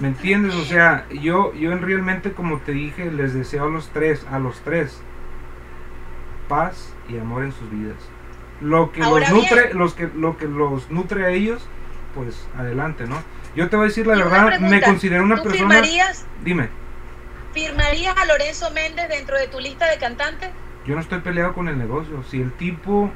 ¿Me 0.00 0.08
entiendes? 0.08 0.54
O 0.54 0.64
sea, 0.64 1.06
yo, 1.10 1.52
yo 1.54 1.72
en 1.72 1.82
realmente, 1.82 2.32
como 2.32 2.58
te 2.58 2.72
dije, 2.72 3.10
les 3.12 3.34
deseo 3.34 3.64
a 3.66 3.68
los 3.68 3.88
tres, 3.90 4.26
a 4.30 4.38
los 4.38 4.58
tres, 4.60 4.98
paz 6.48 6.94
y 7.08 7.18
amor 7.18 7.44
en 7.44 7.52
sus 7.52 7.70
vidas. 7.70 7.98
Lo 8.62 8.92
que 8.92 9.02
Ahora 9.02 9.28
los 9.28 9.38
nutre, 9.42 9.66
bien. 9.66 9.78
los 9.78 9.94
que, 9.94 10.08
lo 10.16 10.36
que 10.38 10.46
los 10.46 10.90
nutre 10.90 11.26
a 11.26 11.30
ellos, 11.30 11.66
pues 12.14 12.46
adelante, 12.56 13.06
¿no? 13.06 13.22
Yo 13.54 13.68
te 13.68 13.76
voy 13.76 13.84
a 13.84 13.88
decir 13.88 14.06
la 14.06 14.14
Y 14.16 14.18
verdad, 14.18 14.58
me 14.60 14.80
considero 14.80 15.22
una 15.22 15.36
¿Tú 15.36 15.44
persona. 15.44 15.68
firmarías, 15.74 16.24
Dime. 16.44 16.68
firmarías 17.52 18.16
a 18.16 18.24
Lorenzo 18.24 18.70
Méndez 18.70 19.08
dentro 19.08 19.36
de 19.36 19.48
tu 19.48 19.60
lista 19.60 19.86
de 19.90 19.98
cantantes? 19.98 20.50
Yo 20.86 20.94
no 20.94 21.00
estoy 21.02 21.20
peleado 21.20 21.52
con 21.52 21.68
el 21.68 21.76
negocio. 21.78 22.22
Si 22.30 22.40
el 22.40 22.52
tipo, 22.52 23.10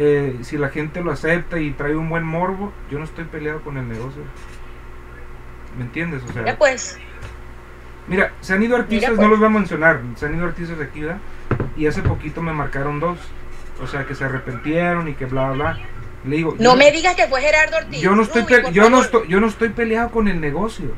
eh, 0.00 0.38
si 0.42 0.56
la 0.56 0.68
gente 0.68 1.02
lo 1.02 1.10
acepta 1.10 1.58
y 1.58 1.72
trae 1.72 1.96
un 1.96 2.08
buen 2.08 2.24
morbo, 2.24 2.72
yo 2.90 2.98
no 2.98 3.04
estoy 3.04 3.24
peleado 3.24 3.60
con 3.62 3.76
el 3.76 3.88
negocio. 3.88 4.22
¿Me 5.76 5.84
entiendes? 5.84 6.22
O 6.28 6.32
sea, 6.32 6.44
Ya 6.46 6.56
pues. 6.56 6.98
mira, 8.06 8.32
se 8.40 8.54
han 8.54 8.62
ido 8.62 8.76
artistas, 8.76 9.10
pues. 9.10 9.20
no 9.20 9.28
los 9.28 9.38
voy 9.38 9.48
a 9.48 9.50
mencionar, 9.50 10.00
se 10.16 10.26
han 10.26 10.36
ido 10.36 10.46
artistas 10.46 10.78
de 10.78 10.84
aquí, 10.84 11.00
¿verdad? 11.00 11.18
Y 11.76 11.86
hace 11.86 12.00
poquito 12.02 12.40
me 12.42 12.52
marcaron 12.52 13.00
dos. 13.00 13.18
O 13.82 13.86
sea, 13.86 14.06
que 14.06 14.14
se 14.14 14.24
arrepentieron 14.24 15.06
y 15.08 15.14
que 15.14 15.26
bla, 15.26 15.50
bla, 15.50 15.72
bla. 15.74 15.78
Le 16.24 16.36
digo, 16.36 16.54
No 16.58 16.72
yo, 16.72 16.76
me 16.76 16.90
digas 16.90 17.14
que 17.14 17.26
fue 17.28 17.40
Gerardo 17.40 17.76
Ortiz. 17.76 18.00
yo 18.00 18.14
no 18.16 18.22
estoy, 18.22 18.44
yo 18.72 18.90
no 18.90 19.00
estoy, 19.00 19.28
yo 19.28 19.40
no 19.40 19.46
estoy 19.46 19.68
peleado 19.68 20.10
con 20.10 20.26
el 20.28 20.40
negocio. 20.40 20.92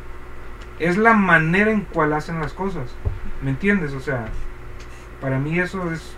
Es 0.79 0.97
la 0.97 1.13
manera 1.15 1.71
en 1.71 1.83
cual 1.83 2.13
hacen 2.15 2.41
las 2.41 2.55
cosas. 2.55 2.91
¿Me 3.43 3.51
entiendes? 3.51 3.93
O 3.93 4.01
sea, 4.01 4.27
para 5.21 5.39
mí 5.39 5.59
eso 5.59 5.93
es 5.93 6.17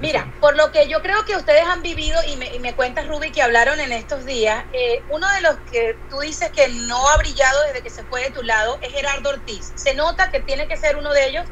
Mira, 0.00 0.26
por 0.40 0.56
lo 0.56 0.70
que 0.70 0.88
yo 0.88 1.02
creo 1.02 1.24
que 1.24 1.34
ustedes 1.34 1.64
han 1.66 1.82
vivido, 1.82 2.20
y 2.28 2.36
me, 2.36 2.54
y 2.54 2.60
me 2.60 2.72
cuentas, 2.74 3.08
Ruby, 3.08 3.32
que 3.32 3.42
hablaron 3.42 3.80
en 3.80 3.90
estos 3.92 4.24
días, 4.24 4.64
eh, 4.72 5.02
uno 5.10 5.26
de 5.34 5.40
los 5.40 5.56
que 5.72 5.96
tú 6.08 6.20
dices 6.20 6.50
que 6.50 6.68
no 6.86 7.08
ha 7.08 7.16
brillado 7.16 7.58
desde 7.66 7.82
que 7.82 7.90
se 7.90 8.04
fue 8.04 8.22
de 8.22 8.30
tu 8.30 8.42
lado 8.44 8.78
es 8.80 8.92
Gerardo 8.92 9.30
Ortiz. 9.30 9.72
Se 9.74 9.94
nota 9.94 10.30
que 10.30 10.38
tiene 10.40 10.68
que 10.68 10.76
ser 10.76 10.96
uno 10.96 11.12
de 11.12 11.26
ellos. 11.26 11.44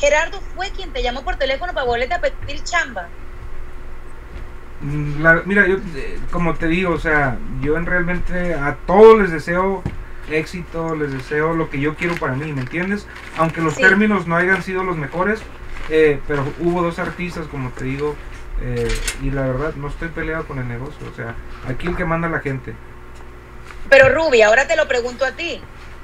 Gerardo 0.00 0.40
fue 0.56 0.70
quien 0.70 0.92
te 0.92 1.00
llamó 1.02 1.22
por 1.22 1.36
teléfono 1.36 1.72
para 1.74 1.86
volverte 1.86 2.14
a 2.14 2.20
pedir 2.20 2.64
chamba. 2.64 3.06
Mm, 4.80 5.22
la- 5.22 5.42
mira, 5.44 5.66
yo 5.68 5.76
eh, 5.94 6.18
como 6.32 6.54
te 6.54 6.66
digo, 6.66 6.92
o 6.94 6.98
sea, 6.98 7.36
yo 7.60 7.76
en 7.76 7.86
realmente 7.86 8.54
a 8.54 8.76
todos 8.84 9.20
les 9.20 9.30
deseo 9.30 9.82
éxito, 10.28 10.96
les 10.96 11.12
deseo 11.12 11.52
lo 11.54 11.70
que 11.70 11.78
yo 11.80 11.94
quiero 11.94 12.16
para 12.16 12.32
mí, 12.34 12.52
¿me 12.52 12.62
entiendes? 12.62 13.06
Aunque 13.38 13.60
los 13.60 13.74
Sí. 13.74 13.82
términos 13.82 14.26
no 14.26 14.36
hayan 14.36 14.62
sido 14.62 14.82
los 14.82 14.96
mejores, 14.96 15.40
eh, 15.88 16.20
pero 16.26 16.44
hubo 16.60 16.82
dos 16.82 16.98
artistas, 16.98 17.46
como 17.46 17.70
te 17.70 17.84
digo, 17.84 18.16
eh, 18.60 18.88
y 19.22 19.30
la 19.30 19.42
verdad 19.42 19.74
no 19.74 19.88
estoy 19.88 20.08
peleado 20.08 20.46
con 20.46 20.58
el 20.58 20.68
negocio, 20.68 21.08
o 21.10 21.14
sea, 21.14 21.34
aquí 21.68 21.88
el 21.88 21.96
que 21.96 22.04
manda 22.04 22.28
la 22.28 22.40
gente. 22.40 22.74
Pero 23.88 24.08
Ruby, 24.08 24.42
ahora 24.42 24.66
te 24.66 24.76
lo 24.76 24.86
pregunto 24.88 25.24
a 25.24 25.32
ti. 25.32 25.60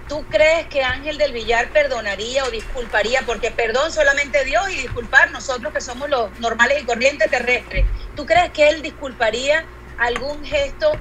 ¿Tú 0.08 0.24
crees 0.30 0.66
que 0.68 0.82
Ángel 0.82 1.18
del 1.18 1.32
Villar 1.32 1.68
perdonaría 1.68 2.44
o 2.44 2.50
disculparía? 2.50 3.22
Porque 3.26 3.50
perdón 3.50 3.92
solamente 3.92 4.42
Dios 4.44 4.70
y 4.70 4.76
disculpar 4.76 5.30
nosotros 5.30 5.72
que 5.72 5.82
somos 5.82 6.08
los 6.08 6.38
normales 6.40 6.82
y 6.82 6.86
corrientes 6.86 7.30
terrestres. 7.30 7.84
¿Tú 8.16 8.24
crees 8.24 8.50
que 8.50 8.70
él 8.70 8.80
disculparía 8.80 9.64
algún 9.98 10.44
gesto 10.44 10.92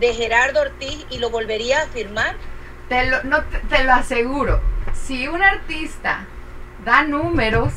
de 0.00 0.14
Gerardo 0.14 0.62
Ortiz 0.62 1.06
y 1.10 1.18
lo 1.18 1.30
volvería 1.30 1.82
a 1.82 1.86
firmar? 1.86 2.34
Te 2.88 3.06
lo, 3.06 3.22
no, 3.22 3.44
te, 3.44 3.58
te 3.60 3.84
lo 3.84 3.92
aseguro. 3.92 4.60
Si 4.94 5.28
un 5.28 5.42
artista 5.42 6.26
da 6.84 7.04
números, 7.04 7.72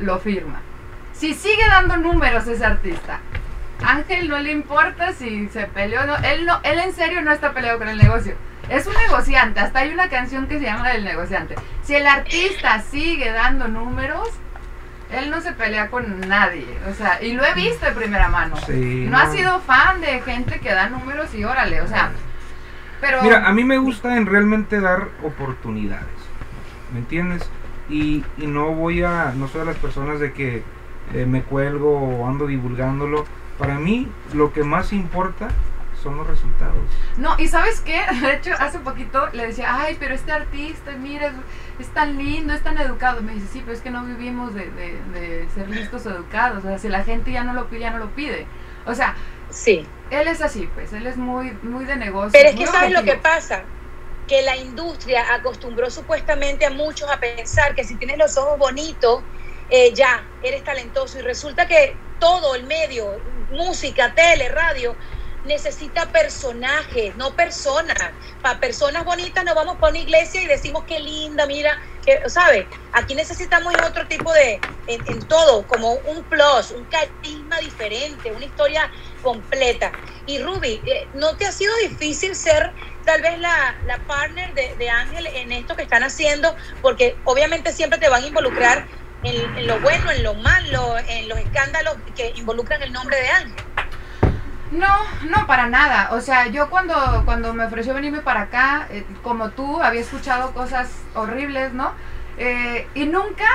lo 0.00 0.18
firma. 0.18 0.60
Si 1.12 1.34
sigue 1.34 1.66
dando 1.66 1.96
números 1.96 2.46
ese 2.46 2.64
artista, 2.64 3.20
Ángel 3.84 4.28
no 4.28 4.38
le 4.38 4.52
importa 4.52 5.12
si 5.12 5.48
se 5.48 5.66
peleó 5.66 6.02
o 6.02 6.06
no. 6.06 6.16
Él, 6.18 6.46
no. 6.46 6.60
él 6.62 6.78
en 6.78 6.92
serio 6.92 7.22
no 7.22 7.32
está 7.32 7.52
peleado 7.52 7.78
con 7.78 7.88
el 7.88 7.98
negocio. 7.98 8.34
Es 8.68 8.86
un 8.86 8.94
negociante. 8.94 9.60
Hasta 9.60 9.80
hay 9.80 9.92
una 9.92 10.08
canción 10.08 10.46
que 10.46 10.58
se 10.58 10.66
llama 10.66 10.92
El 10.92 11.04
negociante. 11.04 11.54
Si 11.82 11.94
el 11.94 12.06
artista 12.06 12.80
sigue 12.82 13.30
dando 13.30 13.66
números, 13.68 14.28
él 15.10 15.30
no 15.30 15.40
se 15.40 15.52
pelea 15.52 15.88
con 15.88 16.20
nadie. 16.28 16.66
O 16.90 16.94
sea, 16.94 17.22
y 17.22 17.32
lo 17.32 17.44
he 17.44 17.54
visto 17.54 17.86
de 17.86 17.92
primera 17.92 18.28
mano. 18.28 18.56
Sí, 18.66 19.06
no 19.08 19.16
ha 19.18 19.30
sido 19.32 19.60
fan 19.60 20.00
de 20.00 20.20
gente 20.20 20.60
que 20.60 20.72
da 20.72 20.88
números 20.88 21.34
y 21.34 21.44
órale. 21.44 21.80
O 21.80 21.88
sea, 21.88 22.10
pero. 23.00 23.22
Mira, 23.22 23.46
a 23.46 23.52
mí 23.52 23.64
me 23.64 23.78
gusta 23.78 24.16
en 24.16 24.26
realmente 24.26 24.80
dar 24.80 25.08
oportunidades, 25.22 26.06
¿me 26.92 26.98
entiendes? 26.98 27.48
Y, 27.88 28.24
y 28.36 28.46
no 28.46 28.72
voy 28.72 29.02
a, 29.02 29.32
no 29.36 29.48
soy 29.48 29.60
de 29.60 29.66
las 29.66 29.76
personas 29.76 30.20
de 30.20 30.32
que 30.32 30.62
eh, 31.14 31.26
me 31.26 31.42
cuelgo 31.42 31.98
o 31.98 32.28
ando 32.28 32.46
divulgándolo. 32.46 33.24
Para 33.58 33.78
mí 33.78 34.08
lo 34.34 34.52
que 34.52 34.62
más 34.62 34.92
importa 34.92 35.48
son 36.02 36.16
los 36.16 36.26
resultados. 36.26 36.76
No, 37.16 37.34
y 37.38 37.48
¿sabes 37.48 37.80
qué? 37.80 38.00
De 38.22 38.34
hecho, 38.34 38.52
hace 38.58 38.78
poquito 38.78 39.26
le 39.32 39.46
decía, 39.48 39.74
ay, 39.82 39.96
pero 39.98 40.14
este 40.14 40.30
artista, 40.30 40.92
mira, 40.92 41.26
es, 41.26 41.32
es 41.80 41.88
tan 41.88 42.16
lindo, 42.18 42.52
es 42.52 42.62
tan 42.62 42.78
educado. 42.78 43.20
Me 43.22 43.34
dice, 43.34 43.46
sí, 43.52 43.60
pero 43.64 43.72
es 43.76 43.80
que 43.82 43.90
no 43.90 44.04
vivimos 44.04 44.54
de, 44.54 44.70
de- 44.70 45.02
de 45.12 45.48
ser 45.54 45.68
listos 45.68 46.06
o 46.06 46.10
educados. 46.10 46.58
O 46.64 46.68
sea, 46.68 46.78
si 46.78 46.88
la 46.88 47.02
gente 47.02 47.32
ya 47.32 47.42
no 47.42 47.52
lo 47.52 47.66
pide, 47.68 47.80
ya 47.80 47.90
no 47.90 47.98
lo 47.98 48.10
pide. 48.10 48.46
O 48.86 48.94
sea, 48.94 49.14
Sí. 49.50 49.86
él 50.10 50.28
es 50.28 50.42
así, 50.42 50.68
pues, 50.74 50.92
él 50.92 51.06
es 51.06 51.16
muy, 51.16 51.52
muy 51.62 51.84
de 51.86 51.96
negocio. 51.96 52.30
Pero 52.32 52.50
es 52.50 52.54
que 52.54 52.66
sabes 52.66 52.92
lo 52.92 53.02
que 53.02 53.14
pasa, 53.16 53.62
que 54.28 54.42
la 54.42 54.56
industria 54.56 55.34
acostumbró 55.34 55.90
supuestamente 55.90 56.66
a 56.66 56.70
muchos 56.70 57.10
a 57.10 57.18
pensar 57.18 57.74
que 57.74 57.82
si 57.82 57.96
tienes 57.98 58.18
los 58.18 58.36
ojos 58.36 58.58
bonitos, 58.58 59.24
eh, 59.70 59.92
ya 59.94 60.30
eres 60.42 60.62
talentoso. 60.62 61.18
Y 61.18 61.22
resulta 61.22 61.66
que 61.66 61.96
todo 62.20 62.54
el 62.54 62.64
medio, 62.64 63.22
música, 63.50 64.14
tele, 64.14 64.48
radio, 64.50 64.96
necesita 65.48 66.12
personajes, 66.12 67.16
no 67.16 67.34
personas. 67.34 67.96
Para 68.40 68.60
personas 68.60 69.04
bonitas 69.04 69.44
nos 69.44 69.54
vamos 69.54 69.78
para 69.78 69.90
una 69.90 69.98
iglesia 69.98 70.40
y 70.42 70.46
decimos 70.46 70.84
qué 70.86 71.00
linda, 71.00 71.46
mira, 71.46 71.80
que, 72.04 72.20
¿sabes? 72.28 72.66
Aquí 72.92 73.14
necesitamos 73.14 73.74
otro 73.84 74.06
tipo 74.06 74.32
de, 74.32 74.60
en, 74.86 75.26
todo, 75.26 75.66
como 75.66 75.94
un 75.94 76.22
plus, 76.24 76.70
un 76.70 76.84
carisma 76.84 77.58
diferente, 77.58 78.30
una 78.30 78.44
historia 78.44 78.92
completa. 79.22 79.90
Y 80.26 80.38
Ruby, 80.38 80.80
eh, 80.84 81.08
¿no 81.14 81.36
te 81.36 81.46
ha 81.46 81.52
sido 81.52 81.74
difícil 81.78 82.36
ser 82.36 82.72
tal 83.04 83.22
vez 83.22 83.38
la, 83.38 83.74
la 83.86 83.98
partner 84.06 84.54
de, 84.54 84.90
Ángel 84.90 85.26
en 85.26 85.50
esto 85.50 85.74
que 85.74 85.82
están 85.82 86.04
haciendo? 86.04 86.54
Porque 86.82 87.16
obviamente 87.24 87.72
siempre 87.72 87.98
te 87.98 88.08
van 88.08 88.22
a 88.22 88.26
involucrar 88.26 88.86
en 89.24 89.66
lo 89.66 89.80
bueno, 89.80 90.10
en 90.12 90.22
lo 90.22 90.34
malo, 90.34 90.96
en 91.08 91.28
los 91.28 91.38
escándalos 91.38 91.96
que 92.14 92.32
involucran 92.36 92.82
el 92.82 92.92
nombre 92.92 93.16
de 93.16 93.28
Ángel. 93.28 93.64
No, 94.70 94.98
no, 95.30 95.46
para 95.46 95.68
nada. 95.68 96.10
O 96.12 96.20
sea, 96.20 96.48
yo 96.48 96.68
cuando, 96.68 97.22
cuando 97.24 97.54
me 97.54 97.64
ofreció 97.64 97.94
venirme 97.94 98.20
para 98.20 98.42
acá, 98.42 98.86
eh, 98.90 99.04
como 99.22 99.50
tú, 99.50 99.82
había 99.82 100.00
escuchado 100.00 100.52
cosas 100.52 100.90
horribles, 101.14 101.72
¿no? 101.72 101.92
Eh, 102.36 102.86
y 102.94 103.06
nunca, 103.06 103.46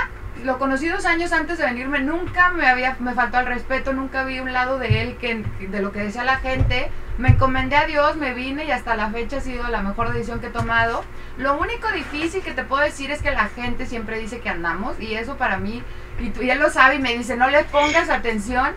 lo 0.43 0.57
conocí 0.57 0.87
dos 0.87 1.05
años 1.05 1.31
antes 1.31 1.59
de 1.59 1.65
venirme, 1.65 1.99
nunca 1.99 2.49
me 2.49 2.67
había, 2.67 2.97
me 2.99 3.13
faltó 3.13 3.37
al 3.37 3.45
respeto, 3.45 3.93
nunca 3.93 4.23
vi 4.23 4.39
un 4.39 4.51
lado 4.51 4.79
de 4.79 5.01
él 5.01 5.17
que 5.17 5.45
de 5.67 5.81
lo 5.81 5.91
que 5.91 5.99
decía 5.99 6.23
la 6.23 6.37
gente. 6.37 6.89
Me 7.19 7.29
encomendé 7.29 7.75
a 7.75 7.85
Dios, 7.85 8.15
me 8.15 8.33
vine 8.33 8.65
y 8.65 8.71
hasta 8.71 8.95
la 8.95 9.11
fecha 9.11 9.37
ha 9.37 9.41
sido 9.41 9.67
la 9.67 9.83
mejor 9.83 10.11
decisión 10.11 10.39
que 10.39 10.47
he 10.47 10.51
tomado. 10.51 11.03
Lo 11.37 11.59
único 11.59 11.91
difícil 11.91 12.41
que 12.41 12.53
te 12.53 12.63
puedo 12.63 12.81
decir 12.81 13.11
es 13.11 13.21
que 13.21 13.29
la 13.29 13.49
gente 13.49 13.85
siempre 13.85 14.17
dice 14.17 14.39
que 14.39 14.49
andamos 14.49 14.99
y 14.99 15.13
eso 15.13 15.37
para 15.37 15.57
mí, 15.57 15.83
y 16.19 16.29
tú, 16.31 16.41
y 16.41 16.49
él 16.49 16.57
lo 16.57 16.71
sabe 16.71 16.95
y 16.95 16.99
me 16.99 17.15
dice, 17.15 17.37
no 17.37 17.51
le 17.51 17.63
pongas 17.65 18.09
atención. 18.09 18.73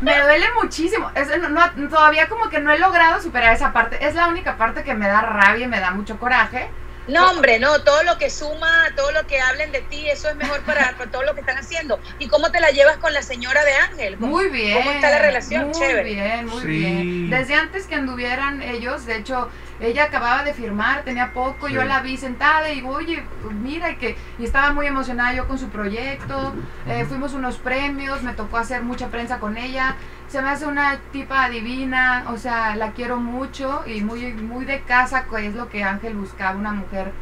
Me 0.00 0.20
duele 0.20 0.46
muchísimo. 0.62 1.10
Es- 1.14 1.28
no- 1.38 1.48
no- 1.48 1.88
todavía 1.88 2.28
como 2.28 2.48
que 2.50 2.60
no 2.60 2.72
he 2.72 2.78
logrado 2.78 3.20
superar 3.22 3.54
esa 3.54 3.72
parte. 3.72 4.04
Es 4.06 4.14
la 4.14 4.28
única 4.28 4.56
parte 4.56 4.82
que 4.84 4.94
me 4.94 5.06
da 5.08 5.20
rabia 5.22 5.64
y 5.64 5.68
me 5.68 5.80
da 5.80 5.90
mucho 5.92 6.18
coraje. 6.18 6.68
No, 7.08 7.30
hombre, 7.32 7.58
no, 7.58 7.80
todo 7.82 8.04
lo 8.04 8.16
que 8.16 8.30
suma, 8.30 8.86
todo 8.94 9.10
lo 9.10 9.26
que 9.26 9.40
hablen 9.40 9.72
de 9.72 9.80
ti, 9.80 10.08
eso 10.08 10.28
es 10.28 10.36
mejor 10.36 10.60
para, 10.60 10.92
para 10.96 11.10
todo 11.10 11.24
lo 11.24 11.34
que 11.34 11.40
están 11.40 11.58
haciendo. 11.58 11.98
¿Y 12.20 12.28
cómo 12.28 12.52
te 12.52 12.60
la 12.60 12.70
llevas 12.70 12.96
con 12.98 13.12
la 13.12 13.22
señora 13.22 13.64
de 13.64 13.72
Ángel? 13.74 14.16
¿Cómo- 14.18 14.36
Muy 14.36 14.48
bien. 14.50 14.78
¿Cómo 14.78 14.90
está 14.92 15.10
la 15.10 15.18
relación? 15.18 15.64
Muy 15.64 15.72
Chévere. 15.74 16.04
bien, 16.14 16.46
muy 16.46 16.60
Sí. 16.62 16.66
bien. 16.68 17.30
Desde 17.30 17.54
antes 17.54 17.88
que 17.88 17.96
anduvieran 17.96 18.62
ellos, 18.62 19.04
de 19.06 19.16
hecho, 19.16 19.50
ella 19.82 20.04
acababa 20.04 20.44
de 20.44 20.54
firmar, 20.54 21.02
tenía 21.02 21.32
poco, 21.32 21.68
yo 21.68 21.84
la 21.84 22.00
vi 22.00 22.16
sentada 22.16 22.72
y 22.72 22.82
oye, 22.82 23.22
mira, 23.50 23.90
y 23.90 23.96
que 23.96 24.16
y 24.38 24.44
estaba 24.44 24.72
muy 24.72 24.86
emocionada 24.86 25.34
yo 25.34 25.48
con 25.48 25.58
su 25.58 25.68
proyecto. 25.68 26.54
eh, 26.86 27.04
fuimos 27.04 27.34
unos 27.34 27.58
premios, 27.58 28.22
me 28.22 28.32
tocó 28.32 28.58
hacer 28.58 28.82
mucha 28.82 29.08
prensa 29.08 29.38
con 29.38 29.56
ella. 29.56 29.96
Se 30.28 30.40
me 30.40 30.48
hace 30.48 30.66
una 30.66 30.98
tipa 31.10 31.48
divina, 31.50 32.24
o 32.28 32.38
sea, 32.38 32.76
la 32.76 32.92
quiero 32.92 33.18
mucho 33.18 33.82
y 33.86 34.00
muy, 34.00 34.32
muy 34.32 34.64
de 34.64 34.80
casa, 34.82 35.26
que 35.28 35.46
es 35.46 35.54
lo 35.54 35.68
que 35.68 35.84
Ángel 35.84 36.14
buscaba, 36.14 36.56
una 36.56 36.72
mujer 36.72 37.12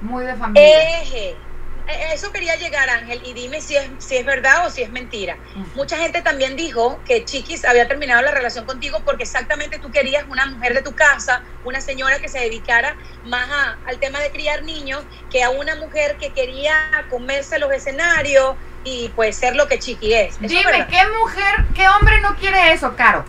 muy 0.00 0.24
de 0.24 0.34
familia. 0.34 1.00
Eje. 1.02 1.36
Eso 1.88 2.32
quería 2.32 2.56
llegar, 2.56 2.88
Ángel, 2.90 3.20
y 3.24 3.32
dime 3.32 3.60
si 3.60 3.76
es, 3.76 3.88
si 3.98 4.16
es 4.16 4.24
verdad 4.26 4.66
o 4.66 4.70
si 4.70 4.82
es 4.82 4.90
mentira. 4.90 5.36
Mucha 5.74 5.96
gente 5.98 6.20
también 6.22 6.56
dijo 6.56 7.00
que 7.04 7.24
Chiquis 7.24 7.64
había 7.64 7.86
terminado 7.86 8.22
la 8.22 8.30
relación 8.32 8.64
contigo 8.64 9.02
porque 9.04 9.22
exactamente 9.22 9.78
tú 9.78 9.90
querías 9.90 10.24
una 10.28 10.46
mujer 10.46 10.74
de 10.74 10.82
tu 10.82 10.94
casa, 10.94 11.42
una 11.64 11.80
señora 11.80 12.18
que 12.18 12.28
se 12.28 12.38
dedicara 12.40 12.96
más 13.24 13.48
a- 13.50 13.78
al 13.86 13.98
tema 13.98 14.18
de 14.20 14.30
criar 14.30 14.62
niños, 14.62 15.04
que 15.30 15.42
a 15.44 15.50
una 15.50 15.76
mujer 15.76 16.16
que 16.18 16.32
quería 16.32 16.74
comerse 17.10 17.58
los 17.58 17.70
escenarios 17.72 18.56
y 18.82 19.08
pues 19.10 19.36
ser 19.36 19.54
lo 19.54 19.68
que 19.68 19.78
Chiqui 19.78 20.12
es. 20.14 20.34
¿Eso 20.34 20.44
es 20.44 20.50
Dime? 20.50 20.86
¿qué 20.88 21.00
mujer, 21.20 21.54
qué 21.74 21.88
hombre 21.88 22.20
no 22.20 22.34
quiere 22.36 22.72
eso, 22.72 22.96
Caro? 22.96 23.24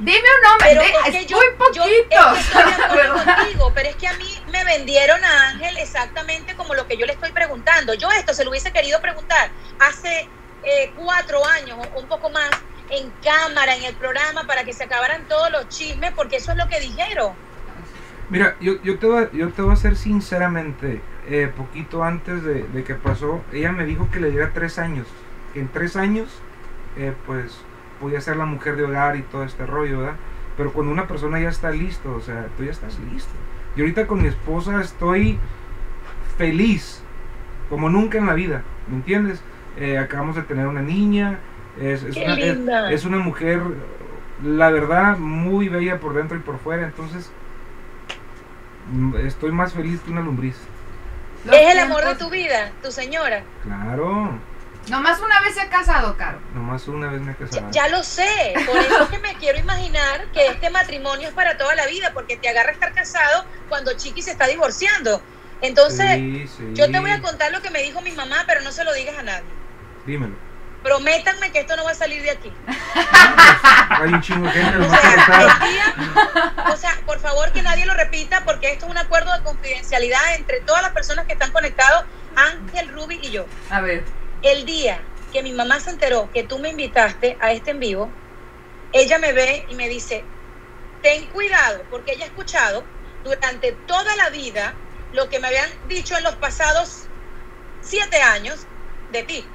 Dime 0.00 0.18
un 0.18 0.42
nombre, 0.48 0.68
Pero 0.70 0.80
de- 0.80 1.10
es 1.10 1.16
que 1.16 1.26
yo, 1.26 1.36
muy 1.36 1.46
yo- 1.46 1.58
poquito. 1.58 2.34
es 2.34 2.46
que 2.46 2.58
estoy 2.58 2.72
de 2.72 2.84
acuerdo 2.84 3.14
contigo, 3.36 3.72
pero 3.74 3.88
es 3.90 3.96
que 3.96 4.08
a 4.08 4.12
mí 4.14 4.42
me 4.50 4.64
vendieron 4.64 5.22
a 5.24 5.50
Ángel 5.50 5.76
exactamente 5.78 6.54
como 6.56 6.74
lo 6.74 6.86
que 6.86 6.96
yo 6.96 7.04
le 7.06 7.12
estoy 7.12 7.32
preguntando. 7.32 7.92
Yo 7.94 8.10
esto 8.10 8.32
se 8.32 8.44
lo 8.44 8.50
hubiese 8.50 8.72
querido 8.72 9.00
preguntar 9.02 9.50
hace 9.78 10.26
eh, 10.62 10.92
cuatro 10.96 11.44
años 11.46 11.78
o 11.94 12.00
un 12.00 12.06
poco 12.06 12.30
más 12.30 12.48
en 12.88 13.10
cámara, 13.22 13.76
en 13.76 13.84
el 13.84 13.94
programa, 13.94 14.44
para 14.46 14.64
que 14.64 14.72
se 14.72 14.84
acabaran 14.84 15.28
todos 15.28 15.50
los 15.52 15.68
chismes, 15.68 16.12
porque 16.12 16.36
eso 16.36 16.52
es 16.52 16.56
lo 16.58 16.66
que 16.68 16.80
dijeron. 16.80 17.34
Mira, 18.30 18.56
yo, 18.60 18.80
yo, 18.82 18.98
te 18.98 19.06
voy, 19.06 19.24
a- 19.24 19.30
yo 19.32 19.50
te 19.50 19.60
voy 19.62 19.72
a 19.72 19.76
ser 19.76 19.96
sinceramente, 19.96 21.00
eh, 21.28 21.52
poquito 21.54 22.02
antes 22.04 22.42
de, 22.42 22.62
de 22.62 22.84
que 22.84 22.94
pasó, 22.94 23.42
ella 23.52 23.70
me 23.72 23.84
dijo 23.84 24.08
que 24.10 24.18
le 24.20 24.30
diera 24.30 24.50
tres 24.54 24.78
años, 24.78 25.06
que 25.52 25.60
en 25.60 25.68
tres 25.68 25.94
años, 25.96 26.28
eh, 26.96 27.12
pues, 27.26 27.52
podía 28.00 28.20
ser 28.20 28.36
la 28.36 28.46
mujer 28.46 28.76
de 28.76 28.84
hogar 28.84 29.16
y 29.16 29.22
todo 29.22 29.44
este 29.44 29.66
rollo, 29.66 29.98
¿verdad? 30.00 30.16
Pero 30.56 30.72
cuando 30.72 30.92
una 30.92 31.06
persona 31.06 31.38
ya 31.40 31.48
está 31.48 31.70
listo, 31.70 32.12
o 32.14 32.20
sea, 32.20 32.46
tú 32.56 32.64
ya 32.64 32.70
estás 32.70 32.98
listo. 33.12 33.30
Y 33.76 33.80
ahorita 33.80 34.06
con 34.06 34.22
mi 34.22 34.28
esposa 34.28 34.80
estoy 34.80 35.38
feliz, 36.36 37.02
como 37.68 37.88
nunca 37.88 38.18
en 38.18 38.26
la 38.26 38.34
vida, 38.34 38.62
¿me 38.88 38.96
entiendes? 38.96 39.40
Eh, 39.78 39.98
acabamos 39.98 40.36
de 40.36 40.42
tener 40.42 40.66
una 40.66 40.82
niña, 40.82 41.38
es, 41.80 42.02
una, 42.02 42.34
es- 42.34 42.56
linda. 42.56 42.90
es 42.90 43.04
una 43.04 43.18
mujer, 43.18 43.60
la 44.42 44.70
verdad, 44.70 45.18
muy 45.18 45.68
bella 45.68 46.00
por 46.00 46.14
dentro 46.14 46.36
y 46.36 46.40
por 46.40 46.58
fuera, 46.58 46.84
entonces 46.84 47.30
estoy 49.24 49.52
más 49.52 49.72
feliz 49.72 50.00
que 50.00 50.10
una 50.10 50.20
lombriz. 50.22 50.56
Los 51.44 51.54
es 51.56 51.72
el 51.72 51.78
amor 51.78 52.04
de 52.04 52.16
tu 52.16 52.28
vida, 52.28 52.70
tu 52.82 52.90
señora. 52.90 53.42
Claro, 53.62 54.32
Nomás 54.88 55.20
una 55.20 55.40
vez 55.42 55.54
se 55.54 55.60
ha 55.60 55.68
casado, 55.68 56.16
Caro. 56.16 56.40
nomás 56.54 56.88
una 56.88 57.08
vez 57.08 57.20
me 57.20 57.32
he 57.32 57.34
Ya, 57.34 57.46
casado. 57.46 57.70
ya 57.70 57.88
lo 57.88 58.02
sé, 58.02 58.54
por 58.66 58.76
eso 58.78 59.02
es 59.04 59.08
que 59.10 59.18
me 59.18 59.34
quiero 59.34 59.58
imaginar 59.58 60.26
que 60.32 60.46
este 60.48 60.68
matrimonio 60.70 61.28
es 61.28 61.34
para 61.34 61.56
toda 61.58 61.74
la 61.76 61.86
vida, 61.86 62.10
porque 62.12 62.36
te 62.36 62.48
agarra 62.48 62.72
estar 62.72 62.92
casado 62.92 63.44
cuando 63.68 63.92
Chiqui 63.96 64.22
se 64.22 64.32
está 64.32 64.46
divorciando. 64.46 65.22
Entonces, 65.60 66.14
Sí, 66.16 66.48
sí. 66.56 66.64
Yo 66.72 66.90
te 66.90 66.98
voy 66.98 67.10
a 67.10 67.20
contar 67.20 67.52
lo 67.52 67.60
que 67.62 67.70
me 67.70 67.82
dijo 67.82 68.00
mi 68.00 68.12
mamá, 68.12 68.44
pero 68.46 68.62
no 68.62 68.72
se 68.72 68.82
lo 68.82 68.92
digas 68.94 69.16
a 69.18 69.22
nadie. 69.22 69.44
Dímelo. 70.06 70.34
Prométanme 70.82 71.52
que 71.52 71.60
esto 71.60 71.76
no 71.76 71.84
va 71.84 71.90
a 71.90 71.94
salir 71.94 72.22
de 72.22 72.30
aquí. 72.30 72.50
Hay 73.90 74.08
un 74.14 74.20
chingo 74.22 74.46
de 74.46 74.52
gente 74.52 74.70
que 74.72 74.76
O 74.78 74.80
lo 74.80 74.88
va 74.88 74.96
a 74.96 75.00
sea, 75.00 75.26
contar. 75.26 75.42
el 75.42 75.72
día- 75.72 76.72
o 76.72 76.76
sea, 76.78 76.98
por 77.04 77.20
favor 77.20 77.52
que 77.52 77.60
nadie 77.62 77.84
lo 77.84 77.92
repita 77.94 78.44
porque 78.46 78.72
esto 78.72 78.86
es 78.86 78.90
un 78.90 78.96
acuerdo 78.98 79.30
de 79.36 79.42
confidencialidad 79.42 80.34
entre 80.36 80.60
todas 80.60 80.80
las 80.82 80.92
personas 80.92 81.26
que 81.26 81.34
están 81.34 81.52
conectados, 81.52 82.04
Ángel, 82.34 82.88
Ruby 82.94 83.20
y 83.22 83.30
yo. 83.30 83.44
A 83.68 83.80
ver. 83.82 84.02
El 84.42 84.64
día 84.64 85.06
que 85.32 85.42
mi 85.42 85.52
mamá 85.52 85.80
se 85.80 85.90
enteró 85.90 86.30
que 86.32 86.44
tú 86.44 86.58
me 86.58 86.70
invitaste 86.70 87.36
a 87.40 87.52
este 87.52 87.72
en 87.72 87.80
vivo, 87.80 88.10
ella 88.92 89.18
me 89.18 89.32
ve 89.32 89.66
y 89.68 89.74
me 89.74 89.88
dice, 89.88 90.24
ten 91.02 91.28
cuidado, 91.28 91.86
porque 91.90 92.12
ella 92.12 92.24
ha 92.24 92.28
escuchado 92.28 92.84
durante 93.22 93.72
toda 93.72 94.16
la 94.16 94.30
vida 94.30 94.74
lo 95.12 95.28
que 95.28 95.38
me 95.40 95.48
habían 95.48 95.70
dicho 95.84 96.16
en 96.16 96.24
los 96.24 96.36
pasados 96.36 97.10
siete 97.80 98.22
años 98.22 98.66
de 99.08 99.22
ti. 99.24 99.46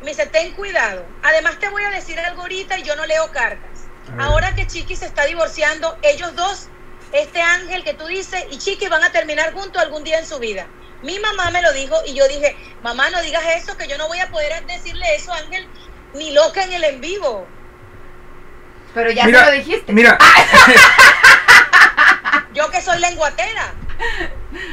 Me 0.00 0.10
dice, 0.10 0.26
ten 0.26 0.52
cuidado. 0.52 1.06
Además 1.22 1.58
te 1.58 1.68
voy 1.70 1.82
a 1.84 1.90
decir 1.90 2.18
algo 2.20 2.42
ahorita 2.42 2.78
y 2.78 2.82
yo 2.82 2.96
no 2.96 3.06
leo 3.06 3.30
cartas. 3.32 3.90
Ahora 4.18 4.54
que 4.54 4.66
Chiqui 4.66 4.96
se 4.96 5.06
está 5.06 5.24
divorciando, 5.24 5.98
ellos 6.02 6.34
dos, 6.34 6.72
este 7.10 7.40
ángel 7.40 7.84
que 7.84 7.94
tú 7.94 8.06
dices 8.06 8.44
y 8.50 8.58
Chiqui 8.58 8.88
van 8.88 9.02
a 9.02 9.12
terminar 9.12 9.52
juntos 9.54 9.80
algún 9.80 10.04
día 10.04 10.18
en 10.18 10.26
su 10.26 10.38
vida. 10.38 10.74
Mi 11.02 11.18
mamá 11.20 11.50
me 11.50 11.62
lo 11.62 11.72
dijo 11.72 11.96
y 12.06 12.14
yo 12.14 12.26
dije, 12.28 12.56
mamá, 12.82 13.10
no 13.10 13.20
digas 13.22 13.42
eso, 13.56 13.76
que 13.76 13.88
yo 13.88 13.98
no 13.98 14.08
voy 14.08 14.20
a 14.20 14.30
poder 14.30 14.64
decirle 14.66 15.04
eso 15.16 15.32
a 15.32 15.38
Ángel 15.38 15.66
ni 16.14 16.32
loca 16.32 16.64
en 16.64 16.72
el 16.72 16.84
en 16.84 17.00
vivo. 17.00 17.46
Pero 18.94 19.10
ya 19.10 19.24
Mira, 19.26 19.40
se 19.40 19.46
lo 19.46 19.52
dijiste. 19.52 19.92
Mira, 19.92 20.16
Yo 22.52 22.70
que 22.70 22.80
soy 22.80 23.00
lenguatera. 23.00 23.74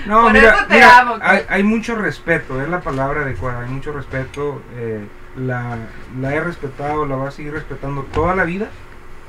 no, 0.05 0.21
Por 0.21 0.31
mira, 0.31 0.53
eso 0.57 0.65
te 0.67 0.73
mira, 0.75 0.99
amo, 0.99 1.17
hay, 1.21 1.37
Cos. 1.39 1.45
hay 1.47 1.63
mucho 1.63 1.95
respeto, 1.95 2.61
es 2.61 2.69
la 2.69 2.81
palabra 2.81 3.21
adecuada, 3.21 3.61
hay 3.61 3.69
mucho 3.69 3.91
respeto. 3.91 4.61
eh, 4.75 5.07
la, 5.35 5.77
la 6.19 6.33
he 6.35 6.39
respetado, 6.41 7.05
la 7.05 7.15
voy 7.15 7.27
a 7.27 7.31
seguir 7.31 7.53
respetando 7.53 8.03
toda 8.13 8.35
la 8.35 8.43
vida. 8.43 8.67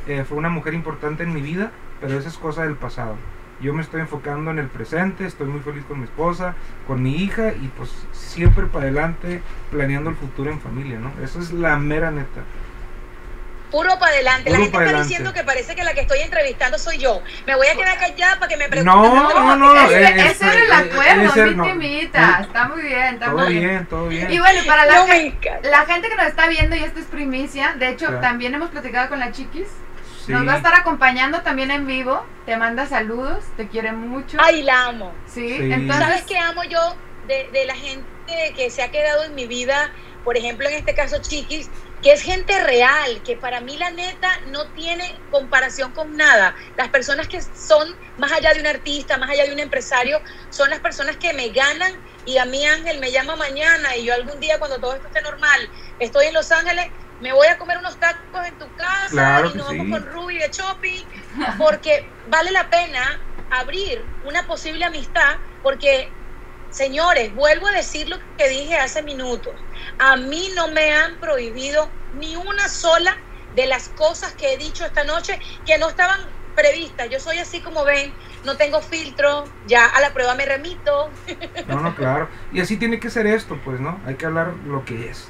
eh, 0.07 0.25
fue 0.29 0.37
una 0.39 0.49
mujer 0.51 0.75
importante 0.75 1.23
en 1.23 1.33
mi 1.33 1.41
vida, 1.43 1.71
pero 2.01 2.19
esa 2.19 2.29
es 2.29 2.37
cosa 2.39 2.63
del 2.65 2.77
pasado. 2.77 3.17
Yo 3.63 3.73
me 3.73 3.83
estoy 3.83 4.01
enfocando 4.01 4.51
en 4.51 4.59
el 4.59 4.67
presente, 4.67 5.25
estoy 5.25 5.47
muy 5.47 5.61
feliz 5.61 5.85
con 5.87 5.99
mi 6.01 6.05
esposa, 6.05 6.55
con 6.87 7.01
mi 7.03 7.17
hija 7.23 7.53
y 7.53 7.69
pues 7.77 7.91
siempre 8.13 8.67
para 8.67 8.85
adelante 8.87 9.41
planeando 9.71 10.11
el 10.11 10.17
futuro 10.17 10.51
en 10.51 10.61
familia, 10.61 10.99
¿no? 10.99 11.13
Eso 11.23 11.39
es 11.41 11.53
la 11.53 11.77
mera 11.77 12.11
neta. 12.11 12.41
Puro 13.71 13.89
para 13.99 14.13
adelante. 14.13 14.51
La 14.51 14.57
gente 14.57 14.67
está 14.67 14.79
adelante. 14.81 15.09
diciendo 15.09 15.33
que 15.33 15.45
parece 15.45 15.75
que 15.75 15.83
la 15.85 15.95
que 15.95 16.01
estoy 16.03 16.19
entrevistando 16.19 16.77
soy 16.79 16.99
yo. 16.99 17.23
Me 17.47 17.55
voy 17.55 17.69
a 17.69 17.75
quedar 17.75 17.99
callada 17.99 18.35
para 18.39 18.49
que 18.49 18.57
me 18.59 18.69
pregunten. 18.69 18.85
No, 18.95 19.33
no, 19.33 19.57
no. 19.57 19.81
ese, 19.89 20.03
eh, 20.03 20.27
ese 20.31 20.45
era 20.45 20.55
el 20.81 20.89
eh, 20.89 20.91
acuerdo, 20.91 21.23
ese- 21.31 21.47
mi 21.47 21.55
no, 21.55 21.65
timita. 21.65 22.39
eh, 22.41 22.43
Está 22.43 22.69
muy 22.69 22.83
bien, 22.83 23.15
está 23.15 23.27
Todo 23.27 23.39
muy 23.39 23.49
bien. 23.53 23.69
bien, 23.69 23.87
todo 23.87 24.09
bien. 24.09 24.31
Y 24.31 24.39
bueno, 24.41 24.61
para 24.67 24.85
la, 24.85 24.95
No 24.97 25.07
me 25.07 25.15
gen- 25.15 25.27
encanta. 25.41 25.71
la 25.71 25.87
gente 25.87 26.09
que 26.11 26.17
nos 26.17 26.27
está 26.27 26.49
viendo, 26.49 26.77
y 26.77 26.81
esto 26.81 26.99
es 27.01 27.07
primicia, 27.07 27.75
de 27.79 27.89
hecho, 27.89 28.07
Claro. 28.09 28.21
también 28.21 28.53
hemos 28.55 28.69
platicado 28.71 29.09
con 29.09 29.21
la 29.21 29.33
Chiquis. 29.33 29.69
Sí. 30.27 30.33
Nos 30.33 30.47
va 30.47 30.55
a 30.55 30.57
estar 30.57 30.75
acompañando 30.75 31.43
también 31.43 31.71
en 31.71 31.87
vivo. 31.87 32.25
Te 32.47 32.57
manda 32.57 32.87
saludos, 32.87 33.45
te 33.57 33.69
quiere 33.69 33.93
mucho. 33.93 34.39
Ay, 34.41 34.63
la 34.63 34.87
amo. 34.87 35.13
sí, 35.27 35.57
Sí. 35.57 35.73
entonces. 35.73 36.07
¿Sabes 36.07 36.23
qué 36.25 36.39
amo 36.39 36.63
yo 36.65 36.81
de, 37.27 37.49
de 37.53 37.65
la 37.67 37.75
gente 37.75 38.07
que 38.57 38.71
se 38.71 38.83
ha 38.83 38.91
quedado 38.91 39.25
en 39.25 39.35
mi 39.35 39.47
vida 39.47 39.93
por 40.25 40.37
ejemplo 40.37 40.69
en 40.69 40.75
este 40.75 40.95
caso 40.95 41.17
Chiquis, 41.21 41.69
que 42.01 42.13
es 42.13 42.23
gente 42.23 42.63
real, 42.63 43.23
que 43.25 43.37
para 43.37 43.61
mí 43.61 43.77
la 43.77 43.91
neta 43.91 44.29
no 44.51 44.67
tiene 44.69 45.17
comparación 45.31 45.93
con 45.93 46.17
nada. 46.17 46.55
Las 46.77 46.89
personas 46.89 47.29
que 47.29 47.41
son 47.43 47.97
más 48.19 48.33
allá 48.33 48.53
de 48.55 48.61
un 48.61 48.67
artista, 48.67 49.19
más 49.19 49.31
allá 49.31 49.45
de 49.45 49.53
un 49.53 49.61
empresario, 49.61 50.21
son 50.51 50.71
las 50.71 50.81
personas 50.81 51.17
que 51.17 51.33
me 51.33 51.49
ganan 51.51 51.93
y 52.25 52.39
a 52.39 52.45
mí 52.45 52.65
Ángel 52.65 52.99
me 53.01 53.11
llama 53.11 53.35
mañana 53.37 53.97
y 53.97 54.05
yo 54.05 54.15
algún 54.15 54.39
día 54.41 54.59
cuando 54.59 54.79
todo 54.79 54.95
esto 54.95 55.09
esté 55.09 55.23
normal, 55.23 55.69
estoy 55.99 56.27
en 56.27 56.35
Los 56.35 56.51
Ángeles, 56.53 56.87
me 57.23 57.33
voy 57.33 57.47
a 57.47 57.57
comer 57.57 57.79
unos 57.79 57.97
tacos 57.99 58.47
en 58.47 58.59
tu 58.59 58.67
casa 58.77 59.09
Claro 59.11 59.51
y 59.55 59.57
nos 59.57 59.69
sí. 59.69 59.79
vamos 59.79 60.01
con 60.01 60.13
Ruby 60.13 60.39
de 60.39 60.49
shopping, 60.51 61.05
porque 61.57 62.05
vale 62.29 62.51
la 62.51 62.69
pena 62.69 63.21
abrir 63.51 64.05
una 64.25 64.47
posible 64.47 64.85
amistad, 64.85 65.37
porque 65.63 66.11
señores, 66.71 67.33
vuelvo 67.35 67.69
a 67.69 67.73
decir 67.73 68.09
lo 68.09 68.19
que 68.37 68.49
dije 68.49 68.77
hace 68.77 69.03
minutos, 69.03 69.55
a 69.99 70.17
mí 70.17 70.51
no 70.57 70.69
me 70.69 70.93
han 70.93 71.21
prohibido 71.21 71.89
ni 72.19 72.35
una 72.35 72.69
sola 72.69 73.17
de 73.55 73.67
las 73.67 73.89
cosas 73.91 74.33
que 74.33 74.55
he 74.55 74.57
dicho 74.57 74.85
esta 74.85 75.05
noche 75.05 75.39
que 75.65 75.79
no 75.79 75.89
estaban 75.89 76.21
previstas. 76.57 77.09
Yo 77.09 77.21
soy 77.21 77.39
así 77.39 77.61
como 77.61 77.85
ven, 77.85 78.13
no 78.45 78.57
tengo 78.57 78.81
filtro, 78.81 79.45
ya 79.67 79.87
a 79.87 80.01
la 80.01 80.13
prueba 80.13 80.35
me 80.35 80.45
remito. 80.45 81.11
No, 81.69 81.81
no, 81.81 81.95
claro. 81.95 82.29
Y 82.53 82.61
así 82.61 82.77
tiene 82.79 82.99
que 82.99 83.11
ser 83.11 83.27
esto, 83.27 83.61
pues, 83.65 83.79
¿no? 83.79 84.01
Hay 84.07 84.17
que 84.17 84.27
hablar 84.27 84.55
lo 84.67 84.85
que 84.85 85.09
es. 85.11 85.29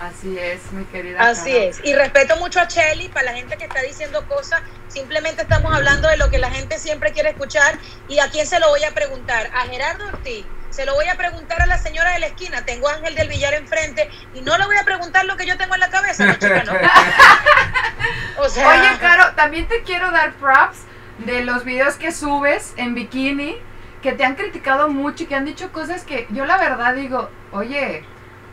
Así 0.00 0.38
es, 0.38 0.72
mi 0.72 0.84
querida. 0.84 1.28
Así 1.28 1.56
es. 1.56 1.80
Y 1.82 1.94
respeto 1.94 2.36
mucho 2.36 2.60
a 2.60 2.64
Shelly, 2.64 3.08
para 3.08 3.26
la 3.26 3.32
gente 3.32 3.56
que 3.56 3.64
está 3.64 3.80
diciendo 3.80 4.26
cosas, 4.28 4.60
simplemente 4.88 5.42
estamos 5.42 5.74
hablando 5.74 6.08
de 6.08 6.16
lo 6.18 6.28
que 6.30 6.38
la 6.38 6.50
gente 6.50 6.78
siempre 6.78 7.12
quiere 7.12 7.30
escuchar. 7.30 7.78
¿Y 8.08 8.18
a 8.18 8.30
quién 8.30 8.46
se 8.46 8.60
lo 8.60 8.68
voy 8.68 8.84
a 8.84 8.92
preguntar? 8.92 9.50
A 9.54 9.62
Gerardo 9.62 10.06
Ortiz. 10.08 10.44
Se 10.70 10.84
lo 10.84 10.94
voy 10.94 11.06
a 11.08 11.16
preguntar 11.16 11.62
a 11.62 11.66
la 11.66 11.78
señora 11.78 12.12
de 12.12 12.18
la 12.18 12.26
esquina. 12.26 12.64
Tengo 12.66 12.88
a 12.88 12.94
Ángel 12.94 13.14
del 13.14 13.28
Villar 13.28 13.54
enfrente 13.54 14.10
y 14.34 14.42
no 14.42 14.58
le 14.58 14.66
voy 14.66 14.76
a 14.76 14.84
preguntar 14.84 15.24
lo 15.24 15.36
que 15.38 15.46
yo 15.46 15.56
tengo 15.56 15.74
en 15.74 15.80
la 15.80 15.88
cabeza, 15.88 16.26
no, 16.26 16.34
chica, 16.34 16.62
no. 16.64 16.72
O 18.38 18.48
sea, 18.50 18.68
Oye, 18.68 18.98
Caro, 19.00 19.34
también 19.34 19.66
te 19.66 19.82
quiero 19.82 20.10
dar 20.10 20.34
props 20.34 20.80
de 21.18 21.42
los 21.42 21.64
videos 21.64 21.94
que 21.94 22.12
subes 22.12 22.74
en 22.76 22.94
bikini, 22.94 23.56
que 24.02 24.12
te 24.12 24.24
han 24.24 24.34
criticado 24.34 24.88
mucho 24.88 25.24
y 25.24 25.26
que 25.26 25.34
han 25.34 25.46
dicho 25.46 25.72
cosas 25.72 26.04
que 26.04 26.26
yo 26.30 26.44
la 26.44 26.58
verdad 26.58 26.94
digo, 26.94 27.30
oye, 27.52 28.04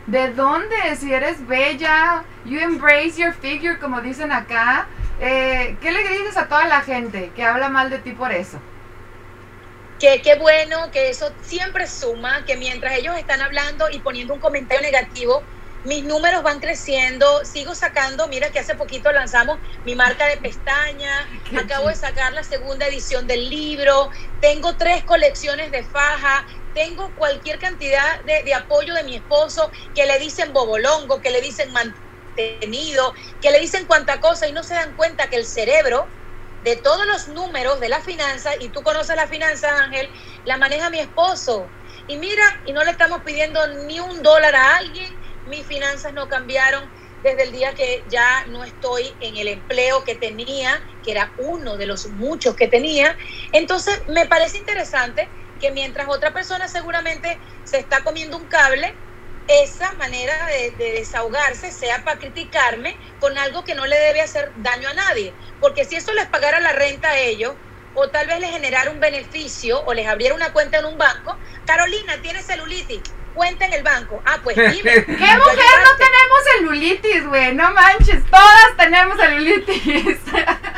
¿de 0.06 0.32
dónde? 0.32 0.96
Si 0.98 1.12
eres 1.12 1.46
bella, 1.46 2.24
you 2.44 2.58
embrace 2.58 3.16
your 3.16 3.32
figure, 3.32 3.78
como 3.78 4.00
dicen 4.00 4.32
acá. 4.32 4.86
Eh, 5.20 5.76
¿Qué 5.80 5.92
le 5.92 6.02
dices 6.08 6.36
a 6.36 6.48
toda 6.48 6.66
la 6.66 6.80
gente 6.80 7.30
que 7.34 7.44
habla 7.44 7.68
mal 7.68 7.90
de 7.90 7.98
ti 7.98 8.12
por 8.12 8.32
eso? 8.32 8.60
que 9.98 10.22
qué 10.22 10.34
bueno, 10.34 10.90
que 10.90 11.08
eso 11.08 11.32
siempre 11.42 11.86
suma, 11.86 12.44
que 12.44 12.56
mientras 12.56 12.94
ellos 12.94 13.16
están 13.16 13.40
hablando 13.40 13.88
y 13.90 14.00
poniendo 14.00 14.34
un 14.34 14.40
comentario 14.40 14.82
negativo, 14.82 15.42
mis 15.84 16.02
números 16.02 16.42
van 16.42 16.60
creciendo, 16.60 17.44
sigo 17.44 17.74
sacando, 17.74 18.26
mira 18.28 18.50
que 18.50 18.58
hace 18.58 18.74
poquito 18.74 19.12
lanzamos 19.12 19.58
mi 19.84 19.94
marca 19.94 20.26
de 20.26 20.38
pestañas, 20.38 21.26
acabo 21.58 21.88
de 21.88 21.94
sacar 21.94 22.32
la 22.32 22.42
segunda 22.42 22.86
edición 22.86 23.26
del 23.26 23.48
libro, 23.48 24.10
tengo 24.40 24.76
tres 24.76 25.04
colecciones 25.04 25.70
de 25.70 25.82
faja, 25.84 26.46
tengo 26.74 27.14
cualquier 27.14 27.58
cantidad 27.58 28.20
de, 28.24 28.52
apoyo 28.52 28.92
de 28.94 29.04
mi 29.04 29.16
esposo 29.16 29.70
que 29.94 30.06
le 30.06 30.18
dicen 30.18 30.52
bobolongo, 30.52 31.20
que 31.20 31.30
le 31.30 31.40
dicen 31.40 31.72
mantenido, 31.72 33.14
que 33.40 33.50
le 33.50 33.60
dicen 33.60 33.86
cuanta 33.86 34.20
cosa 34.20 34.48
y 34.48 34.52
no 34.52 34.62
se 34.64 34.74
dan 34.74 34.94
cuenta 34.94 35.28
que 35.28 35.36
el 35.36 35.46
cerebro 35.46 36.10
de 36.60 36.76
todos 36.76 37.06
los 37.06 37.28
números 37.28 37.78
de 37.78 37.90
la 37.90 38.00
finanza, 38.00 38.52
y 38.58 38.70
tú 38.70 38.82
conoces 38.82 39.14
la 39.16 39.28
finanza, 39.28 39.84
Ángel, 39.84 40.10
la 40.44 40.56
maneja 40.56 40.88
mi 40.88 40.98
esposo. 40.98 41.70
Y 42.06 42.16
mira, 42.16 42.42
y 42.64 42.72
no 42.72 42.82
le 42.82 42.90
estamos 42.90 43.22
pidiendo 43.22 43.66
ni 43.86 44.00
un 44.00 44.22
dólar 44.22 44.54
a 44.56 44.76
alguien, 44.76 45.18
mis 45.44 45.66
finanzas 45.66 46.14
no 46.14 46.26
cambiaron 46.26 46.90
desde 47.22 47.42
el 47.42 47.52
día 47.52 47.74
que 47.74 48.04
ya 48.06 48.44
no 48.48 48.64
estoy 48.64 49.14
en 49.20 49.36
el 49.36 49.48
empleo 49.48 50.04
que 50.04 50.14
tenía, 50.14 50.82
que 51.02 51.12
era 51.12 51.34
uno 51.36 51.76
de 51.76 51.86
los 51.86 52.06
muchos 52.06 52.56
que 52.56 52.68
tenía. 52.68 53.16
Entonces, 53.52 54.02
me 54.08 54.26
parece 54.26 54.58
interesante 54.58 55.30
que 55.64 55.70
mientras 55.70 56.08
otra 56.10 56.34
persona 56.34 56.68
seguramente 56.68 57.38
se 57.64 57.78
está 57.78 58.04
comiendo 58.04 58.36
un 58.36 58.44
cable, 58.44 58.94
esa 59.48 59.92
manera 59.92 60.46
de, 60.48 60.72
de 60.72 60.92
desahogarse 60.92 61.72
sea 61.72 62.04
para 62.04 62.18
criticarme 62.18 62.94
con 63.18 63.38
algo 63.38 63.64
que 63.64 63.74
no 63.74 63.86
le 63.86 63.98
debe 63.98 64.20
hacer 64.20 64.52
daño 64.56 64.90
a 64.90 64.92
nadie. 64.92 65.32
Porque 65.62 65.86
si 65.86 65.96
eso 65.96 66.12
les 66.12 66.26
pagara 66.26 66.60
la 66.60 66.72
renta 66.72 67.08
a 67.08 67.18
ellos, 67.18 67.54
o 67.94 68.08
tal 68.10 68.26
vez 68.26 68.40
les 68.40 68.50
generara 68.50 68.90
un 68.90 69.00
beneficio, 69.00 69.82
o 69.86 69.94
les 69.94 70.06
abriera 70.06 70.34
una 70.34 70.52
cuenta 70.52 70.80
en 70.80 70.84
un 70.84 70.98
banco, 70.98 71.34
Carolina 71.64 72.20
tiene 72.20 72.42
celulitis, 72.42 73.00
cuenta 73.32 73.64
en 73.64 73.72
el 73.72 73.82
banco. 73.82 74.22
Ah, 74.26 74.40
pues 74.44 74.56
dime. 74.56 74.74
¿Qué 75.06 75.12
mujer 75.14 75.38
no 75.82 75.96
tenemos 75.96 76.44
celulitis, 76.58 77.26
güey? 77.26 77.54
No 77.54 77.70
manches, 77.70 78.22
todas 78.30 78.76
tenemos 78.76 79.16
celulitis. 79.18 80.18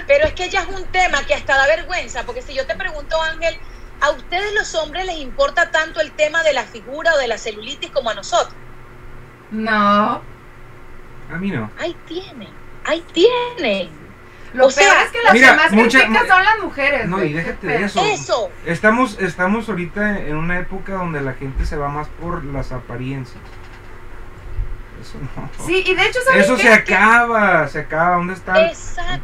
Pero 0.07 0.27
es 0.27 0.33
que 0.35 0.49
ya 0.49 0.61
es 0.61 0.69
un 0.69 0.85
tema 0.93 1.27
que 1.27 1.35
hasta 1.35 1.57
da 1.57 1.67
vergüenza, 1.67 2.23
porque 2.23 2.41
si 2.41 2.55
yo 2.55 2.65
te 2.69 2.77
pregunto, 2.77 3.21
Ángel, 3.21 3.59
¿a 4.01 4.11
ustedes 4.11 4.53
los 4.55 4.75
hombres 4.75 5.07
les 5.07 5.19
importa 5.19 5.71
tanto 5.71 6.01
el 6.01 6.13
tema 6.13 6.43
de 6.43 6.53
la 6.53 6.65
figura 6.65 7.15
o 7.15 7.19
de 7.19 7.29
la 7.29 7.39
celulitis 7.39 7.91
como 7.91 8.11
a 8.11 8.15
nosotros? 8.15 8.55
no. 9.51 10.23
A 11.29 11.39
mí 11.41 11.51
no. 11.51 11.69
Ahí 11.81 11.97
tiene, 12.07 12.49
ahí 12.85 13.05
tiene. 13.13 13.89
Lo 14.53 14.67
O 14.67 14.71
sea, 14.71 15.03
es 15.03 15.11
que 15.11 15.21
las 15.23 15.33
mira, 15.33 15.51
que 15.51 15.57
más 15.57 15.73
mucha- 15.73 15.99
critican 15.99 16.29
son 16.29 16.45
las 16.45 16.59
mujeres. 16.63 17.09
No, 17.09 17.23
y 17.23 17.33
déjate 17.33 17.67
de 17.67 17.85
eso. 17.85 18.01
Eso. 18.05 18.51
Estamos, 18.65 19.19
estamos 19.21 19.69
ahorita 19.69 20.21
en 20.21 20.37
una 20.37 20.61
época 20.61 20.93
donde 20.95 21.21
la 21.21 21.33
gente 21.35 21.67
se 21.67 21.77
va 21.77 21.89
más 21.89 22.07
por 22.21 22.45
las 22.45 22.71
apariencias. 22.71 23.43
Eso 25.07 25.19
no. 25.19 25.51
Sí, 25.65 25.85
y 25.87 25.95
de 25.95 26.07
hecho, 26.07 26.19
¿sabes 26.25 26.45
Eso 26.45 26.57
qué? 26.57 26.63
se 26.63 26.73
acaba, 26.73 27.69
se 27.69 27.79
acaba. 27.81 28.17
¿Dónde 28.17 28.35
están 28.35 28.57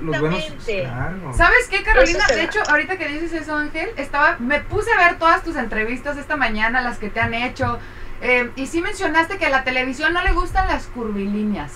los 0.00 0.20
buenos? 0.20 0.38
Exactamente. 0.44 0.82
Claro. 0.84 1.34
¿Sabes 1.36 1.68
qué, 1.68 1.82
Carolina? 1.82 2.24
De 2.26 2.42
hecho, 2.44 2.60
ahorita 2.68 2.96
que 2.96 3.08
dices 3.08 3.32
eso, 3.32 3.56
Ángel, 3.56 3.90
estaba, 3.96 4.36
me 4.38 4.60
puse 4.60 4.92
a 4.92 5.08
ver 5.08 5.18
todas 5.18 5.42
tus 5.42 5.56
entrevistas 5.56 6.16
esta 6.16 6.36
mañana, 6.36 6.80
las 6.80 6.98
que 6.98 7.10
te 7.10 7.20
han 7.20 7.34
hecho, 7.34 7.78
eh, 8.20 8.50
y 8.54 8.66
sí 8.68 8.80
mencionaste 8.80 9.38
que 9.38 9.46
a 9.46 9.50
la 9.50 9.64
televisión 9.64 10.12
no 10.12 10.22
le 10.22 10.32
gustan 10.32 10.68
las 10.68 10.86
curvilíneas. 10.86 11.72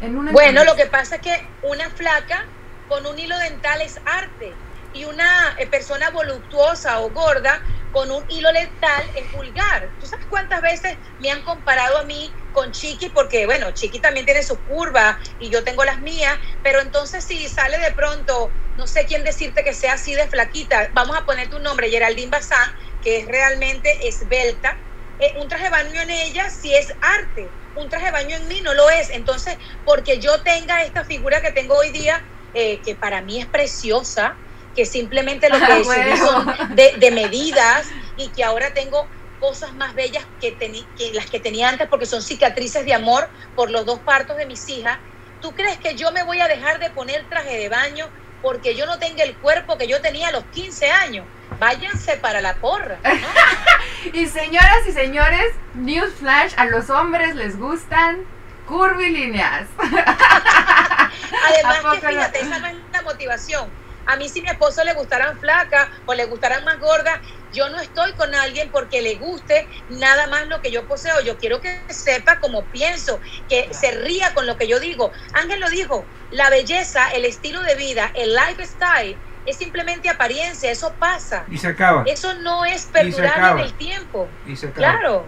En 0.00 0.16
una 0.16 0.32
Bueno, 0.32 0.64
lo 0.64 0.76
que 0.76 0.86
pasa 0.86 1.16
es 1.16 1.22
que 1.22 1.46
una 1.62 1.90
flaca 1.90 2.44
con 2.88 3.06
un 3.06 3.18
hilo 3.18 3.36
dental 3.38 3.80
es 3.82 4.00
arte 4.06 4.52
y 4.94 5.04
una 5.04 5.54
eh, 5.58 5.66
persona 5.66 6.10
voluptuosa 6.10 7.00
o 7.00 7.10
gorda 7.10 7.60
con 7.92 8.10
un 8.10 8.24
hilo 8.30 8.52
dental 8.52 9.04
es 9.14 9.30
vulgar. 9.32 9.88
¿Tú 10.00 10.06
sabes 10.06 10.26
cuántas 10.28 10.62
veces 10.62 10.96
me 11.20 11.30
han 11.30 11.42
comparado 11.42 11.98
a 11.98 12.04
mí 12.04 12.30
con 12.56 12.72
Chiqui? 12.72 13.10
Porque, 13.10 13.44
bueno, 13.46 13.72
Chiqui 13.72 14.00
también 14.00 14.24
tiene 14.26 14.42
sus 14.42 14.62
curvas 14.62 15.18
y 15.38 15.50
yo 15.50 15.62
tengo 15.62 15.84
las 15.84 16.00
mías, 16.00 16.38
pero 16.62 16.80
entonces 16.80 17.24
si 17.26 17.48
sale 17.50 17.78
de 17.78 17.92
pronto, 17.92 18.54
no 18.76 18.86
sé 18.86 19.06
quién 19.06 19.24
decirte 19.24 19.62
que 19.62 19.74
sea 19.74 19.94
así 19.94 20.14
de 20.14 20.28
flaquita, 20.28 20.88
vamos 20.94 21.16
a 21.18 21.26
poner 21.26 21.50
tu 21.50 21.58
nombre, 21.58 21.90
Geraldine 21.90 22.30
Bazán, 22.30 22.72
que 23.00 23.18
es 23.18 23.26
realmente 23.28 24.08
esbelta, 24.08 24.76
eh, 25.18 25.34
un 25.36 25.48
traje 25.48 25.64
de 25.64 25.70
baño 25.70 26.00
en 26.02 26.10
ella 26.10 26.48
sí 26.50 26.74
es 26.74 26.92
arte, 27.00 27.54
un 27.74 27.88
traje 27.90 28.06
de 28.06 28.12
baño 28.12 28.36
en 28.36 28.48
mí 28.48 28.60
no 28.62 28.74
lo 28.74 28.88
es. 28.90 29.10
Entonces, 29.10 29.58
porque 29.84 30.18
yo 30.20 30.42
tenga 30.42 30.82
esta 30.84 31.04
figura 31.04 31.42
que 31.42 31.52
tengo 31.52 31.76
hoy 31.76 31.90
día, 31.90 32.22
eh, 32.54 32.80
que 32.82 32.96
para 32.96 33.20
mí 33.22 33.40
es 33.40 33.48
preciosa, 33.48 34.40
que 34.74 34.86
simplemente 34.86 35.50
lo 35.50 35.58
que 35.58 35.72
Ah, 35.72 35.76
decidí 35.78 36.16
bueno. 36.16 36.16
son 36.16 36.46
de, 36.76 36.94
de 36.98 37.10
medidas 37.10 37.86
y 38.14 38.32
que 38.32 38.44
ahora 38.44 38.72
tengo 38.74 39.10
cosas 39.40 39.74
más 39.74 39.94
bellas 39.94 40.24
que, 40.40 40.56
que 40.56 41.12
las 41.12 41.30
que 41.30 41.40
tenía 41.40 41.68
antes 41.68 41.88
porque 41.88 42.06
son 42.06 42.22
cicatrices 42.22 42.84
de 42.84 42.94
amor 42.94 43.28
por 43.54 43.70
los 43.70 43.86
dos 43.86 43.98
partos 44.00 44.36
de 44.36 44.46
mis 44.46 44.68
hijas. 44.68 44.98
¿Tú 45.40 45.54
crees 45.54 45.78
que 45.78 45.94
yo 45.94 46.10
me 46.12 46.22
voy 46.22 46.40
a 46.40 46.48
dejar 46.48 46.78
de 46.78 46.90
poner 46.90 47.24
traje 47.28 47.58
de 47.58 47.68
baño 47.68 48.08
porque 48.42 48.74
yo 48.74 48.86
no 48.86 48.98
tenga 48.98 49.24
el 49.24 49.36
cuerpo 49.36 49.76
que 49.76 49.86
yo 49.86 50.00
tenía 50.00 50.28
a 50.28 50.32
los 50.32 50.44
15 50.46 50.90
años? 50.90 51.26
Váyanse 51.58 52.16
para 52.16 52.40
la 52.40 52.54
porra. 52.56 52.98
¿no? 53.02 53.10
Y 54.12 54.26
señoras 54.26 54.86
y 54.86 54.92
señores, 54.92 55.52
News 55.74 56.14
Flash, 56.14 56.52
a 56.56 56.66
los 56.66 56.90
hombres 56.90 57.34
les 57.34 57.58
gustan 57.58 58.24
curvilíneas. 58.66 59.66
Además 59.78 61.78
¿A 61.78 61.82
poco 61.82 62.00
que 62.00 62.08
fíjate, 62.08 62.42
no? 62.42 62.48
esa 62.48 62.58
no 62.60 62.66
es 62.68 62.76
la 62.92 63.02
motivación. 63.02 63.68
A 64.06 64.16
mí 64.16 64.28
si 64.28 64.42
mi 64.42 64.48
esposo 64.48 64.84
le 64.84 64.94
gustaran 64.94 65.38
flacas 65.40 65.88
o 66.06 66.14
le 66.14 66.24
gustaran 66.26 66.64
más 66.64 66.78
gordas, 66.78 67.18
yo 67.52 67.68
no 67.68 67.80
estoy 67.80 68.12
con 68.12 68.34
alguien 68.34 68.70
porque 68.70 69.02
le 69.02 69.16
guste 69.16 69.68
nada 69.88 70.26
más 70.26 70.46
lo 70.48 70.60
que 70.60 70.70
yo 70.70 70.86
poseo. 70.86 71.20
Yo 71.20 71.38
quiero 71.38 71.60
que 71.60 71.82
sepa 71.88 72.38
cómo 72.40 72.64
pienso, 72.64 73.20
que 73.48 73.68
se 73.72 73.92
ría 73.92 74.34
con 74.34 74.46
lo 74.46 74.56
que 74.56 74.68
yo 74.68 74.80
digo. 74.80 75.12
Ángel 75.32 75.60
lo 75.60 75.70
dijo, 75.70 76.04
la 76.30 76.50
belleza, 76.50 77.10
el 77.10 77.24
estilo 77.24 77.62
de 77.62 77.74
vida, 77.76 78.10
el 78.14 78.34
lifestyle 78.34 79.16
es 79.46 79.56
simplemente 79.56 80.08
apariencia, 80.10 80.70
eso 80.70 80.94
pasa. 80.98 81.44
Y 81.48 81.58
se 81.58 81.68
acaba. 81.68 82.02
Eso 82.06 82.34
no 82.34 82.64
es 82.64 82.86
perdurable 82.86 83.62
en 83.62 83.66
el 83.66 83.74
tiempo. 83.74 84.28
Y 84.46 84.56
se 84.56 84.66
acaba. 84.66 84.92
Claro. 84.92 85.26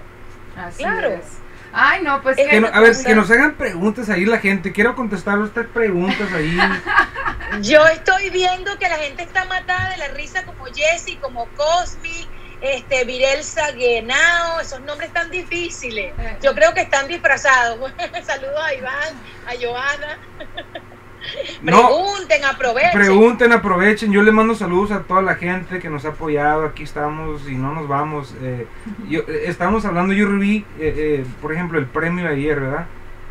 Así 0.56 0.82
Claro. 0.82 1.10
es. 1.10 1.37
Ay, 1.72 2.02
no, 2.02 2.22
pues 2.22 2.36
que- 2.36 2.60
no- 2.60 2.68
a 2.72 2.80
ver, 2.80 2.96
que 3.04 3.14
nos 3.14 3.30
hagan 3.30 3.56
preguntas 3.56 4.08
ahí 4.08 4.24
la 4.24 4.38
gente. 4.38 4.72
Quiero 4.72 4.94
contestar 4.94 5.38
estas 5.44 5.66
preguntas 5.68 6.32
ahí. 6.32 6.56
Yo 7.62 7.86
estoy 7.86 8.30
viendo 8.30 8.78
que 8.78 8.88
la 8.88 8.96
gente 8.96 9.22
está 9.22 9.44
matada 9.46 9.90
de 9.90 9.96
la 9.98 10.08
risa 10.08 10.44
como 10.44 10.64
Jessie, 10.66 11.18
como 11.18 11.52
Cosmi, 11.54 12.30
este, 12.60 13.04
Virelsa 13.04 13.70
Guenao, 13.72 14.60
esos 14.60 14.80
nombres 14.82 15.12
tan 15.12 15.30
difíciles. 15.30 16.14
Eh, 16.18 16.38
Yo 16.42 16.54
creo 16.54 16.72
que 16.74 16.80
están 16.82 17.06
disfrazados. 17.08 17.92
Saludos 18.26 18.60
a 18.64 18.74
Iván, 18.74 19.22
a 19.44 19.52
Joana. 19.60 20.20
No. 21.62 21.76
Pregunten, 21.88 22.44
aprovechen. 22.44 22.92
Pregunten, 22.92 23.52
aprovechen. 23.52 24.12
Yo 24.12 24.22
le 24.22 24.30
mando 24.32 24.54
saludos 24.54 24.92
a 24.92 25.02
toda 25.02 25.22
la 25.22 25.34
gente 25.34 25.78
que 25.80 25.88
nos 25.88 26.04
ha 26.04 26.10
apoyado. 26.10 26.64
Aquí 26.66 26.82
estamos 26.84 27.48
y 27.48 27.54
no 27.56 27.74
nos 27.74 27.88
vamos. 27.88 28.34
Eh, 28.42 28.66
yo, 29.08 29.20
eh, 29.20 29.44
estamos 29.46 29.84
hablando, 29.84 30.12
yo 30.14 30.28
vi, 30.38 30.58
eh, 30.78 30.94
eh, 30.96 31.24
por 31.42 31.52
ejemplo, 31.52 31.78
el 31.78 31.86
premio 31.86 32.24
de 32.24 32.30
ayer, 32.30 32.60
¿verdad? 32.60 32.86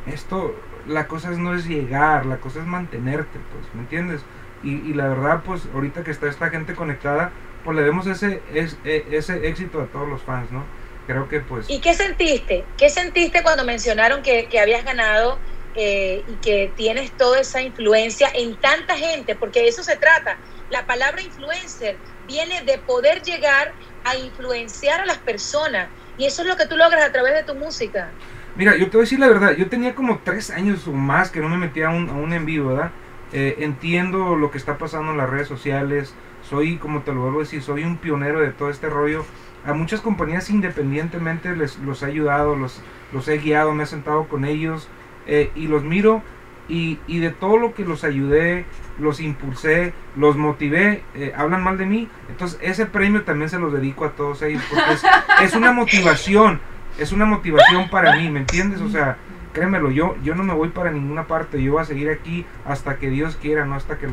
Esto, 0.06 0.56
la 0.88 1.08
cosa 1.08 1.32
no 1.32 1.54
es 1.56 1.66
llegar, 1.66 2.26
la 2.26 2.38
cosa 2.38 2.60
es 2.60 2.66
mantenerte, 2.66 3.40
pues, 3.52 3.74
¿me 3.74 3.82
entiendes? 3.82 4.22
Y, 4.64 4.72
y 4.90 4.94
la 4.94 5.08
verdad, 5.08 5.42
pues, 5.46 5.64
ahorita 5.74 6.04
que 6.04 6.12
está 6.12 6.28
esta 6.28 6.50
gente 6.50 6.74
conectada, 6.76 7.32
pues 7.64 7.76
le 7.78 7.84
demos 7.84 8.08
ese, 8.08 8.42
es- 8.54 8.78
eh, 8.86 9.06
ese 9.12 9.48
éxito 9.48 9.82
a 9.82 9.86
todos 9.88 10.08
los 10.08 10.22
fans, 10.24 10.52
¿no? 10.52 10.64
Creo 11.06 11.28
que, 11.30 11.40
pues, 11.42 11.70
¿Y 11.70 11.80
qué 11.80 11.94
sentiste? 11.94 12.66
¿Qué 12.78 12.90
sentiste 12.90 13.42
cuando 13.44 13.64
mencionaron 13.66 14.22
que, 14.24 14.48
que 14.48 14.60
habías 14.60 14.84
ganado 14.84 15.38
eh, 15.78 16.24
y 16.28 16.34
que 16.38 16.74
tienes 16.76 17.12
toda 17.12 17.40
esa 17.40 17.62
influencia 17.62 18.30
en 18.34 18.56
tanta 18.58 18.98
gente? 18.98 19.36
Porque 19.36 19.68
eso 19.68 19.84
se 19.84 19.96
trata. 19.96 20.38
La 20.72 20.86
palabra 20.86 21.22
influencer 21.22 21.96
viene 22.28 22.64
de 22.64 22.80
poder 22.80 23.22
llegar 23.22 23.72
a 24.04 24.18
influenciar 24.18 25.02
a 25.02 25.06
las 25.06 25.20
personas. 25.20 25.88
Y 26.18 26.26
eso 26.26 26.42
es 26.42 26.48
lo 26.48 26.58
que 26.58 26.66
tú 26.66 26.76
logras 26.76 27.04
a 27.04 27.12
través 27.12 27.36
de 27.36 27.44
tu 27.44 27.54
música. 27.54 28.10
Mira, 28.56 28.76
yo 28.76 28.86
te 28.86 28.98
voy 28.98 29.02
a 29.02 29.06
decir 29.06 29.20
la 29.20 29.28
verdad, 29.28 29.56
yo 29.56 29.70
tenía 29.70 29.94
como 29.94 30.20
tres 30.24 30.50
años 30.50 30.88
o 30.88 30.92
más 30.92 31.30
que 31.30 31.40
no 31.42 31.48
me 31.48 31.58
metía 31.58 31.90
a 31.90 31.92
un, 31.92 32.10
a 32.10 32.14
un 32.14 32.34
en 32.34 32.48
vivo, 32.48 32.70
¿verdad? 32.70 32.92
Eh, 33.32 33.58
entiendo 33.60 34.36
lo 34.36 34.50
que 34.50 34.58
está 34.58 34.80
pasando 34.80 35.12
en 35.12 35.18
las 35.18 35.30
redes 35.30 35.48
sociales, 35.48 36.16
soy, 36.42 36.78
como 36.78 37.04
te 37.04 37.14
lo 37.14 37.22
vuelvo 37.22 37.40
a 37.40 37.44
decir, 37.44 37.62
soy 37.62 37.84
un 37.84 37.98
pionero 37.98 38.40
de 38.40 38.50
todo 38.50 38.72
este 38.72 38.90
rollo. 38.90 39.26
A 39.64 39.74
muchas 39.74 40.02
compañías 40.02 40.50
independientemente 40.50 41.56
les 41.56 41.78
los 41.80 42.02
he 42.02 42.08
ayudado, 42.08 42.56
los, 42.56 42.82
los 43.12 43.28
he 43.28 43.38
guiado, 43.38 43.74
me 43.74 43.84
he 43.84 43.86
sentado 43.88 44.28
con 44.28 44.44
ellos 44.44 44.88
eh, 45.28 45.52
y 45.56 45.68
los 45.68 45.84
miro 45.84 46.24
y, 46.70 47.00
y 47.08 47.20
de 47.20 47.30
todo 47.30 47.58
lo 47.58 47.74
que 47.74 47.86
los 47.86 48.04
ayudé, 48.04 48.66
los 49.00 49.20
impulsé, 49.20 49.94
los 50.16 50.36
motivé, 50.36 51.04
eh, 51.16 51.34
hablan 51.36 51.64
mal 51.64 51.78
de 51.78 51.86
mí. 51.86 52.10
Entonces 52.30 52.60
ese 52.62 52.86
premio 52.86 53.24
también 53.24 53.50
se 53.50 53.60
los 53.60 53.72
dedico 53.72 54.06
a 54.06 54.12
todos 54.12 54.42
ellos 54.42 54.64
porque 54.70 54.94
es, 54.94 55.04
es 55.42 55.54
una 55.54 55.72
motivación, 55.72 56.60
es 56.98 57.12
una 57.12 57.26
motivación 57.26 57.90
para 57.90 58.16
mí, 58.18 58.30
¿me 58.30 58.40
entiendes? 58.40 58.82
O 58.82 58.90
sea, 58.90 59.18
créemelo, 59.54 59.92
yo, 59.92 60.16
yo 60.24 60.36
no 60.36 60.44
me 60.44 60.54
voy 60.54 60.70
para 60.70 60.92
ninguna 60.92 61.26
parte, 61.28 61.62
yo 61.62 61.74
voy 61.74 61.82
a 61.82 61.86
seguir 61.86 62.10
aquí 62.10 62.46
hasta 62.66 62.98
que 62.98 63.10
Dios 63.10 63.38
quiera, 63.38 63.66
no 63.66 63.76
hasta 63.76 63.98
que 63.98 64.08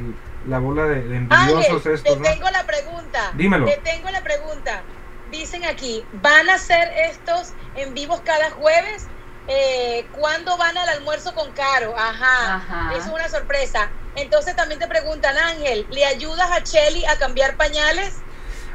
la 0.49 0.59
bola 0.59 0.85
de, 0.85 1.03
de 1.03 1.17
envidiosos 1.17 1.87
Ángel, 1.87 1.93
estos, 1.95 2.03
te 2.03 2.17
¿no? 2.17 2.23
tengo 2.23 2.51
la 2.51 2.65
pregunta. 2.65 3.33
Dímelo. 3.35 3.67
Te 3.67 3.79
tengo 3.79 4.11
la 4.11 4.23
pregunta. 4.23 4.83
Dicen 5.31 5.65
aquí, 5.65 6.05
¿van 6.23 6.49
a 6.49 6.55
hacer 6.55 6.89
estos 7.11 7.55
en 7.77 7.93
vivos 7.95 8.21
cada 8.25 8.51
jueves? 8.51 9.09
Eh, 9.47 10.07
¿Cuándo 10.13 10.57
van 10.57 10.77
al 10.79 10.89
almuerzo 10.89 11.35
con 11.35 11.51
Caro? 11.53 11.95
Ajá, 11.99 12.93
es 12.97 13.07
una 13.07 13.29
sorpresa. 13.29 13.89
Entonces 14.17 14.57
también 14.57 14.81
te 14.81 14.87
preguntan, 14.87 15.37
Ángel, 15.37 15.87
¿le 15.91 16.05
ayudas 16.07 16.51
a 16.51 16.63
Chelly 16.63 17.05
a 17.07 17.19
cambiar 17.19 17.57
pañales? 17.57 18.21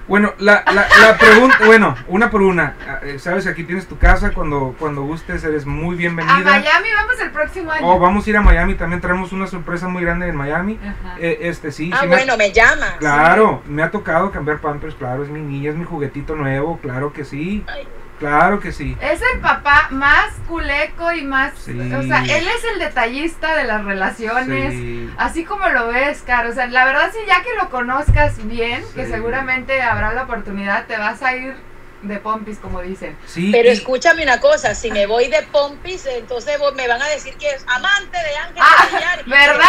Bueno, 0.07 0.33
la, 0.39 0.63
la, 0.73 0.87
la 1.01 1.17
pregunta, 1.19 1.57
bueno, 1.67 1.95
una 2.07 2.31
por 2.31 2.41
una. 2.41 2.75
Eh, 3.03 3.19
Sabes, 3.19 3.45
aquí 3.45 3.63
tienes 3.63 3.87
tu 3.87 3.99
casa, 3.99 4.31
cuando, 4.31 4.75
cuando 4.79 5.03
gustes 5.03 5.43
eres 5.43 5.67
muy 5.67 5.95
A 5.95 5.97
bienvenida. 5.99 6.39
Miami 6.39 6.89
vamos 6.95 7.19
el 7.21 7.29
próximo 7.31 7.71
año. 7.71 7.87
Oh, 7.87 7.99
vamos 7.99 8.25
a 8.25 8.29
ir 8.31 8.37
a 8.37 8.41
Miami, 8.41 8.73
también 8.73 9.01
traemos 9.01 9.31
una 9.33 9.45
sorpresa 9.45 9.87
muy 9.87 10.03
grande 10.03 10.27
en 10.27 10.35
Miami. 10.35 10.79
Ajá. 10.81 11.15
Eh, 11.19 11.37
este, 11.41 11.71
sí, 11.71 11.91
ah, 11.93 11.99
sí 12.01 12.07
me- 12.07 12.15
bueno, 12.15 12.37
me 12.37 12.51
llamas. 12.51 12.93
Claro, 12.97 13.61
me 13.67 13.83
ha 13.83 13.91
tocado 13.91 14.31
cambiar 14.31 14.59
pampers, 14.61 14.95
claro, 14.95 15.23
es 15.23 15.29
mi 15.29 15.41
niña, 15.41 15.69
es 15.69 15.75
mi 15.75 15.85
juguetito 15.85 16.35
nuevo, 16.35 16.79
claro 16.81 17.13
que 17.13 17.23
sí, 17.23 17.63
Ay, 17.67 17.87
claro 18.19 18.59
que 18.59 18.71
sí. 18.71 18.95
Es 19.01 19.21
el 19.33 19.39
papá 19.39 19.87
más 19.91 20.33
culeco 20.47 21.11
y 21.13 21.23
más... 21.23 21.53
Sí. 21.57 21.71
O 21.93 22.03
sea, 22.03 22.21
él 22.23 22.47
es 22.47 22.63
el 22.73 22.79
detallista 22.79 23.55
de 23.55 23.63
las 23.63 23.83
relaciones. 23.85 24.73
Sí. 24.73 25.09
Así 25.17 25.45
como 25.45 25.67
lo 25.69 25.87
ves, 25.87 26.21
Caro. 26.25 26.49
O 26.49 26.53
sea, 26.53 26.67
la 26.67 26.85
verdad, 26.85 27.09
sí, 27.11 27.19
ya 27.27 27.41
que 27.41 27.55
lo 27.55 27.69
conozcas 27.69 28.45
bien, 28.47 28.83
que 28.93 29.07
seguramente 29.07 29.81
habrá 29.81 30.13
la 30.13 30.23
oportunidad, 30.23 30.85
te 30.85 30.97
vas 30.97 31.21
a 31.23 31.35
ir 31.35 31.55
de 32.01 32.17
pompis, 32.17 32.57
como 32.59 32.81
dicen. 32.81 33.17
Sí, 33.25 33.49
Pero 33.51 33.67
y- 33.67 33.71
escúchame 33.73 34.23
una 34.23 34.39
cosa, 34.39 34.73
si 34.73 34.89
me 34.89 35.05
voy 35.05 35.27
de 35.27 35.41
Pompis, 35.43 36.05
entonces 36.05 36.57
me 36.75 36.87
van 36.87 37.01
a 37.01 37.07
decir 37.07 37.35
que 37.35 37.49
es 37.49 37.65
amante 37.67 38.17
de 38.17 38.37
Ángel 38.37 38.63
Ah, 38.63 39.17
¿verdad? 39.25 39.65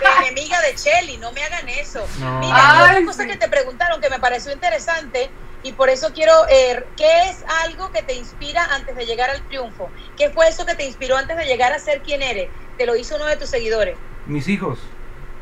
de 0.00 0.26
enemiga 0.26 0.58
de 0.62 0.74
Chelly, 0.74 1.18
no 1.18 1.30
me 1.32 1.42
hagan 1.44 1.68
eso. 1.68 2.06
No. 2.18 2.38
Mira, 2.40 2.56
y 2.56 2.80
otra 2.82 2.94
Ay, 2.96 3.04
cosa 3.04 3.24
sí. 3.24 3.28
que 3.28 3.36
te 3.36 3.48
preguntaron 3.48 4.00
que 4.00 4.08
me 4.08 4.18
pareció 4.20 4.52
interesante 4.52 5.30
y 5.62 5.72
por 5.72 5.88
eso 5.90 6.12
quiero, 6.14 6.32
eh, 6.50 6.84
¿qué 6.96 7.28
es 7.30 7.44
algo 7.64 7.90
que 7.92 8.02
te 8.02 8.14
inspira 8.14 8.64
antes 8.74 8.96
de 8.96 9.06
llegar 9.06 9.30
al 9.30 9.40
triunfo? 9.48 9.90
¿Qué 10.16 10.30
fue 10.30 10.48
eso 10.48 10.66
que 10.66 10.74
te 10.74 10.84
inspiró 10.86 11.16
antes 11.16 11.36
de 11.36 11.44
llegar 11.44 11.72
a 11.72 11.78
ser 11.78 12.02
quien 12.02 12.22
eres? 12.22 12.48
Te 12.78 12.86
lo 12.86 12.96
hizo 12.96 13.16
uno 13.16 13.26
de 13.26 13.36
tus 13.36 13.48
seguidores. 13.48 13.96
mis 14.26 14.48
hijos, 14.48 14.78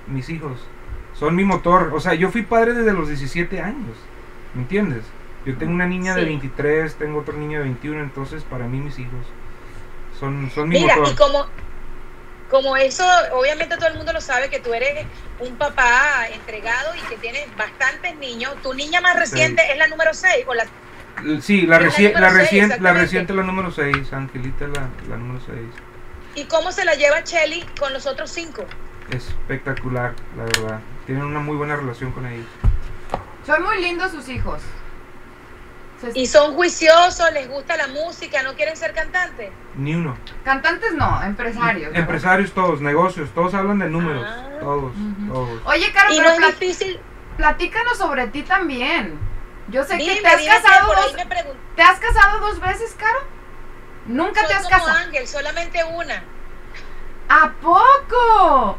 mis 0.07 0.29
hijos, 0.31 0.59
son 1.19 1.35
mi 1.37 1.45
motor, 1.45 1.93
o 1.95 2.01
sea, 2.01 2.15
yo 2.15 2.31
fui 2.31 2.43
padre 2.43 2.73
desde 2.75 2.93
los 2.93 3.09
17 3.09 3.61
años, 3.61 3.97
¿me 4.55 4.63
entiendes? 4.63 5.05
Yo 5.47 5.57
tengo 5.57 5.73
una 5.73 5.87
niña 5.87 6.15
de 6.15 6.23
Sí. 6.23 6.27
23, 6.29 6.95
tengo 6.97 7.21
otro 7.21 7.35
niño 7.37 7.59
de 7.59 7.65
21, 7.65 8.03
entonces 8.03 8.43
para 8.45 8.67
mí 8.67 8.79
mis 8.81 8.99
hijos 8.99 9.27
son, 10.19 10.51
son 10.55 10.69
mi 10.69 10.81
Mira, 10.81 10.97
motor. 10.97 11.13
y 11.13 11.17
como, 11.17 11.47
como 12.51 12.77
eso, 12.77 13.05
obviamente 13.33 13.77
todo 13.77 13.89
el 13.89 13.95
mundo 13.97 14.13
lo 14.13 14.21
sabe 14.21 14.51
que 14.51 14.59
tú 14.61 14.75
eres 14.75 15.07
un 15.39 15.57
papá 15.57 16.27
entregado 16.33 16.95
y 16.97 17.01
que 17.09 17.17
tienes 17.17 17.47
bastantes 17.57 18.17
niños. 18.17 18.55
Tu 18.63 18.75
niña 18.75 19.01
más 19.01 19.17
reciente 19.17 19.63
es 19.71 19.79
la 19.79 19.87
número 19.87 20.13
6 20.13 20.45
o 20.49 20.55
la 20.55 20.65
Sí, 21.43 21.63
la, 21.63 21.79
la 21.79 21.87
reci- 21.89 22.13
la, 22.13 22.31
seis, 22.31 22.35
reciente, 22.41 22.81
la 22.81 22.93
reciente 22.95 23.33
es 23.33 23.37
la 23.37 23.43
número 23.43 23.71
6, 23.71 24.13
Angelita 24.13 24.65
es 24.65 24.71
la, 24.71 24.89
la 25.09 25.17
número 25.17 25.41
6. 25.45 25.59
¿Y 26.35 26.45
cómo 26.45 26.73
se 26.73 26.85
la 26.85 26.95
lleva 26.95 27.23
Chelly 27.25 27.63
con 27.79 27.93
los 27.93 28.07
otros 28.07 28.31
cinco? 28.31 28.65
Espectacular, 29.11 30.15
la 30.37 30.45
verdad. 30.45 30.81
Tienen 31.07 31.25
una 31.25 31.41
muy 31.41 31.57
buena 31.57 31.77
relación 31.77 32.13
con 32.13 32.27
ellos. 32.27 32.47
Son 33.45 33.63
muy 33.63 33.83
lindos 33.83 34.13
sus 34.13 34.29
hijos. 34.29 34.63
Y 36.15 36.27
son 36.27 36.55
juiciosos, 36.55 37.31
les 37.33 37.49
gusta 37.49 37.77
la 37.77 37.89
música, 37.89 38.43
no 38.43 38.55
quieren 38.55 38.77
ser 38.77 38.93
cantantes. 38.95 39.51
Ni 39.77 39.95
uno. 39.95 40.17
Cantantes 40.45 40.93
no, 40.95 41.23
empresarios. 41.23 41.95
Empresarios 41.95 42.53
todos, 42.53 42.81
negocios, 42.81 43.29
todos 43.35 43.53
hablan 43.55 43.79
de 43.81 43.89
números. 43.89 44.25
Ah. 44.27 44.47
Todos, 44.61 44.93
todos. 45.29 45.61
Oye, 45.67 45.93
Caro, 45.93 46.13
Y 46.13 46.17
pero 46.19 46.29
no 46.29 46.35
es 46.35 46.41
plat- 46.41 46.59
difícil. 46.59 47.01
platícanos 47.37 47.99
sobre 47.99 48.27
ti 48.29 48.43
también. 48.43 49.19
Yo 49.69 49.85
sé 49.85 49.99
que 49.99 50.21
te 50.21 50.27
has 50.27 50.43
casado 50.43 50.95
dos, 50.95 51.17
¿Te 51.77 51.83
has 51.83 51.99
casado 52.01 52.41
dos 52.41 52.61
veces, 52.61 52.95
Caro? 52.99 53.21
Nunca 54.07 54.47
te 54.47 54.55
has 54.55 54.65
como 54.65 54.71
casado. 54.77 54.99
Ángel, 55.07 55.27
solamente 55.29 55.85
una. 55.85 56.23
¿A 57.29 57.53
poco? 57.61 58.79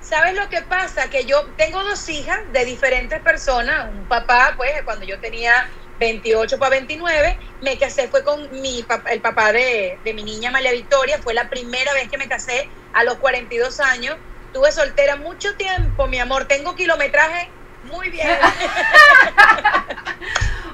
¿Sabes 0.00 0.34
lo 0.34 0.48
que 0.48 0.60
pasa? 0.62 1.08
Que 1.08 1.24
yo 1.24 1.44
tengo 1.56 1.82
dos 1.84 2.08
hijas 2.08 2.40
de 2.52 2.64
diferentes 2.64 3.20
personas. 3.20 3.88
Un 3.90 4.04
papá, 4.06 4.54
pues, 4.56 4.70
cuando 4.84 5.04
yo 5.04 5.20
tenía 5.20 5.68
28 6.02 6.58
para 6.58 6.70
29, 6.70 7.38
me 7.60 7.78
casé, 7.78 8.08
fue 8.08 8.24
con 8.24 8.50
mi 8.60 8.84
el 9.08 9.20
papá 9.20 9.52
de, 9.52 10.00
de 10.02 10.14
mi 10.14 10.24
niña 10.24 10.50
María 10.50 10.72
Victoria. 10.72 11.18
Fue 11.22 11.32
la 11.32 11.48
primera 11.48 11.92
vez 11.94 12.08
que 12.08 12.18
me 12.18 12.26
casé 12.28 12.68
a 12.92 13.04
los 13.04 13.18
42 13.18 13.78
años. 13.78 14.16
Tuve 14.52 14.72
soltera 14.72 15.14
mucho 15.14 15.54
tiempo, 15.54 16.08
mi 16.08 16.18
amor. 16.18 16.46
Tengo 16.46 16.74
kilometraje 16.74 17.50
muy 17.84 18.10
bien. 18.10 18.28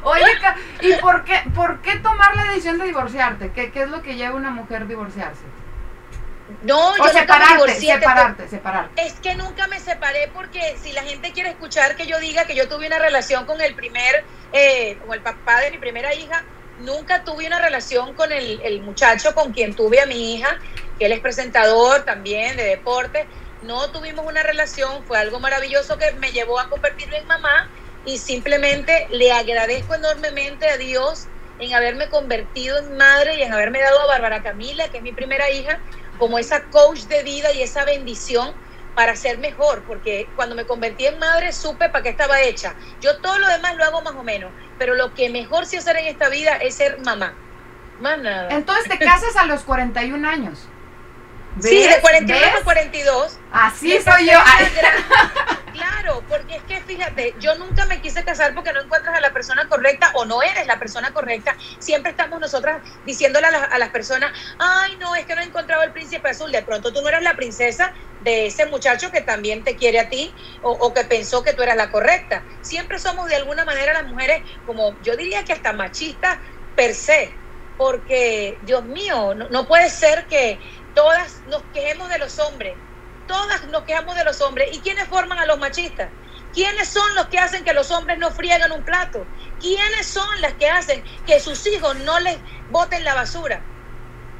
Oye, 0.02 0.24
¿y 0.80 0.94
por 0.94 1.24
qué, 1.24 1.42
por 1.54 1.82
qué 1.82 1.96
tomar 1.96 2.34
la 2.34 2.44
decisión 2.44 2.78
de 2.78 2.86
divorciarte? 2.86 3.52
¿Qué, 3.52 3.70
qué 3.70 3.82
es 3.82 3.90
lo 3.90 4.00
que 4.00 4.16
lleva 4.16 4.34
una 4.34 4.50
mujer 4.50 4.82
a 4.82 4.86
divorciarse? 4.86 5.44
No, 6.62 6.96
yo 6.96 7.02
O 7.02 7.04
nunca 7.04 7.14
me 7.14 7.20
separarte, 7.20 7.52
divorcié, 7.54 7.88
te- 7.94 7.98
separarte, 8.00 8.48
separarte. 8.48 9.02
Es 9.02 9.20
que 9.20 9.34
nunca 9.34 9.66
me 9.68 9.80
separé 9.80 10.28
porque 10.32 10.78
si 10.78 10.92
la 10.92 11.02
gente 11.02 11.32
quiere 11.32 11.50
escuchar 11.50 11.94
que 11.96 12.06
yo 12.06 12.18
diga 12.18 12.46
que 12.46 12.54
yo 12.56 12.68
tuve 12.68 12.86
una 12.86 12.98
relación 12.98 13.46
con 13.46 13.60
el 13.60 13.74
primer, 13.74 14.26
eh, 14.50 14.98
con 14.98 15.12
el 15.14 15.22
papá 15.22 15.60
de 15.60 15.70
mi 15.70 15.78
primera 15.78 16.14
hija, 16.14 16.44
nunca 16.76 17.22
tuve 17.24 17.46
una 17.46 17.60
relación 17.60 18.14
con 18.14 18.32
el, 18.32 18.60
el 18.62 18.82
muchacho 18.82 19.34
con 19.34 19.52
quien 19.52 19.74
tuve 19.74 20.00
a 20.00 20.06
mi 20.06 20.34
hija, 20.34 20.58
que 20.98 21.06
él 21.06 21.12
es 21.12 21.20
presentador 21.20 22.04
también 22.04 22.56
de 22.56 22.64
deporte. 22.64 23.28
No 23.60 23.90
tuvimos 23.92 24.24
una 24.26 24.42
relación, 24.42 25.04
fue 25.04 25.18
algo 25.18 25.40
maravilloso 25.40 25.98
que 25.98 26.12
me 26.12 26.32
llevó 26.32 26.58
a 26.60 26.68
convertirme 26.68 27.18
en 27.18 27.26
mamá 27.26 27.70
y 28.04 28.18
simplemente 28.18 29.06
le 29.10 29.32
agradezco 29.32 29.94
enormemente 29.94 30.68
a 30.68 30.76
Dios 30.76 31.28
en 31.58 31.74
haberme 31.74 32.08
convertido 32.08 32.78
en 32.78 32.96
madre 32.96 33.36
y 33.36 33.42
en 33.42 33.52
haberme 33.52 33.80
dado 33.80 34.00
a 34.02 34.06
Bárbara 34.06 34.42
Camila, 34.42 34.88
que 34.90 34.98
es 34.98 35.02
mi 35.02 35.12
primera 35.12 35.50
hija, 35.50 35.82
como 36.18 36.38
esa 36.38 36.64
coach 36.64 37.00
de 37.02 37.22
vida 37.22 37.52
y 37.52 37.62
esa 37.62 37.84
bendición 37.84 38.52
para 38.94 39.14
ser 39.14 39.38
mejor, 39.38 39.84
porque 39.84 40.28
cuando 40.34 40.56
me 40.56 40.66
convertí 40.66 41.06
en 41.06 41.18
madre 41.18 41.52
supe 41.52 41.88
para 41.88 42.02
qué 42.02 42.08
estaba 42.08 42.40
hecha. 42.40 42.74
Yo 43.00 43.18
todo 43.18 43.38
lo 43.38 43.46
demás 43.46 43.76
lo 43.76 43.84
hago 43.84 44.02
más 44.02 44.14
o 44.14 44.24
menos, 44.24 44.50
pero 44.76 44.94
lo 44.94 45.14
que 45.14 45.30
mejor 45.30 45.66
sé 45.66 45.78
hacer 45.78 45.96
en 45.98 46.06
esta 46.06 46.28
vida 46.28 46.56
es 46.56 46.74
ser 46.74 46.98
mamá. 47.00 47.34
Más 48.00 48.18
nada. 48.18 48.48
Entonces 48.50 48.88
te 48.88 48.98
casas 48.98 49.36
a 49.36 49.46
los 49.46 49.62
41 49.62 50.28
años. 50.28 50.66
Sí, 51.60 51.82
de 51.82 51.88
¿Ves? 51.88 51.98
41 52.00 52.40
¿Ves? 52.40 52.60
a 52.60 52.64
42. 52.64 53.38
Así 53.52 53.98
soy 54.02 54.26
yo. 54.26 54.38
Claro, 55.78 56.24
porque 56.26 56.56
es 56.56 56.64
que 56.64 56.80
fíjate, 56.80 57.34
yo 57.38 57.54
nunca 57.56 57.84
me 57.86 58.00
quise 58.00 58.24
casar 58.24 58.52
porque 58.52 58.72
no 58.72 58.80
encuentras 58.82 59.16
a 59.16 59.20
la 59.20 59.32
persona 59.32 59.68
correcta 59.68 60.10
o 60.14 60.24
no 60.24 60.42
eres 60.42 60.66
la 60.66 60.78
persona 60.78 61.12
correcta. 61.12 61.56
Siempre 61.78 62.10
estamos 62.10 62.40
nosotras 62.40 62.82
diciéndole 63.04 63.46
a, 63.46 63.50
las- 63.52 63.68
a 63.72 63.78
las 63.78 63.90
personas, 63.90 64.32
ay, 64.58 64.96
no, 64.98 65.14
es 65.14 65.24
que 65.24 65.36
no 65.36 65.40
he 65.42 65.44
encontrado 65.44 65.84
el 65.84 65.92
príncipe 65.92 66.30
azul. 66.30 66.50
De 66.50 66.62
pronto 66.64 66.92
tú 66.92 67.00
no 67.00 67.08
eres 67.08 67.22
la 67.22 67.36
princesa 67.36 67.94
de 68.18 68.46
ese 68.46 68.66
muchacho 68.66 69.12
que 69.12 69.20
también 69.20 69.62
te 69.62 69.76
quiere 69.76 70.00
a 70.00 70.08
ti 70.08 70.34
o, 70.62 70.92
que 70.92 71.04
pensó 71.04 71.44
que 71.44 71.52
tú 71.54 71.62
eras 71.62 71.76
la 71.76 71.90
correcta. 71.90 72.44
Siempre 72.60 72.98
somos 72.98 73.28
de 73.28 73.36
alguna 73.36 73.64
manera 73.64 73.92
las 73.92 74.06
mujeres, 74.06 74.42
como 74.64 74.98
yo 75.00 75.16
diría 75.16 75.44
que 75.44 75.52
hasta 75.52 75.72
machistas 75.74 76.40
per 76.74 76.94
se, 76.96 77.40
porque 77.76 78.58
Dios 78.62 78.84
mío, 78.84 79.34
no 79.34 79.66
puede 79.68 79.90
ser 79.90 80.26
que 80.28 80.60
todas 80.92 81.42
nos 81.44 81.68
quejemos 81.70 82.08
de 82.10 82.18
los 82.18 82.38
hombres, 82.40 82.82
todas 83.28 83.64
nos 83.68 83.82
quejamos 83.84 84.16
de 84.16 84.24
los 84.24 84.40
hombres. 84.40 84.70
¿Y 84.76 84.80
quiénes 84.80 85.06
forman 85.06 85.38
a 85.38 85.46
los 85.46 85.58
machistas? 85.60 86.08
¿Quiénes 86.52 86.88
son 86.88 87.14
los 87.14 87.26
que 87.26 87.38
hacen 87.38 87.62
que 87.62 87.72
los 87.74 87.90
hombres 87.92 88.18
no 88.18 88.30
friegan 88.32 88.72
un 88.72 88.82
plato? 88.82 89.24
¿Quiénes 89.60 90.06
son 90.06 90.40
las 90.40 90.54
que 90.54 90.68
hacen 90.68 91.04
que 91.26 91.38
sus 91.38 91.64
hijos 91.68 91.96
no 92.00 92.18
les 92.18 92.38
boten 92.70 93.04
la 93.04 93.14
basura? 93.14 93.60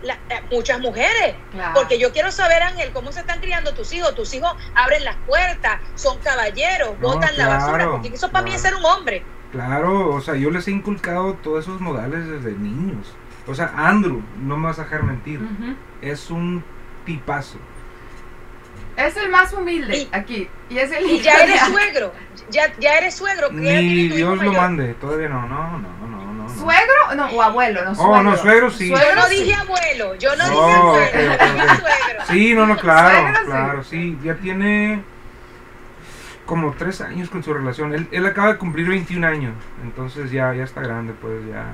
La- 0.02 0.14
eh, 0.30 0.42
muchas 0.50 0.80
mujeres. 0.80 1.36
Claro. 1.52 1.74
Porque 1.74 1.98
yo 1.98 2.12
quiero 2.12 2.32
saber, 2.32 2.62
Ángel, 2.62 2.90
cómo 2.92 3.12
se 3.12 3.20
están 3.20 3.40
criando 3.40 3.74
tus 3.74 3.92
hijos. 3.92 4.14
Tus 4.14 4.32
hijos 4.34 4.52
abren 4.74 5.04
las 5.04 5.16
puertas, 5.26 5.80
son 5.96 6.18
caballeros, 6.18 6.98
No, 6.98 7.08
botan 7.14 7.36
la 7.36 7.48
basura. 7.48 7.90
Porque 7.90 8.08
eso 8.08 8.30
para 8.30 8.44
mí 8.44 8.54
es 8.54 8.62
ser 8.62 8.74
un 8.74 8.84
hombre. 8.84 9.22
Claro, 9.52 10.14
o 10.14 10.20
sea, 10.20 10.34
yo 10.34 10.50
les 10.50 10.66
he 10.68 10.70
inculcado 10.70 11.34
todos 11.42 11.64
esos 11.64 11.80
modales 11.80 12.26
desde 12.28 12.52
niños. 12.52 13.06
O 13.46 13.54
sea, 13.54 13.72
Andrew, 13.76 14.22
no 14.40 14.56
me 14.56 14.66
vas 14.66 14.78
a 14.78 14.84
dejar 14.84 15.02
mentir, 15.04 15.40
es 16.02 16.30
un 16.30 16.62
tipazo. 17.04 17.58
Es 18.98 19.16
el 19.16 19.28
más 19.30 19.52
humilde 19.52 19.96
Y- 19.96 20.08
aquí. 20.12 20.48
Y 20.68 20.78
es 20.78 20.90
el 20.92 21.06
Y 21.08 21.20
ya 21.20 21.44
eres 21.44 21.60
suegro. 21.62 22.12
Ya, 22.50 22.72
ya 22.78 22.98
eres 22.98 23.14
suegro. 23.14 23.48
¿Qué 23.50 23.56
edad 23.56 23.80
Ni 23.80 23.88
tiene 23.88 24.08
tu 24.10 24.14
hijo 24.14 24.16
Dios 24.16 24.30
lo 24.30 24.36
mayor? 24.36 24.56
mande, 24.56 24.94
todavía 24.94 25.28
no, 25.28 25.46
no, 25.48 25.78
no, 25.78 26.32
no. 26.34 26.48
¿Suegro? 26.48 27.14
No, 27.14 27.26
o 27.26 27.42
abuelo, 27.42 27.84
no 27.84 27.92
Oh, 27.92 27.94
suegro. 27.94 28.22
no, 28.22 28.36
suegro 28.36 28.70
sí. 28.70 28.88
Yo 28.90 28.96
Suegro 28.96 29.14
no 29.20 29.26
sí. 29.28 29.34
dije 29.44 29.54
abuelo, 29.54 30.14
yo 30.16 30.34
no 30.36 30.44
Oh, 30.44 30.48
dije 30.50 30.76
abuelo, 30.76 31.32
ok, 31.32 31.38
ok, 31.40 31.52
dije 31.54 31.64
ok. 31.64 31.78
suegro. 31.80 32.24
Sí, 32.28 32.54
no, 32.54 32.66
no, 32.66 32.76
claro, 32.76 33.10
Suegro 33.18 33.38
sí. 33.40 33.46
claro, 33.46 33.84
sí, 33.84 34.18
ya 34.24 34.34
tiene 34.34 35.02
como 36.46 36.72
tres 36.72 37.00
años 37.02 37.28
con 37.28 37.44
su 37.44 37.52
relación. 37.54 37.94
Él, 37.94 38.08
él 38.10 38.26
acaba 38.26 38.48
de 38.54 38.58
cumplir 38.58 38.88
21 38.88 39.24
años, 39.24 39.52
entonces 39.84 40.30
ya, 40.30 40.52
ya 40.54 40.64
está 40.64 40.80
grande, 40.80 41.12
pues 41.20 41.34
ya. 41.48 41.66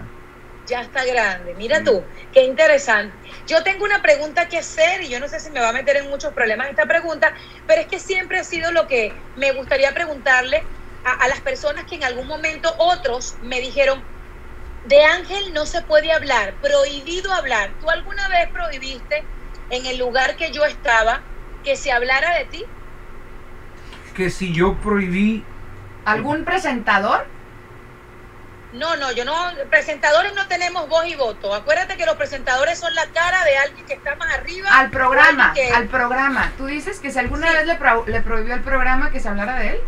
Ya 0.67 0.81
está 0.81 1.05
grande, 1.05 1.55
mira 1.57 1.79
Sí. 1.79 1.85
tú, 1.85 2.09
qué 2.33 2.43
interesante. 2.45 3.21
Yo 3.47 3.63
tengo 3.63 3.85
una 3.85 4.01
pregunta 4.01 4.49
que 4.49 4.59
hacer 4.59 5.03
y 5.03 5.11
yo 5.11 5.21
no 5.21 5.29
sé 5.29 5.39
si 5.41 5.51
me 5.51 5.61
va 5.61 5.69
a 5.69 5.73
meter 5.73 5.97
en 5.99 6.09
muchos 6.09 6.33
problemas 6.33 6.69
esta 6.71 6.87
pregunta, 6.87 7.35
pero 7.67 7.83
es 7.83 7.87
que 7.89 8.01
siempre 8.01 8.39
ha 8.39 8.45
sido 8.45 8.73
lo 8.73 8.87
que 8.87 9.15
me 9.35 9.53
gustaría 9.53 9.93
preguntarle 9.93 10.67
a, 11.03 11.13
a 11.13 11.29
las 11.29 11.43
personas 11.43 11.85
que 11.87 11.97
en 11.97 12.05
algún 12.05 12.27
momento 12.27 12.75
otros 12.79 13.37
me 13.43 13.61
dijeron, 13.61 14.07
de 14.85 15.03
Ángel 15.05 15.53
no 15.55 15.67
se 15.67 15.83
puede 15.83 16.13
hablar, 16.13 16.59
prohibido 16.61 17.33
hablar. 17.33 17.77
¿Tú 17.81 17.91
alguna 17.91 18.29
vez 18.29 18.51
prohibiste 18.53 19.27
en 19.71 19.87
el 19.87 19.99
lugar 19.99 20.37
que 20.37 20.53
yo 20.53 20.65
estaba 20.65 21.27
que 21.63 21.77
se 21.77 21.93
hablara 21.93 22.39
de 22.39 22.47
ti? 22.47 22.65
Que 24.15 24.31
si 24.31 24.53
yo 24.53 24.81
prohibí, 24.81 25.43
¿Algún 26.05 26.45
presentador? 26.45 27.34
No, 28.75 28.97
no, 28.97 29.13
yo 29.13 29.25
no, 29.25 29.35
presentadores 29.71 30.35
no 30.35 30.47
tenemos 30.49 30.89
voz 30.89 31.07
y 31.07 31.15
voto. 31.15 31.55
Acuérdate 31.55 31.97
que 31.97 32.07
los 32.07 32.17
presentadores 32.17 32.79
son 32.79 32.93
la 32.95 33.07
cara 33.07 33.45
de 33.45 33.57
alguien 33.57 33.87
que 33.87 33.95
está 33.95 34.17
más 34.17 34.33
arriba. 34.35 34.69
Al 34.73 34.91
programa, 34.91 35.53
que- 35.55 35.71
al 35.71 35.87
programa. 35.87 36.51
¿Tú 36.59 36.67
dices 36.67 36.99
que 36.99 37.11
si 37.13 37.19
alguna 37.21 37.49
Sí. 37.49 37.55
vez 37.55 37.67
le, 37.67 37.77
pro- 37.77 38.05
le 38.07 38.21
prohibió 38.21 38.53
el 38.55 38.63
programa 38.63 39.11
que 39.11 39.21
se 39.21 39.29
hablara 39.29 39.55
de 39.61 39.69
él? 39.71 39.81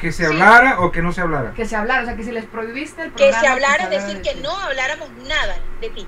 que 0.00 0.12
se 0.12 0.26
Sí. 0.26 0.30
hablara 0.32 0.78
o 0.80 0.92
que 0.92 1.00
no 1.00 1.10
se 1.10 1.22
hablara. 1.22 1.52
Que 1.54 1.64
se 1.64 1.74
hablara, 1.74 2.02
o 2.02 2.04
sea, 2.04 2.16
que 2.16 2.22
si 2.22 2.30
les 2.30 2.44
prohibiste 2.44 3.00
el 3.02 3.12
que 3.12 3.16
programa... 3.16 3.40
se 3.40 3.46
hablara, 3.48 3.84
hablara 3.84 3.88
decir 4.02 4.16
de 4.18 4.22
que 4.22 4.34
ti. 4.34 4.40
no 4.42 4.54
habláramos 4.54 5.08
nada 5.26 5.56
de 5.80 5.88
ti. 5.88 6.06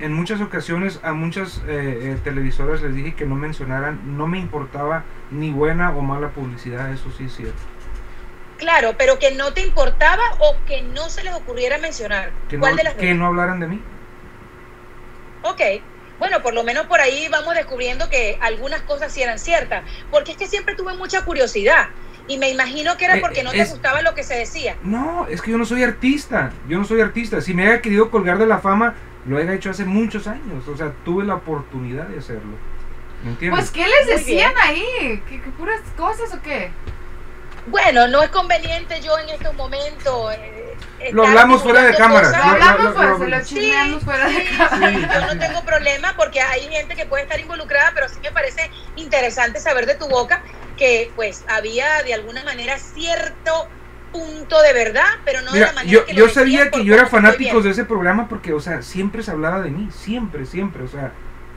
En 0.00 0.14
muchas 0.14 0.40
ocasiones 0.40 0.98
a 1.02 1.12
muchas 1.12 1.58
eh, 1.68 2.14
eh, 2.14 2.18
televisoras 2.24 2.80
les 2.80 2.94
dije 2.94 3.14
que 3.14 3.26
no 3.26 3.34
mencionaran, 3.34 4.16
no 4.16 4.26
me 4.26 4.38
importaba 4.38 5.04
ni 5.30 5.50
buena 5.50 5.90
o 5.90 6.00
mala 6.00 6.30
publicidad, 6.30 6.90
eso 6.90 7.10
sí 7.16 7.24
es 7.26 7.36
cierto. 7.36 7.60
Claro, 8.58 8.94
pero 8.96 9.18
que 9.18 9.32
no 9.32 9.52
te 9.52 9.60
importaba 9.60 10.22
o 10.40 10.56
que 10.66 10.82
no 10.82 11.08
se 11.10 11.22
les 11.24 11.34
ocurriera 11.34 11.78
mencionar. 11.78 12.30
Que 12.48 12.58
¿Cuál 12.58 12.72
no, 12.72 12.76
de 12.78 12.84
las 12.84 12.94
que 12.94 13.08
dos? 13.10 13.18
no 13.18 13.26
hablaran 13.26 13.60
de 13.60 13.66
mí. 13.66 13.82
Ok. 15.42 15.60
Bueno, 16.18 16.42
por 16.42 16.54
lo 16.54 16.64
menos 16.64 16.86
por 16.86 17.00
ahí 17.00 17.28
vamos 17.30 17.54
descubriendo 17.54 18.08
que 18.08 18.38
algunas 18.40 18.80
cosas 18.82 19.12
sí 19.12 19.22
eran 19.22 19.38
ciertas. 19.38 19.84
Porque 20.10 20.32
es 20.32 20.38
que 20.38 20.46
siempre 20.46 20.74
tuve 20.74 20.94
mucha 20.96 21.24
curiosidad. 21.24 21.88
Y 22.28 22.38
me 22.38 22.48
imagino 22.50 22.96
que 22.96 23.04
era 23.04 23.18
Eh, 23.18 23.20
porque 23.20 23.42
no 23.44 23.52
es- 23.52 23.68
te 23.68 23.70
gustaba 23.74 24.00
lo 24.02 24.14
que 24.14 24.22
se 24.24 24.34
decía. 24.34 24.76
No, 24.82 25.26
es 25.28 25.42
que 25.42 25.50
yo 25.52 25.58
no 25.58 25.64
soy 25.66 25.84
artista, 25.84 26.50
yo 26.68 26.78
no 26.78 26.84
soy 26.84 27.00
artista. 27.00 27.40
Si 27.40 27.54
me 27.54 27.64
haya 27.68 27.82
querido 27.82 28.10
colgar 28.10 28.38
de 28.38 28.46
la 28.46 28.58
fama, 28.58 28.94
lo 29.26 29.38
he 29.38 29.54
hecho 29.54 29.70
hace 29.70 29.84
muchos 29.84 30.26
años. 30.26 30.66
O 30.66 30.76
sea, 30.76 30.92
tuve 31.04 31.24
la 31.24 31.34
oportunidad 31.34 32.06
de 32.06 32.18
hacerlo. 32.18 32.56
¿Me 33.22 33.30
entiendes? 33.30 33.60
Pues, 33.60 33.70
¿qué 33.70 33.86
les 33.86 34.06
decían 34.18 34.52
ahí? 34.60 35.22
¿Qué, 35.28 35.40
qué 35.42 35.50
puras 35.50 35.80
cosas 35.96 36.32
o 36.34 36.40
qué? 36.42 36.70
Bueno, 37.66 38.06
no 38.08 38.22
es 38.22 38.30
conveniente 38.30 39.00
yo 39.00 39.18
en 39.18 39.28
estos 39.28 39.54
momentos. 39.54 40.32
eh, 40.34 41.10
Lo 41.12 41.26
hablamos 41.26 41.62
fuera 41.62 41.82
de 41.82 41.94
cámara. 41.94 42.30
Lo 42.30 42.36
hablamos, 42.36 43.18
se 43.18 43.28
lo 43.28 43.44
chismeamos 43.44 44.04
fuera 44.04 44.28
de 44.28 44.44
cámara. 44.56 44.92
sí, 44.92 45.00
yo 45.12 45.34
no 45.34 45.38
tengo 45.40 45.64
problema 45.64 46.14
porque 46.16 46.40
hay 46.40 46.68
gente 46.68 46.94
que 46.94 47.06
puede 47.06 47.24
estar 47.24 47.40
involucrada, 47.40 47.92
pero 47.94 48.08
sí 48.08 48.16
me 48.22 48.30
parece 48.32 48.70
interesante 48.96 49.60
saber 49.60 49.86
de 49.86 49.94
tu 49.96 50.08
boca 50.08 50.42
que 50.76 51.10
pues 51.16 51.44
había 51.48 52.02
de 52.02 52.14
alguna 52.14 52.44
manera 52.44 52.78
cierto 52.78 53.68
punto 54.12 54.62
de 54.62 54.72
verdad, 54.72 55.06
pero 55.24 55.42
no 55.42 55.52
de 55.52 55.60
la 55.60 55.72
manera 55.72 55.90
yo, 55.92 56.06
que 56.06 56.12
lo 56.14 56.18
yo 56.20 56.28
sabía 56.28 56.70
que 56.70 56.84
yo 56.84 56.94
era 56.94 57.06
fanático 57.06 57.60
de 57.60 57.70
ese 57.70 57.84
programa 57.84 58.28
porque, 58.28 58.52
o 58.52 58.60
sea, 58.60 58.82
siempre 58.82 59.22
se 59.22 59.30
hablaba 59.30 59.60
de 59.60 59.70
mí, 59.70 59.88
siempre, 59.90 60.46
siempre, 60.46 60.84
o 60.84 60.88
sea, 60.88 61.12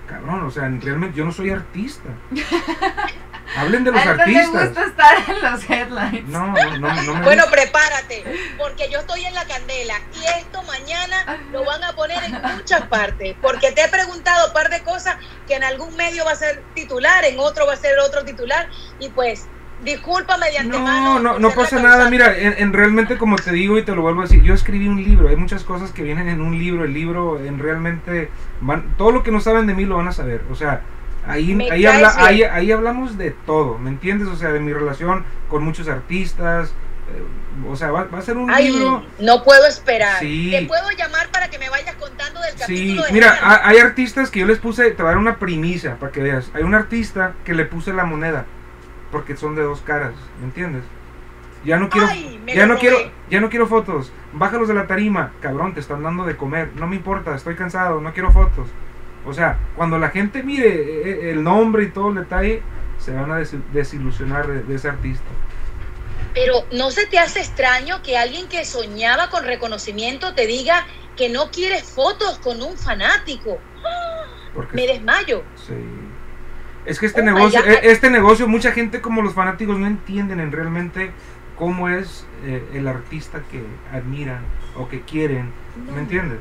cabrón, 0.08 0.46
o 0.46 0.52
sea, 0.52 0.64
realmente 0.82 1.18
yo 1.18 1.26
no 1.26 1.32
soy 1.32 1.52
artista. 1.52 2.10
Hablen 3.58 3.84
de 3.84 3.92
los 3.92 4.06
A 4.06 4.12
artistas. 4.12 4.68
gusta 4.68 4.86
estar 4.86 5.18
en 5.28 5.42
los 5.52 5.70
headlines. 5.70 6.26
No, 6.28 6.48
no, 6.48 6.78
no, 6.78 6.94
no 7.04 7.14
me 7.16 7.22
Bueno, 7.24 7.44
gusta. 7.44 7.52
prepárate, 7.52 8.24
porque 8.58 8.90
yo 8.92 9.00
estoy 9.00 9.26
en 9.26 9.34
la 9.34 9.46
candela 9.46 9.96
y 10.14 10.26
esto 10.40 10.62
mañana 10.64 11.40
lo 11.52 11.66
van 11.66 11.84
a 11.84 11.94
poner 11.94 12.24
en 12.24 12.40
muchas 12.56 12.82
partes, 12.84 13.36
porque 13.42 13.72
te 13.72 13.84
he 13.84 13.88
preguntado 13.88 14.48
un 14.48 14.54
par 14.54 14.70
de 14.70 14.82
cosas 14.84 15.18
que 15.48 15.56
en 15.56 15.64
algún 15.64 15.96
medio 15.96 16.26
va 16.26 16.32
a 16.32 16.36
ser 16.36 16.62
titular, 16.76 17.26
en 17.26 17.40
otro 17.40 17.66
va 17.66 17.74
a 17.74 17.78
ser 17.78 17.98
otro 18.00 18.24
titular, 18.24 18.68
y 19.00 19.10
pues, 19.10 19.48
discúlpame 19.84 20.52
de 20.52 20.58
antemano. 20.60 21.20
No, 21.20 21.34
no, 21.34 21.40
no 21.40 21.52
pasa 21.52 21.78
nada. 21.78 21.90
causante. 22.10 22.12
Mira, 22.12 22.38
en, 22.38 22.56
en 22.58 22.74
realmente 22.74 23.18
como 23.18 23.38
te 23.38 23.52
digo 23.52 23.78
y 23.78 23.84
te 23.84 23.96
lo 23.96 24.02
vuelvo 24.02 24.22
a 24.22 24.24
decir, 24.26 24.44
yo 24.44 24.54
escribí 24.54 24.88
un 24.88 25.02
libro. 25.04 25.30
Hay 25.30 25.38
muchas 25.38 25.64
cosas 25.64 25.92
que 25.92 26.04
vienen 26.04 26.28
en 26.28 26.42
un 26.42 26.58
libro. 26.60 26.84
El 26.84 26.94
libro, 26.94 27.40
en 27.40 27.60
realmente, 27.60 28.30
van, 28.62 28.96
todo 28.98 29.12
lo 29.12 29.24
que 29.24 29.32
no 29.32 29.40
saben 29.40 29.68
de 29.68 29.74
mí 29.74 29.86
lo 29.86 29.96
van 29.98 30.10
a 30.10 30.12
saber. 30.12 30.42
O 30.52 30.56
sea, 30.56 30.82
ahí, 31.30 31.68
ahí, 31.72 31.86
habla, 31.86 32.14
ahí, 32.18 32.44
ahí 32.44 32.72
hablamos 32.72 33.18
de 33.18 33.32
todo, 33.32 33.78
¿me 33.78 33.90
entiendes? 33.90 34.28
O 34.28 34.36
sea, 34.36 34.50
de 34.50 34.60
mi 34.60 34.74
relación 34.74 35.24
con 35.50 35.64
muchos 35.64 35.88
artistas. 35.88 36.70
eh, 37.14 37.24
o 37.70 37.76
sea, 37.76 37.92
va, 37.92 38.06
va 38.06 38.20
a 38.20 38.22
ser 38.22 38.38
un 38.38 38.50
Ay, 38.52 38.72
libro. 38.72 39.04
no 39.20 39.44
puedo 39.44 39.66
esperar. 39.68 40.20
Sí. 40.20 40.52
Te 40.52 40.66
puedo 40.66 40.90
llamar 40.92 41.30
para 41.32 41.50
que 41.50 41.58
me 41.60 41.70
vayas 41.70 41.96
contando 41.96 42.40
del 42.42 42.52
Sí, 42.54 42.60
capítulo 42.60 43.04
de 43.04 43.12
mira, 43.12 43.38
hay 43.68 43.78
artistas 43.80 44.30
que 44.32 44.40
yo 44.40 44.46
les 44.46 44.60
puse, 44.60 44.92
te 44.92 45.02
voy 45.02 45.08
a 45.08 45.10
dar 45.14 45.18
una 45.18 45.38
primicia 45.38 45.96
para 45.98 46.12
que 46.12 46.22
veas. 46.22 46.50
Hay 46.54 46.64
un 46.64 46.74
artista 46.76 47.34
que 47.44 47.54
le 47.54 47.66
puse 47.66 47.92
la 47.94 48.04
moneda 48.06 48.46
porque 49.12 49.36
son 49.36 49.56
de 49.56 49.64
dos 49.64 49.82
caras, 49.82 50.14
¿me 50.40 50.46
entiendes? 50.46 50.84
Ya 51.66 51.78
no 51.78 51.90
quiero, 51.90 52.08
Ay, 52.08 52.40
ya 52.48 52.66
no 52.68 52.78
quiero, 52.78 52.98
ya 53.30 53.42
no 53.42 53.50
quiero 53.50 53.68
fotos. 53.68 54.14
Bájalos 54.32 54.68
de 54.70 54.76
la 54.76 54.88
tarima, 54.88 55.32
cabrón, 55.42 55.74
te 55.74 55.82
están 55.82 56.02
dando 56.04 56.24
de 56.24 56.38
comer. 56.38 56.70
No 56.76 56.88
me 56.88 56.96
importa, 56.96 57.36
estoy 57.36 57.56
cansado, 57.56 58.00
no 58.00 58.14
quiero 58.14 58.32
fotos. 58.32 58.70
O 59.26 59.34
sea, 59.34 59.58
cuando 59.76 59.98
la 59.98 60.10
gente 60.10 60.44
mire 60.44 60.68
eh, 60.70 61.02
eh, 61.28 61.32
el 61.32 61.44
nombre 61.44 61.84
y 61.84 61.90
todo 61.90 62.10
el 62.10 62.16
detalle, 62.16 62.62
se 63.00 63.14
van 63.14 63.32
a 63.32 63.40
desi- 63.40 63.62
desilusionar 63.74 64.48
de, 64.48 64.64
de 64.64 64.76
ese 64.76 64.90
artista. 64.90 65.26
Pero 66.34 66.66
¿no 66.72 66.92
se 66.92 67.06
te 67.08 67.18
hace 67.20 67.40
extraño 67.40 68.02
que 68.04 68.18
alguien 68.18 68.48
que 68.48 68.64
soñaba 68.66 69.30
con 69.30 69.44
reconocimiento 69.46 70.34
te 70.36 70.48
diga 70.48 70.86
que 71.18 71.30
no 71.30 71.50
quieres 71.52 71.84
fotos 71.84 72.40
con 72.40 72.62
un 72.62 72.78
fanático? 72.78 73.58
Porque 74.54 74.76
Me 74.76 74.88
desmayo. 74.88 75.44
Sí. 75.56 75.74
Es 76.86 77.00
que 77.00 77.06
este 77.06 77.22
Oh 77.22 77.26
negocio, 77.26 77.64
e- 77.66 77.92
este 77.92 78.10
negocio, 78.10 78.48
mucha 78.48 78.72
gente 78.72 79.02
como 79.02 79.22
los 79.22 79.34
fanáticos 79.34 79.78
no 79.78 79.86
entienden 79.86 80.40
en 80.40 80.52
realmente 80.52 81.12
cómo 81.56 81.90
es 81.90 82.26
eh, 82.46 82.64
el 82.74 82.88
artista 82.88 83.42
que 83.52 83.62
admiran 83.92 84.42
o 84.78 84.88
que 84.88 85.02
quieren, 85.02 85.52
¿me 85.94 86.00
entiendes? 86.00 86.40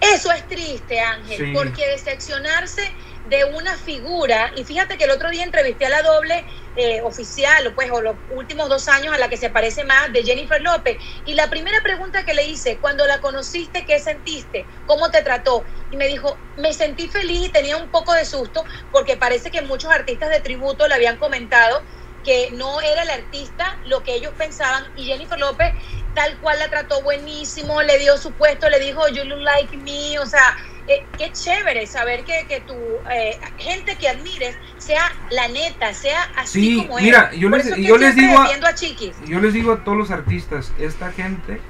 Eso 0.00 0.32
es 0.32 0.46
triste, 0.46 0.98
Ángel, 0.98 1.36
Sí. 1.36 1.52
porque 1.52 1.86
decepcionarse 1.86 2.80
de 3.22 3.44
una 3.44 3.76
figura, 3.76 4.50
y 4.56 4.64
fíjate 4.64 4.96
que 4.96 5.04
el 5.04 5.10
otro 5.10 5.28
día 5.28 5.44
entrevisté 5.44 5.84
a 5.86 5.90
la 5.90 6.02
doble 6.02 6.46
eh, 6.74 7.02
oficial, 7.02 7.66
o 7.66 7.74
pues, 7.74 7.90
o 7.90 8.00
los 8.00 8.16
últimos 8.28 8.68
dos 8.70 8.88
años 8.88 9.12
a 9.14 9.18
la 9.18 9.28
que 9.28 9.36
se 9.36 9.50
parece 9.50 9.84
más, 9.84 10.10
de 10.12 10.22
Jennifer 10.24 10.60
López, 10.62 10.96
y 11.24 11.34
la 11.34 11.50
primera 11.50 11.82
pregunta 11.82 12.24
que 12.24 12.32
le 12.32 12.44
hice, 12.46 12.78
cuando 12.80 13.06
la 13.06 13.20
conociste, 13.20 13.84
¿qué 13.84 13.98
sentiste? 13.98 14.68
¿Cómo 14.86 15.10
te 15.10 15.22
trató? 15.22 15.66
Y 15.90 15.96
me 15.98 16.06
dijo, 16.08 16.44
me 16.56 16.72
sentí 16.72 17.08
feliz 17.10 17.48
y 17.48 17.52
tenía 17.52 17.76
un 17.76 17.90
poco 17.90 18.14
de 18.14 18.24
susto, 18.24 18.64
porque 18.90 19.16
parece 19.18 19.50
que 19.50 19.60
muchos 19.62 19.90
artistas 19.92 20.30
de 20.30 20.40
tributo 20.40 20.88
le 20.88 20.94
habían 20.94 21.18
comentado 21.18 21.84
que 22.24 22.50
no 22.52 22.80
era 22.80 23.02
el 23.02 23.10
artista 23.10 23.78
lo 23.86 24.02
que 24.02 24.14
ellos 24.14 24.32
pensaban 24.36 24.84
y 24.96 25.04
Jennifer 25.04 25.38
López 25.38 25.72
tal 26.14 26.36
cual 26.38 26.58
la 26.58 26.68
trató 26.68 27.02
buenísimo, 27.02 27.82
le 27.82 27.98
dio 27.98 28.18
su 28.18 28.32
puesto, 28.32 28.68
le 28.68 28.80
dijo, 28.80 29.08
you 29.08 29.24
look 29.24 29.40
like 29.40 29.76
me, 29.76 30.18
o 30.18 30.26
sea, 30.26 30.56
eh, 30.88 31.06
qué 31.16 31.30
chévere 31.32 31.86
saber 31.86 32.24
que, 32.24 32.46
que 32.48 32.60
tu 32.60 32.74
eh, 33.10 33.38
gente 33.58 33.96
que 33.96 34.08
admires 34.08 34.56
sea 34.78 35.12
la 35.30 35.46
neta, 35.48 35.94
sea 35.94 36.22
así 36.36 36.60
Sí, 36.60 36.86
como 36.86 36.98
mira, 36.98 37.30
es. 37.32 37.38
yo 37.38 37.48
les- 37.48 37.76
yo 37.76 37.96
les 37.96 38.16
digo 38.16 38.40
a 38.40 38.74
Chiquis. 38.74 39.16
Yo 39.24 39.40
les 39.40 39.52
digo 39.52 39.72
a 39.72 39.84
todos 39.84 39.96
los 39.96 40.10
artistas, 40.10 40.72
esta 40.78 41.12
gente 41.12 41.60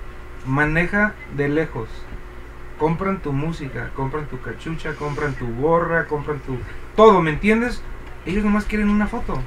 maneja 0.47 1.15
de 1.37 1.49
lejos. 1.49 1.89
Compran 2.79 3.21
tu 3.21 3.33
música, 3.33 3.91
compran 3.95 4.27
tu 4.27 4.41
cachucha, 4.41 4.95
compran 4.95 5.35
tu 5.35 5.55
gorra, 5.57 6.07
compran 6.07 6.41
tu... 6.41 6.59
Todo, 6.97 7.21
¿me 7.21 7.31
entiendes? 7.31 7.83
Ellos 8.25 8.43
nomás 8.43 8.65
quieren 8.65 8.89
una 8.89 9.07
foto. 9.07 9.43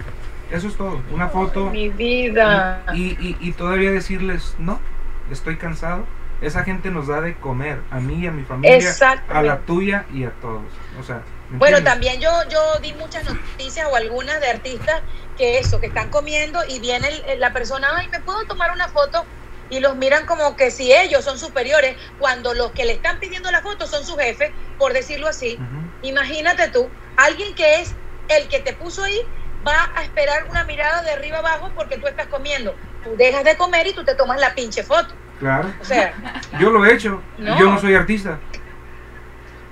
Eso 0.54 0.68
es 0.68 0.76
todo, 0.78 1.02
una 1.12 1.30
foto. 1.30 1.72
Mi 1.72 1.90
vida. 1.90 2.84
Y, 2.94 3.18
y, 3.20 3.38
y 3.42 3.52
todavía 3.54 3.92
decirles, 3.92 4.54
no, 4.60 4.80
estoy 5.32 5.58
cansado. 5.58 6.06
Esa 6.42 6.64
gente 6.64 6.92
nos 6.92 7.08
da 7.08 7.22
de 7.22 7.36
comer, 7.36 7.80
a 7.90 8.00
mí 8.00 8.16
y 8.20 8.28
a 8.28 8.32
mi 8.32 8.44
familia, 8.44 8.94
a 9.30 9.42
la 9.42 9.60
tuya 9.62 10.06
y 10.14 10.26
a 10.26 10.32
todos. 10.42 10.62
O 11.00 11.04
sea, 11.04 11.22
¿me 11.50 11.58
Bueno, 11.58 11.82
también 11.84 12.20
yo, 12.22 12.30
yo 12.50 12.60
di 12.82 12.94
muchas 12.94 13.24
noticias 13.24 13.88
o 13.92 13.96
algunas 13.96 14.40
de 14.42 14.50
artistas 14.50 15.02
que 15.38 15.58
eso, 15.58 15.80
que 15.80 15.88
están 15.88 16.10
comiendo 16.10 16.60
y 16.68 16.80
viene 16.80 17.08
el- 17.28 17.40
la 17.40 17.52
persona, 17.52 17.88
ay, 17.96 18.10
¿me 18.10 18.20
puedo 18.20 18.44
tomar 18.46 18.72
una 18.72 18.90
foto? 18.90 19.26
Y 19.72 19.80
los 19.80 19.96
miran 19.96 20.28
como 20.28 20.56
que 20.56 20.70
si 20.70 20.94
ellos 20.94 21.24
son 21.24 21.40
superiores, 21.40 21.96
cuando 22.20 22.54
los 22.54 22.72
que 22.74 22.86
le 22.86 22.94
están 22.94 23.20
pidiendo 23.20 23.50
la 23.50 23.62
foto 23.62 23.88
son 23.88 24.06
su 24.06 24.16
jefe, 24.18 24.52
por 24.78 24.94
decirlo 24.94 25.28
así. 25.28 25.58
Imagínate 26.04 26.68
tú, 26.70 26.90
alguien 27.18 27.56
que 27.56 27.82
es 27.82 27.96
el 28.28 28.50
que 28.50 28.60
te 28.60 28.74
puso 28.74 29.04
ahí, 29.04 29.20
va 29.66 29.90
a 29.96 30.04
esperar 30.04 30.46
una 30.50 30.64
mirada 30.64 31.02
de 31.02 31.12
arriba 31.12 31.40
abajo 31.40 31.72
porque 31.76 31.98
tú 31.98 32.08
estás 32.08 32.28
comiendo. 32.28 32.76
Tú 33.04 33.16
dejas 33.18 33.44
de 33.44 33.56
comer 33.58 33.88
y 33.88 33.94
tú 33.94 34.04
te 34.04 34.16
tomas 34.16 34.40
la 34.40 34.54
pinche 34.54 34.84
foto. 34.84 35.14
Claro, 35.40 35.74
O 35.82 35.86
sea, 35.86 36.14
yo 36.60 36.70
lo 36.70 36.86
he 36.86 36.94
hecho. 36.94 37.22
No. 37.38 37.60
Yo 37.60 37.70
no 37.70 37.80
soy 37.80 37.96
artista. 37.96 38.38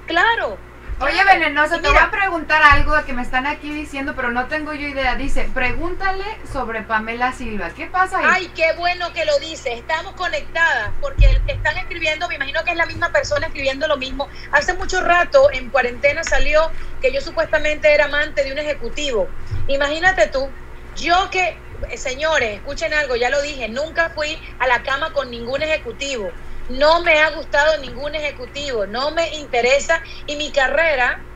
claro. 0.08 0.58
Oye, 1.02 1.18
Y 1.18 1.82
te 1.82 1.88
voy 1.88 1.97
a 1.97 2.12
preguntar 2.12 2.62
algo 2.62 2.93
que 3.06 3.14
me 3.14 3.24
están 3.24 3.47
aquí 3.47 3.74
diciendo, 3.74 4.14
pero 4.16 4.32
no 4.32 4.47
tengo 4.47 4.74
yo 4.74 4.88
idea. 4.88 5.16
Dice, 5.16 5.49
pregúntale 5.52 6.24
sobre 6.52 6.84
Pamela 6.84 7.34
Silva. 7.34 7.72
¿Qué 7.72 7.88
pasa 7.88 8.20
ahí? 8.20 8.26
Ay, 8.30 8.52
qué 8.56 8.74
bueno 8.78 9.12
que 9.12 9.26
lo 9.26 9.39
dice. 9.39 9.74
Estamos 9.74 10.14
conectadas 10.14 10.91
porque 11.02 11.41
están 11.47 11.78
escribiendo, 11.78 12.28
me 12.28 12.36
imagino 12.36 12.64
que 12.64 12.72
es 12.72 12.78
la 12.78 12.86
misma 12.86 13.10
persona 13.10 13.47
escribiendo 13.47 13.88
lo 13.88 13.97
mismo. 13.97 14.28
Hace 14.52 14.76
mucho 14.76 15.02
rato 15.02 15.49
en 15.52 15.70
cuarentena 15.70 16.24
salió 16.24 16.70
que 17.02 17.12
yo 17.12 17.22
supuestamente 17.22 17.91
era 17.91 18.06
amante 18.06 18.43
de 18.43 18.52
un 18.52 18.60
ejecutivo. 18.60 19.28
Imagínate 19.68 20.28
tú, 20.28 20.49
yo 20.95 21.30
que, 21.32 21.58
eh, 21.89 21.97
señores, 21.97 22.58
escuchen 22.58 22.93
algo, 22.93 23.16
ya 23.16 23.30
lo 23.30 23.41
dije, 23.41 23.70
nunca 23.70 24.10
fui 24.10 24.39
a 24.60 24.68
la 24.68 24.84
cama 24.84 25.14
con 25.14 25.32
ningún 25.32 25.64
ejecutivo. 25.64 26.32
No 26.78 27.02
me 27.02 27.20
ha 27.20 27.32
gustado 27.32 27.78
ningún 27.78 28.16
ejecutivo, 28.16 28.86
no 28.86 29.12
me 29.12 29.36
interesa 29.36 30.02
y 30.26 30.36
mi 30.36 30.52
carrera 30.52 31.28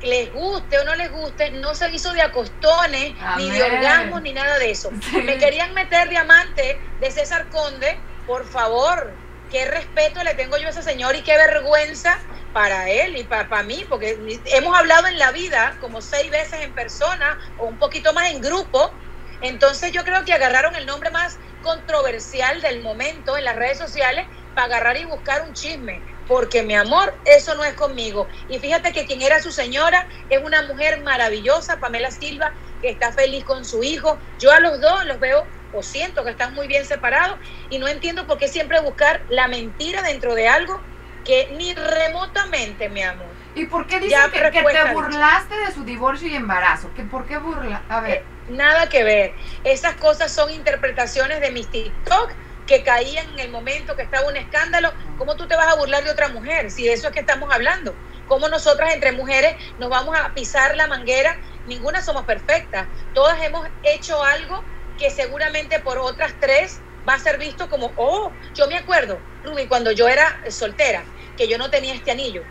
les 0.00 0.32
guste 0.32 0.78
o 0.78 0.84
no 0.84 0.94
les 0.94 1.10
guste, 1.10 1.50
no 1.50 1.74
se 1.74 1.90
hizo 1.90 2.12
de 2.12 2.22
acostones, 2.22 3.14
ni 3.36 3.50
de 3.50 3.62
orgasmos, 3.62 4.22
ni 4.22 4.32
nada 4.32 4.58
de 4.58 4.70
eso. 4.70 4.90
Sí. 5.10 5.22
Me 5.22 5.38
querían 5.38 5.74
meter 5.74 6.08
diamante 6.08 6.80
de 7.00 7.10
César 7.10 7.48
Conde, 7.50 8.00
por 8.24 8.46
favor, 8.46 9.12
qué 9.50 9.64
respeto 9.66 10.22
le 10.22 10.34
tengo 10.34 10.56
yo 10.58 10.66
a 10.68 10.70
ese 10.70 10.82
señor 10.82 11.16
y 11.16 11.22
qué 11.22 11.36
vergüenza 11.36 12.16
para 12.52 12.88
él 12.90 13.16
y 13.16 13.24
para, 13.24 13.62
mí, 13.62 13.84
porque 13.88 14.18
hemos 14.46 14.76
hablado 14.76 15.06
en 15.06 15.18
la 15.18 15.32
vida 15.32 15.76
como 15.80 16.00
seis 16.00 16.30
veces 16.30 16.60
en 16.60 16.74
persona 16.74 17.38
o 17.56 17.66
un 17.66 17.78
poquito 17.78 18.12
más 18.12 18.30
en 18.30 18.40
grupo. 18.40 18.92
Entonces 19.40 19.92
yo 19.92 20.04
creo 20.04 20.24
que 20.24 20.32
agarraron 20.32 20.74
el 20.76 20.86
nombre 20.86 21.10
más 21.10 21.38
controversial 21.60 22.60
del 22.60 22.82
momento 22.82 23.36
en 23.36 23.44
las 23.44 23.56
redes 23.56 23.78
sociales 23.78 24.26
para 24.58 24.74
agarrar 24.74 24.96
y 24.96 25.04
buscar 25.04 25.42
un 25.42 25.54
chisme. 25.54 26.00
Porque 26.26 26.64
mi 26.64 26.74
amor, 26.74 27.14
eso 27.24 27.54
no 27.54 27.64
es 27.64 27.74
conmigo. 27.74 28.26
Y 28.48 28.58
fíjate 28.58 28.92
que 28.92 29.06
quien 29.06 29.22
era 29.22 29.40
su 29.40 29.52
señora 29.52 30.08
es 30.28 30.42
una 30.42 30.62
mujer 30.62 31.00
maravillosa, 31.04 31.78
Pamela 31.78 32.10
Silva, 32.10 32.52
que 32.82 32.90
está 32.90 33.12
feliz 33.12 33.44
con 33.44 33.64
su 33.64 33.84
hijo. 33.84 34.18
Yo 34.40 34.50
a 34.50 34.58
los 34.58 34.80
dos 34.80 35.04
los 35.06 35.20
veo 35.20 35.46
o 35.72 35.82
siento 35.84 36.24
que 36.24 36.30
están 36.30 36.54
muy 36.54 36.66
bien 36.66 36.84
separados 36.84 37.38
y 37.70 37.78
no 37.78 37.86
entiendo 37.86 38.26
por 38.26 38.38
qué 38.38 38.48
siempre 38.48 38.80
buscar 38.80 39.20
la 39.28 39.46
mentira 39.46 40.02
dentro 40.02 40.34
de 40.34 40.48
algo 40.48 40.80
que 41.24 41.54
ni 41.56 41.72
remotamente, 41.74 42.88
mi 42.88 43.02
amor. 43.02 43.28
¿Y 43.54 43.66
por 43.66 43.86
qué 43.86 44.00
dicen 44.00 44.30
que, 44.32 44.40
te 44.50 44.92
burlaste 44.92 45.54
de 45.54 45.72
su 45.72 45.84
divorcio 45.84 46.26
y 46.26 46.34
embarazo? 46.34 46.90
¿Que 46.96 47.04
¿Por 47.04 47.26
qué 47.26 47.38
burla? 47.38 47.82
A 47.88 48.00
ver, 48.00 48.24
Nada 48.48 48.88
que 48.88 49.04
ver. 49.04 49.34
Esas 49.62 49.94
cosas 49.96 50.32
son 50.32 50.50
interpretaciones 50.50 51.40
de 51.40 51.50
mis 51.52 51.68
TikTok 51.68 52.32
que 52.68 52.84
caían 52.84 53.26
en 53.30 53.38
el 53.38 53.50
momento 53.50 53.96
que 53.96 54.02
estaba 54.02 54.28
un 54.28 54.36
escándalo. 54.36 54.92
¿Cómo 55.16 55.34
tú 55.36 55.48
te 55.48 55.56
vas 55.56 55.68
a 55.68 55.76
burlar 55.76 56.04
de 56.04 56.10
otra 56.10 56.28
mujer? 56.28 56.70
Si 56.70 56.84
de 56.84 56.92
eso 56.92 57.08
es 57.08 57.14
que 57.14 57.20
estamos 57.20 57.52
hablando. 57.52 57.96
¿Cómo 58.26 58.46
nosotras 58.48 58.92
entre 58.92 59.12
mujeres 59.12 59.56
nos 59.78 59.88
vamos 59.88 60.14
a 60.16 60.34
pisar 60.34 60.76
la 60.76 60.86
manguera? 60.86 61.34
Ninguna 61.64 62.02
somos 62.02 62.26
perfectas. 62.26 62.86
Todas 63.14 63.42
hemos 63.42 63.66
hecho 63.82 64.22
algo 64.22 64.62
que 64.98 65.10
seguramente 65.10 65.80
por 65.80 65.96
otras 65.98 66.34
tres 66.38 66.82
va 67.08 67.14
a 67.14 67.18
ser 67.18 67.38
visto 67.38 67.70
como, 67.70 67.94
oh, 67.96 68.34
yo 68.54 68.68
me 68.68 68.76
acuerdo, 68.76 69.18
Ruby, 69.42 69.66
cuando 69.66 69.90
yo 69.92 70.06
era 70.06 70.26
soltera, 70.50 71.06
que 71.36 71.48
yo 71.48 71.56
no 71.56 71.70
tenía 71.70 71.94
este 71.94 72.10
anillo. 72.10 72.42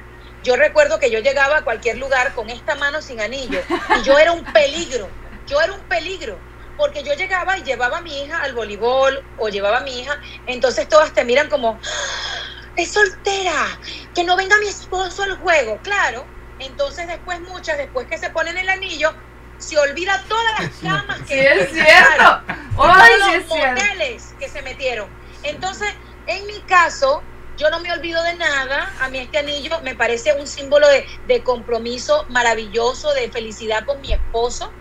Yo 0.41 0.55
recuerdo 0.55 0.97
que 0.97 1.11
yo 1.11 1.19
llegaba 1.19 1.57
a 1.57 1.63
cualquier 1.63 1.99
lugar 1.99 2.33
con 2.33 2.49
esta 2.49 2.73
mano 2.73 3.03
sin 3.03 3.21
anillo 3.21 3.59
y 3.99 4.03
yo 4.03 4.17
era 4.17 4.31
un 4.31 4.43
peligro, 4.45 5.11
yo 5.45 5.61
era 5.61 5.73
un 5.73 5.81
peligro, 5.87 6.46
porque 6.77 7.03
yo 7.03 7.13
llegaba 7.15 7.57
y 7.57 7.63
llevaba 7.63 7.97
a 7.97 8.01
mi 8.01 8.23
hija 8.23 8.41
al 8.41 8.53
voleibol 8.53 9.19
o 9.37 9.49
llevaba 9.49 9.79
a 9.79 9.81
mi 9.81 9.99
hija, 9.99 10.17
entonces 10.45 10.87
todas 10.87 11.11
te 11.13 11.25
miran 11.25 11.49
como, 11.49 11.81
"Ah, 11.83 12.71
es 12.75 12.93
soltera, 12.93 13.79
que 14.13 14.23
no 14.23 14.37
venga 14.37 14.55
mi 14.59 14.67
esposo 14.67 15.23
al 15.23 15.37
juego, 15.37 15.81
claro. 15.81 16.27
Entonces 16.59 17.07
después 17.07 17.41
muchas, 17.41 17.77
después 17.77 18.07
que 18.07 18.17
se 18.17 18.29
ponen 18.29 18.57
el 18.57 18.69
anillo, 18.69 19.13
se 19.57 19.77
olvida 19.77 20.23
todas 20.29 20.45
las 20.59 20.77
camas 20.77 21.17
que 21.21 21.25
sí 21.25 21.39
es 21.39 21.69
cierto. 21.71 22.43
todos 22.75 23.19
los 23.19 23.27
sí 23.27 23.33
es 23.33 23.47
cierto. 23.47 23.81
moteles 23.81 24.35
que 24.39 24.47
se 24.49 24.61
metieron. 24.61 25.09
Entonces, 25.43 25.87
en 26.27 26.45
mi 26.45 26.61
caso, 26.65 27.23
yo 27.57 27.69
no 27.71 27.79
me 27.79 27.91
olvido 27.91 28.21
de 28.23 28.35
nada. 28.35 28.93
A 29.01 29.09
mí 29.09 29.17
este 29.17 29.39
anillo 29.39 29.81
me 29.81 29.95
parece 29.95 30.33
un 30.33 30.47
símbolo 30.47 30.87
de, 30.87 31.07
de 31.25 31.43
compromiso 31.43 32.25
maravilloso, 32.29 33.13
de 33.13 33.31
felicidad 33.31 33.83
con 33.85 33.99
mi 34.01 34.13
esposo. 34.13 34.71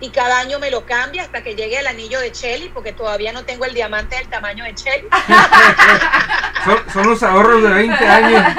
Y 0.00 0.10
cada 0.10 0.40
año 0.40 0.58
me 0.58 0.70
lo 0.70 0.84
cambia 0.84 1.22
hasta 1.22 1.42
que 1.42 1.54
llegue 1.54 1.78
el 1.78 1.86
anillo 1.86 2.20
de 2.20 2.30
Shelly, 2.30 2.68
porque 2.68 2.92
todavía 2.92 3.32
no 3.32 3.44
tengo 3.44 3.64
el 3.64 3.72
diamante 3.74 4.16
del 4.16 4.28
tamaño 4.28 4.64
de 4.64 4.72
Shelly. 4.74 5.08
Son, 6.64 6.78
son 6.92 7.06
los 7.10 7.22
ahorros 7.22 7.62
de 7.62 7.68
20 7.70 8.06
años. 8.08 8.42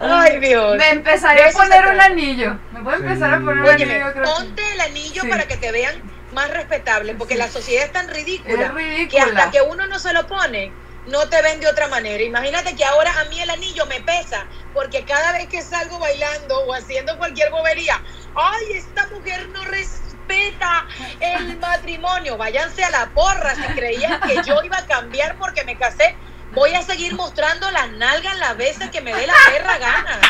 Ay, 0.00 0.40
Dios. 0.40 0.76
Me 0.76 0.90
empezaré 0.90 1.44
a 1.44 1.50
poner 1.52 1.86
un 1.86 2.00
anillo. 2.00 2.56
Me 2.72 2.80
voy 2.80 2.94
a 2.94 2.96
Sí. 2.98 3.02
empezar 3.04 3.34
a 3.34 3.38
poner 3.40 3.56
un 3.62 3.68
Óyeme, 3.68 3.94
anillo. 3.94 4.12
creo 4.12 4.24
que- 4.24 4.30
ponte 4.30 4.72
el 4.72 4.80
anillo 4.80 5.22
Sí. 5.22 5.28
para 5.28 5.46
que 5.46 5.56
te 5.56 5.70
vean 5.72 5.94
más 6.32 6.50
respetable, 6.50 7.14
porque 7.14 7.34
Sí. 7.34 7.38
la 7.40 7.48
sociedad 7.48 7.84
es 7.86 7.92
tan 7.92 8.08
ridícula, 8.08 8.62
Es 8.64 8.70
que 8.70 8.74
ridícula. 8.76 9.24
hasta 9.24 9.50
que 9.50 9.62
uno 9.62 9.86
no 9.86 9.98
se 9.98 10.12
lo 10.12 10.26
pone, 10.26 10.72
no 11.06 11.28
te 11.28 11.42
ven 11.42 11.60
de 11.60 11.66
otra 11.68 11.88
manera. 11.88 12.22
Imagínate 12.22 12.76
que 12.76 12.84
ahora 12.84 13.12
a 13.20 13.24
mí 13.24 13.40
el 13.40 13.50
anillo 13.50 13.86
me 13.86 14.00
pesa, 14.00 14.46
porque 14.72 15.04
cada 15.04 15.32
vez 15.32 15.48
que 15.48 15.62
salgo 15.62 15.98
bailando 15.98 16.58
o 16.60 16.74
haciendo 16.74 17.16
cualquier 17.18 17.50
bobería, 17.50 18.00
ay, 18.34 18.72
esta 18.74 19.06
mujer 19.08 19.48
no 19.48 19.64
respeta 19.64 20.86
el 21.20 21.58
matrimonio. 21.58 22.36
Váyanse 22.36 22.84
a 22.84 22.90
la 22.90 23.06
porra 23.10 23.54
si 23.54 23.62
creían 23.74 24.20
que 24.20 24.42
yo 24.44 24.62
iba 24.62 24.78
a 24.78 24.86
cambiar 24.86 25.36
porque 25.36 25.64
me 25.64 25.76
casé. 25.76 26.14
Voy 26.54 26.74
a 26.74 26.82
seguir 26.82 27.14
mostrando 27.14 27.70
las 27.70 27.90
nalgas 27.92 28.36
las 28.38 28.56
veces 28.56 28.90
que 28.90 29.00
me 29.00 29.12
dé 29.14 29.26
la 29.26 29.34
perra 29.50 29.78
gana. 29.78 30.20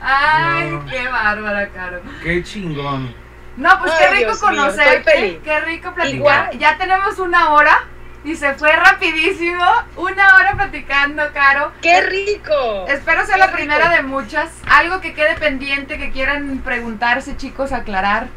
Ay, 0.00 0.70
No. 0.70 0.86
qué 0.86 1.06
bárbara, 1.08 1.68
Caro. 1.68 2.00
Qué 2.22 2.42
chingón. 2.42 3.14
No, 3.56 3.78
pues 3.78 3.92
Ay, 3.92 3.98
qué 3.98 4.10
rico 4.16 4.50
Dios 4.50 4.74
mío, 4.76 5.02
feliz. 5.04 5.38
qué 5.44 5.60
rico 5.60 5.94
platicar. 5.94 6.16
Igual. 6.16 6.58
Ya 6.58 6.76
tenemos 6.76 7.18
una 7.18 7.52
hora 7.52 7.84
y 8.24 8.34
se 8.36 8.54
fue 8.54 8.72
rapidísimo. 8.74 9.64
Una 9.96 10.36
hora 10.36 10.54
platicando, 10.54 11.22
Caro. 11.32 11.72
¡Qué 11.82 12.00
rico! 12.02 12.86
Espero 12.88 13.24
sea 13.26 13.34
Qué 13.34 13.40
la 13.40 13.46
rico. 13.46 13.56
primera 13.58 13.90
de 13.90 14.02
muchas. 14.02 14.50
Algo 14.66 15.00
que 15.00 15.14
quede 15.14 15.34
pendiente, 15.36 15.98
que 15.98 16.10
quieran 16.10 16.58
preguntarse, 16.64 17.36
chicos, 17.36 17.72
aclarar. 17.72 18.28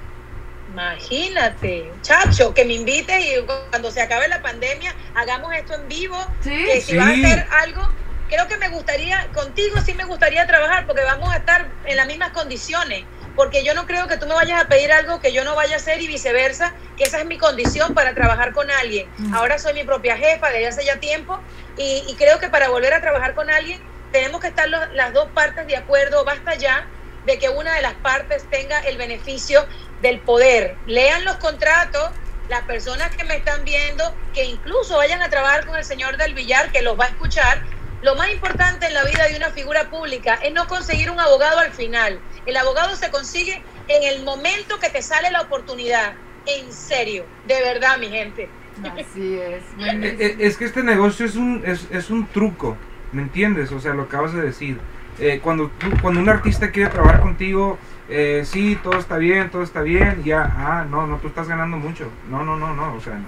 Imagínate, 0.73 1.91
chacho, 2.01 2.53
que 2.53 2.63
me 2.65 2.73
invites 2.73 3.19
y 3.25 3.43
cuando 3.71 3.89
se 3.91 4.01
acabe 4.01 4.27
la 4.27 4.41
pandemia 4.41 4.93
hagamos 5.15 5.53
esto 5.53 5.73
en 5.73 5.87
vivo. 5.87 6.17
Sí. 6.41 6.49
Que 6.65 6.81
si 6.81 6.91
Sí. 6.91 6.97
vas 6.97 7.07
a 7.07 7.11
hacer 7.11 7.47
algo, 7.61 7.89
creo 8.29 8.47
que 8.47 8.57
me 8.57 8.69
gustaría, 8.69 9.27
contigo 9.33 9.77
sí 9.83 9.93
me 9.93 10.03
gustaría 10.03 10.45
trabajar 10.45 10.85
porque 10.85 11.03
vamos 11.03 11.31
a 11.33 11.37
estar 11.37 11.67
en 11.85 11.97
las 11.97 12.05
mismas 12.07 12.29
condiciones. 12.31 13.03
Porque 13.37 13.63
yo 13.63 13.73
no 13.73 13.85
creo 13.85 14.07
que 14.07 14.17
tú 14.17 14.25
me 14.27 14.33
vayas 14.33 14.61
a 14.61 14.67
pedir 14.67 14.91
algo 14.91 15.21
que 15.21 15.31
yo 15.31 15.45
no 15.45 15.55
vaya 15.55 15.75
a 15.75 15.77
hacer 15.77 16.01
y 16.01 16.07
viceversa, 16.07 16.73
que 16.97 17.05
esa 17.05 17.19
es 17.19 17.25
mi 17.25 17.37
condición 17.37 17.93
para 17.93 18.13
trabajar 18.13 18.51
con 18.51 18.69
alguien. 18.69 19.07
Mm. 19.17 19.33
Ahora 19.33 19.57
soy 19.59 19.73
mi 19.73 19.85
propia 19.85 20.17
jefa 20.17 20.49
desde 20.49 20.67
hace 20.67 20.83
ya 20.85 20.99
tiempo 20.99 21.39
y, 21.77 22.03
y 22.07 22.15
creo 22.15 22.39
que 22.39 22.49
para 22.49 22.67
volver 22.69 22.93
a 22.93 22.99
trabajar 22.99 23.33
con 23.35 23.49
alguien 23.49 23.79
tenemos 24.11 24.41
que 24.41 24.47
estar 24.47 24.67
los- 24.67 24.91
las 24.93 25.13
dos 25.13 25.29
partes 25.33 25.67
de 25.67 25.77
acuerdo, 25.77 26.25
basta 26.25 26.55
ya 26.55 26.85
de 27.25 27.37
que 27.39 27.49
una 27.49 27.75
de 27.75 27.81
las 27.81 27.93
partes 27.95 28.43
tenga 28.49 28.79
el 28.79 28.97
beneficio 28.97 29.65
del 30.01 30.19
poder. 30.19 30.75
Lean 30.87 31.23
los 31.23 31.35
contratos, 31.37 32.09
las 32.49 32.61
personas 32.63 33.15
que 33.15 33.23
me 33.25 33.35
están 33.35 33.63
viendo, 33.65 34.15
que 34.33 34.45
incluso 34.45 34.97
vayan 34.97 35.21
a 35.21 35.29
trabajar 35.29 35.65
con 35.65 35.75
el 35.77 35.83
señor 35.85 36.17
del 36.17 36.33
billar, 36.33 36.71
que 36.71 36.81
los 36.81 36.97
va 36.99 37.05
a 37.05 37.09
escuchar. 37.09 37.61
Lo 38.01 38.15
más 38.15 38.29
importante 38.29 38.85
en 38.85 38.93
la 38.93 39.03
vida 39.03 39.27
de 39.27 39.35
una 39.35 39.49
figura 39.51 39.89
pública 39.89 40.39
es 40.41 40.53
no 40.53 40.67
conseguir 40.67 41.11
un 41.11 41.19
abogado 41.19 41.59
al 41.59 41.71
final. 41.73 42.19
El 42.47 42.57
abogado 42.57 42.95
se 42.95 43.11
consigue 43.11 43.61
en 43.89 44.15
el 44.15 44.23
momento 44.23 44.79
que 44.79 44.89
te 44.89 45.01
sale 45.01 45.29
la 45.29 45.41
oportunidad. 45.41 46.13
En 46.45 46.71
serio, 46.71 47.25
de 47.45 47.61
verdad, 47.61 47.97
mi 47.99 48.07
gente. 48.07 48.49
Así 48.83 49.37
es. 49.37 49.63
Eh, 49.79 50.17
eh, 50.19 50.35
Es 50.39 50.57
que 50.57 50.65
este 50.65 50.81
negocio 50.81 51.25
es 51.25 51.35
un, 51.35 51.61
es, 51.65 51.87
es 51.91 52.09
un 52.09 52.25
truco, 52.27 52.77
¿me 53.11 53.21
entiendes? 53.21 53.71
O 53.73 53.79
sea, 53.79 53.93
lo 53.93 54.03
acabas 54.03 54.33
de 54.33 54.41
decir. 54.41 54.79
Eh, 55.19 55.39
cuando, 55.43 55.69
tú, 55.77 55.87
cuando 56.01 56.21
un 56.21 56.29
artista 56.29 56.71
quiere 56.71 56.89
trabajar 56.89 57.21
contigo, 57.21 57.77
eh, 58.07 58.43
sí, 58.45 58.77
todo 58.81 58.97
está 58.97 59.17
bien, 59.17 59.49
todo 59.49 59.63
está 59.63 59.81
bien, 59.81 60.23
ya, 60.23 60.43
ah, 60.43 60.85
no, 60.89 61.05
no, 61.05 61.17
tú 61.17 61.27
estás 61.27 61.47
ganando 61.47 61.75
mucho. 61.77 62.09
No, 62.29 62.45
no, 62.45 62.55
no, 62.55 62.73
no, 62.73 62.93
o 62.93 63.01
sea, 63.01 63.19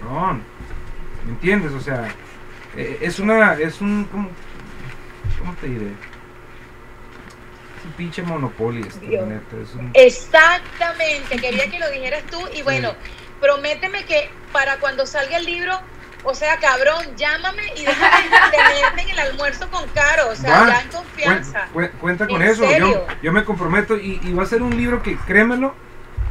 cabrón. 0.00 0.42
¿Me 1.24 1.32
entiendes? 1.32 1.72
O 1.72 1.80
sea, 1.80 2.06
eh, 2.76 2.98
es 3.00 3.18
una, 3.18 3.54
es 3.54 3.80
un, 3.80 4.04
¿cómo, 4.04 4.28
cómo 5.40 5.54
te 5.54 5.66
diré? 5.66 5.88
Un 7.86 7.92
pinche 7.92 8.22
monopolio 8.22 8.84
neta, 9.00 9.56
es 9.62 9.74
un- 9.74 9.90
Exactamente, 9.94 11.36
quería 11.38 11.70
que 11.70 11.78
lo 11.78 11.88
dijeras 11.90 12.24
tú 12.30 12.38
y 12.54 12.62
bueno, 12.62 12.94
prométeme 13.40 14.04
que 14.04 14.28
para 14.52 14.78
cuando 14.78 15.06
salga 15.06 15.36
el 15.36 15.46
libro, 15.46 15.78
o 16.24 16.34
sea, 16.34 16.58
cabrón, 16.58 17.14
llámame 17.16 17.62
y 17.76 17.84
déjame 17.84 18.24
tenerte 18.50 19.02
en 19.02 19.10
el 19.10 19.18
almuerzo 19.20 19.68
con 19.70 19.86
Caro, 19.90 20.30
o 20.30 20.34
sea, 20.34 20.60
Va, 20.62 20.68
ya 20.68 20.80
en 20.82 20.88
confianza. 20.88 21.68
cuen- 21.72 21.90
cuenta 22.00 22.26
con 22.26 22.42
¿En 22.42 22.48
eso, 22.48 22.62
yo, 22.64 22.70
serio? 22.70 23.06
yo 23.22 23.32
me 23.32 23.44
comprometo 23.44 23.96
y, 23.96 24.20
y 24.22 24.32
va 24.32 24.42
a 24.42 24.46
ser 24.46 24.62
un 24.62 24.76
libro 24.76 25.02
que, 25.02 25.16
créemelo, 25.16 25.74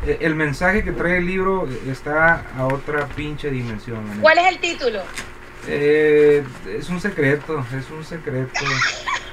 eh, 0.06 0.18
el 0.22 0.36
mensaje 0.36 0.84
que 0.84 0.92
trae 0.92 1.18
el 1.20 1.26
libro 1.26 1.68
está 1.88 2.44
a 2.58 2.66
otra 2.66 3.08
pinche 3.08 3.50
dimensión. 3.50 4.06
¿Cuál 4.22 4.38
es 4.40 4.48
el 4.48 4.60
título? 4.60 5.02
Eh, 5.68 6.44
es 6.68 6.90
un 6.90 7.00
secreto, 7.00 7.66
es 7.78 7.90
un 7.90 8.04
secreto. 8.04 8.60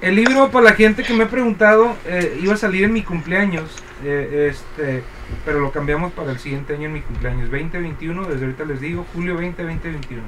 El 0.00 0.16
libro, 0.16 0.50
para 0.50 0.64
la 0.64 0.72
gente 0.72 1.02
que 1.02 1.12
me 1.12 1.24
ha 1.24 1.28
preguntado, 1.28 1.94
eh, 2.06 2.38
iba 2.42 2.54
a 2.54 2.56
salir 2.56 2.84
en 2.84 2.92
mi 2.92 3.02
cumpleaños, 3.02 3.70
eh, 4.02 4.50
este, 4.50 5.02
pero 5.44 5.60
lo 5.60 5.70
cambiamos 5.72 6.12
para 6.12 6.30
el 6.32 6.38
siguiente 6.38 6.72
año 6.74 6.86
en 6.86 6.94
mi 6.94 7.02
cumpleaños, 7.02 7.50
2021, 7.50 8.24
desde 8.26 8.46
ahorita 8.46 8.64
les 8.64 8.80
digo, 8.80 9.04
julio 9.12 9.36
20, 9.36 9.62
2021. 9.62 10.22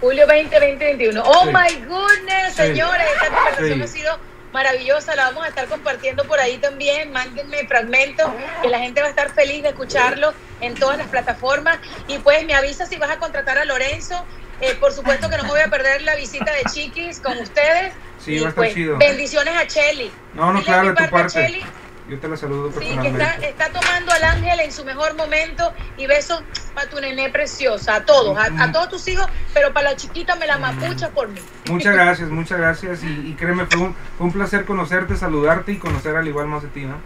Julio 0.00 0.26
20, 0.26 0.54
2021. 0.58 1.22
Oh 1.24 1.44
Sí. 1.44 1.52
my 1.52 1.84
goodness, 1.86 2.48
Sí. 2.56 2.62
señores, 2.62 3.06
esta 3.14 3.28
conversación 3.32 3.78
Sí. 3.78 3.82
ha 3.84 3.86
sido 3.86 4.18
maravillosa, 4.52 5.14
la 5.14 5.26
vamos 5.30 5.44
a 5.44 5.48
estar 5.48 5.66
compartiendo 5.68 6.24
por 6.24 6.40
ahí 6.40 6.58
también. 6.58 7.12
Mándenme 7.12 7.66
fragmentos, 7.68 8.28
que 8.60 8.68
la 8.68 8.80
gente 8.80 9.00
va 9.00 9.06
a 9.06 9.10
estar 9.10 9.30
feliz 9.32 9.62
de 9.62 9.68
escucharlo 9.68 10.34
en 10.60 10.74
todas 10.74 10.98
las 10.98 11.06
plataformas. 11.06 11.78
Y 12.08 12.18
pues 12.18 12.44
me 12.44 12.54
avisa 12.54 12.86
si 12.86 12.96
vas 12.96 13.10
a 13.10 13.18
contratar 13.18 13.56
a 13.58 13.64
Lorenzo. 13.64 14.16
Eh, 14.62 14.76
por 14.80 14.92
supuesto 14.92 15.28
que 15.28 15.36
no 15.36 15.42
me 15.42 15.48
voy 15.50 15.60
a 15.60 15.68
perder 15.68 16.02
la 16.02 16.14
visita 16.14 16.52
de 16.52 16.62
Chiquis 16.72 17.20
con 17.20 17.36
ustedes. 17.38 17.92
Sí, 18.18 18.34
Y, 18.34 18.38
va 18.40 18.46
a 18.46 18.48
estar 18.50 18.54
pues, 18.64 18.74
chido. 18.74 18.96
Bendiciones 18.96 19.54
a 19.56 19.66
Chelly. 19.66 20.10
No, 20.34 20.46
no, 20.52 20.60
Dile 20.60 20.64
claro, 20.64 20.88
de 20.88 20.94
tu 21.04 21.10
parte. 21.10 21.32
Chelly, 21.32 21.60
Yo 22.08 22.18
te 22.20 22.28
la 22.28 22.36
saludo 22.36 22.68
Sí, 22.72 22.78
que 22.78 22.84
personalmente. 22.94 23.48
está, 23.48 23.66
está 23.66 23.80
tomando 23.80 24.12
al 24.12 24.22
ángel 24.24 24.60
en 24.60 24.70
su 24.72 24.84
mejor 24.84 25.14
momento 25.16 25.72
y 25.96 26.06
besos 26.06 26.42
para 26.74 26.88
tu 26.88 27.00
nené 27.00 27.28
preciosa, 27.30 27.96
a 27.96 28.04
todos, 28.04 28.36
a, 28.38 28.44
a 28.62 28.70
todos 28.72 28.88
tus 28.88 29.08
hijos, 29.08 29.26
pero 29.52 29.72
para 29.72 29.90
la 29.90 29.96
chiquita 29.96 30.36
me 30.36 30.46
la 30.46 30.58
mapucha 30.58 31.10
por 31.10 31.28
mí. 31.28 31.40
Muchas 31.68 31.94
gracias, 31.94 32.28
muchas 32.28 32.58
gracias. 32.58 33.02
Y, 33.02 33.08
y 33.30 33.34
créeme, 33.34 33.66
fue 33.66 33.80
un, 33.80 33.94
fue 34.16 34.26
un 34.26 34.32
placer 34.32 34.64
conocerte, 34.64 35.16
saludarte 35.16 35.72
y 35.72 35.78
conocer 35.78 36.14
al 36.16 36.26
igual 36.28 36.46
más 36.46 36.62
de 36.62 36.68
ti, 36.68 36.82
¿no? 36.84 36.96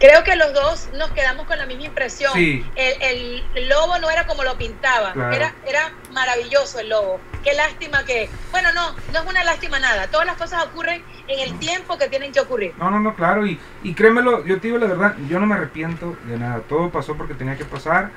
Creo 0.00 0.24
que 0.24 0.34
los 0.34 0.54
dos 0.54 0.88
nos 0.96 1.10
quedamos 1.10 1.46
con 1.46 1.58
la 1.58 1.66
misma 1.66 1.84
impresión. 1.84 2.32
Sí. 2.32 2.64
El, 2.74 3.68
lobo 3.68 3.98
no 3.98 4.10
era 4.10 4.26
como 4.26 4.42
lo 4.42 4.56
pintaba, 4.56 5.12
Claro. 5.12 5.36
era, 5.36 5.54
era 5.66 5.92
maravilloso 6.12 6.80
el 6.80 6.88
lobo. 6.88 7.20
Qué 7.44 7.52
lástima 7.52 8.02
que, 8.04 8.30
bueno, 8.50 8.72
no, 8.72 8.92
no 9.12 9.20
es 9.20 9.26
una 9.26 9.44
lástima 9.44 9.78
nada. 9.78 10.06
Todas 10.08 10.26
las 10.26 10.36
cosas 10.36 10.64
ocurren 10.64 11.04
en 11.28 11.40
el 11.40 11.58
tiempo 11.58 11.98
que 11.98 12.08
tienen 12.08 12.32
que 12.32 12.40
ocurrir. 12.40 12.72
No, 12.78 12.90
no, 12.90 12.98
no, 12.98 13.14
claro. 13.14 13.46
Y, 13.46 13.60
y 13.82 13.92
créemelo, 13.92 14.44
yo 14.46 14.58
te 14.58 14.68
digo 14.68 14.78
la 14.78 14.86
verdad, 14.86 15.16
yo 15.28 15.38
no 15.38 15.44
me 15.44 15.54
arrepiento 15.54 16.16
de 16.24 16.38
nada. 16.38 16.60
Todo 16.66 16.88
pasó 16.90 17.14
porque 17.16 17.34
tenía 17.34 17.56
que 17.58 17.66
pasar. 17.66 18.10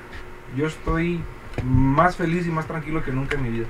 Yo 0.56 0.68
estoy 0.68 1.22
más 1.64 2.16
feliz 2.16 2.48
y 2.48 2.50
más 2.50 2.66
tranquilo 2.66 3.04
que 3.04 3.12
nunca 3.12 3.36
en 3.36 3.44
mi 3.44 3.50
vida. 3.50 3.68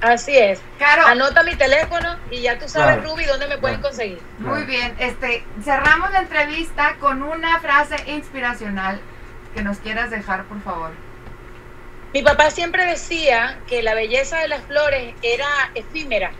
Así 0.00 0.36
es. 0.38 0.60
Anota 1.06 1.42
mi 1.42 1.56
teléfono 1.56 2.16
y 2.30 2.42
ya 2.42 2.58
tú 2.58 2.68
sabes, 2.68 2.96
Claro. 2.98 3.10
Ruby, 3.10 3.24
dónde 3.24 3.48
me 3.48 3.58
pueden 3.58 3.80
Claro. 3.80 3.88
conseguir. 3.90 4.22
muy 4.38 4.64
Claro. 4.64 4.66
bien. 4.66 4.96
Este, 4.98 5.44
cerramos 5.64 6.10
la 6.12 6.20
entrevista 6.20 6.96
con 7.00 7.22
una 7.22 7.58
frase 7.60 7.96
inspiracional 8.06 9.00
que 9.54 9.62
nos 9.62 9.78
quieras 9.78 10.10
dejar, 10.10 10.44
por 10.44 10.62
favor. 10.62 10.92
Mi 12.14 12.22
papá 12.22 12.50
siempre 12.50 12.86
decía 12.86 13.58
que 13.66 13.82
la 13.82 13.94
belleza 13.94 14.38
de 14.38 14.48
las 14.48 14.62
flores 14.64 15.14
era 15.22 15.46
efímera. 15.74 16.30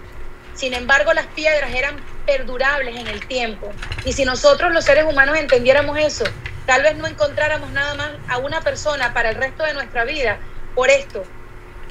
Sin 0.55 0.73
embargo, 0.73 1.13
las 1.13 1.27
piedras 1.27 1.71
eran 1.75 1.97
perdurables 2.27 2.97
en 2.97 3.09
el 3.09 3.23
tiempo. 3.27 3.73
Y 4.05 4.13
si 4.13 4.25
nosotros 4.25 4.73
los 4.73 4.85
seres 4.85 5.05
humanos 5.05 5.37
entendiéramos 5.37 5.99
eso, 5.99 6.25
tal 6.65 6.83
vez 6.83 6.97
no 6.97 7.07
encontráramos 7.07 7.71
nada 7.73 7.95
más 7.95 8.11
a 8.29 8.39
una 8.39 8.61
persona 8.61 9.13
para 9.13 9.31
el 9.31 9.37
resto 9.37 9.65
de 9.65 9.75
nuestra 9.75 10.05
vida 10.05 10.39
por 10.75 10.91
esto. 10.91 11.25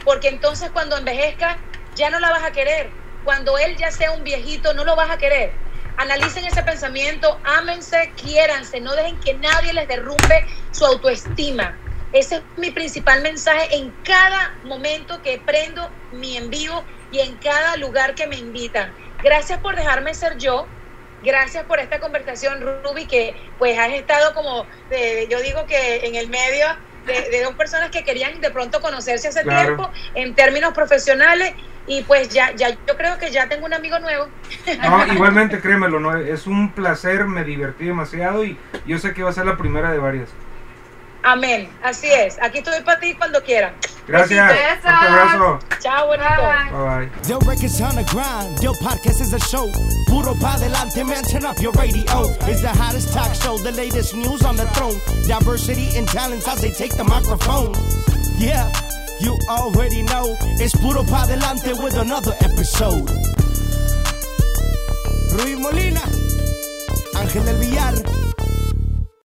Porque 0.08 0.30
entonces 0.30 0.72
cuando 0.72 0.96
envejezca 0.96 1.62
ya 1.94 2.10
no 2.10 2.22
la 2.22 2.30
vas 2.30 2.46
a 2.46 2.54
querer. 2.54 2.96
Cuando 3.24 3.58
él 3.58 3.76
ya 3.76 3.92
sea 3.92 4.14
un 4.14 4.24
viejito 4.24 4.74
no 4.74 4.86
lo 4.86 4.96
vas 4.96 5.12
a 5.12 5.18
querer. 5.18 5.60
Analicen 5.98 6.46
ese 6.46 6.64
pensamiento, 6.64 7.42
ámense, 7.44 8.14
quiéranse, 8.16 8.80
no 8.80 8.96
dejen 8.96 9.20
que 9.20 9.34
nadie 9.34 9.74
les 9.74 9.86
derrumbe 9.86 10.46
su 10.72 10.86
autoestima. 10.86 11.82
Ese 12.10 12.36
es 12.38 12.44
mi 12.56 12.72
principal 12.72 13.22
mensaje 13.22 13.76
en 13.76 13.98
cada 14.02 14.58
momento 14.64 15.22
que 15.22 15.40
prendo 15.46 15.94
mi 16.10 16.38
en 16.38 16.50
vivo 16.50 16.86
y 17.10 17.20
en 17.20 17.38
cada 17.38 17.76
lugar 17.76 18.16
que 18.16 18.28
me 18.28 18.38
invitan. 18.38 18.96
Gracias 19.22 19.60
por 19.60 19.76
dejarme 19.76 20.16
ser 20.16 20.38
yo. 20.38 20.74
Gracias 21.20 21.66
por 21.66 21.82
esta 21.82 22.00
conversación, 22.00 22.62
Ruby, 22.62 23.08
que 23.08 23.36
pues 23.58 23.78
has 23.78 23.92
estado 23.92 24.34
como, 24.34 24.70
eh, 24.90 25.28
yo 25.30 25.42
digo 25.42 25.66
que 25.66 26.06
en 26.06 26.16
el 26.16 26.30
medio 26.30 26.66
de, 27.08 27.30
de 27.32 27.44
dos 27.44 27.56
personas 27.56 27.90
que 27.90 28.04
querían 28.04 28.40
de 28.42 28.52
pronto 28.52 28.80
conocerse 28.82 29.30
hace 29.30 29.42
Claro. 29.44 29.76
tiempo 29.76 29.92
en 30.14 30.36
términos 30.36 30.74
profesionales 30.74 31.54
y 31.88 32.04
pues 32.04 32.30
ya, 32.30 32.52
ya 32.54 32.70
yo 32.70 32.98
creo 32.98 33.18
que 33.18 33.32
ya 33.32 33.48
tengo 33.48 33.66
un 33.66 33.74
amigo 33.74 33.98
nuevo. 34.00 34.28
No, 34.84 35.08
igualmente, 35.14 35.62
créemelo, 35.62 36.00
¿no? 36.00 36.16
es 36.18 36.46
un 36.46 36.72
placer, 36.72 37.26
me 37.26 37.44
divertí 37.46 37.86
demasiado 37.86 38.44
y 38.44 38.58
yo 38.86 39.00
sé 39.00 39.14
que 39.14 39.24
va 39.24 39.30
a 39.30 39.34
ser 39.34 39.46
la 39.46 39.58
primera 39.58 39.92
de 39.92 39.98
varias. 39.98 40.30
Amén. 41.28 41.68
Así 41.84 42.08
es. 42.08 42.38
Aquí 42.42 42.60
estoy 42.60 42.82
para 42.84 43.02
ti 43.02 43.14
cuando 43.14 43.44
quieran. 43.44 43.74
Gracias. 44.08 44.48
Fuerte 44.48 44.88
abrazo. 44.88 45.60
Chao, 45.82 46.08
bonito. 46.08 46.30
Bye, 46.30 46.72
bye. 46.72 46.72
Bye 46.72 47.10
bye. 47.10 47.28
Yo 47.28 47.38
records 47.40 47.82
on 47.82 47.96
the 47.98 48.04
grind, 48.06 48.64
yo 48.64 48.72
podcast 48.76 49.20
is 49.20 49.34
a 49.34 49.40
show. 49.40 49.70
Puro 50.08 50.34
pa 50.36 50.56
delante, 50.56 51.04
man, 51.04 51.22
turn 51.26 51.44
up 51.44 51.60
your 51.60 51.74
radio. 51.74 52.32
It's 52.48 52.62
the 52.62 52.70
hottest 52.70 53.12
talk 53.12 53.36
show, 53.36 53.58
the 53.58 53.74
latest 53.74 54.16
news 54.16 54.42
on 54.44 54.56
the 54.56 54.68
throne. 54.68 54.96
Diversity 55.28 55.98
and 55.98 56.08
talents 56.08 56.48
as 56.48 56.62
they 56.62 56.72
take 56.72 56.96
the 56.96 57.04
microphone. 57.04 57.74
Yeah, 58.40 58.72
you 59.20 59.38
already 59.50 60.04
know. 60.04 60.38
It's 60.64 60.74
Puro 60.80 61.04
pa 61.04 61.28
delante 61.28 61.74
with 61.84 61.98
another 61.98 62.36
episode. 62.40 63.12
Ruiz 65.36 65.60
Molina, 65.60 66.08
Ángel 67.20 67.44
del 67.44 67.58
Villar. 67.60 68.47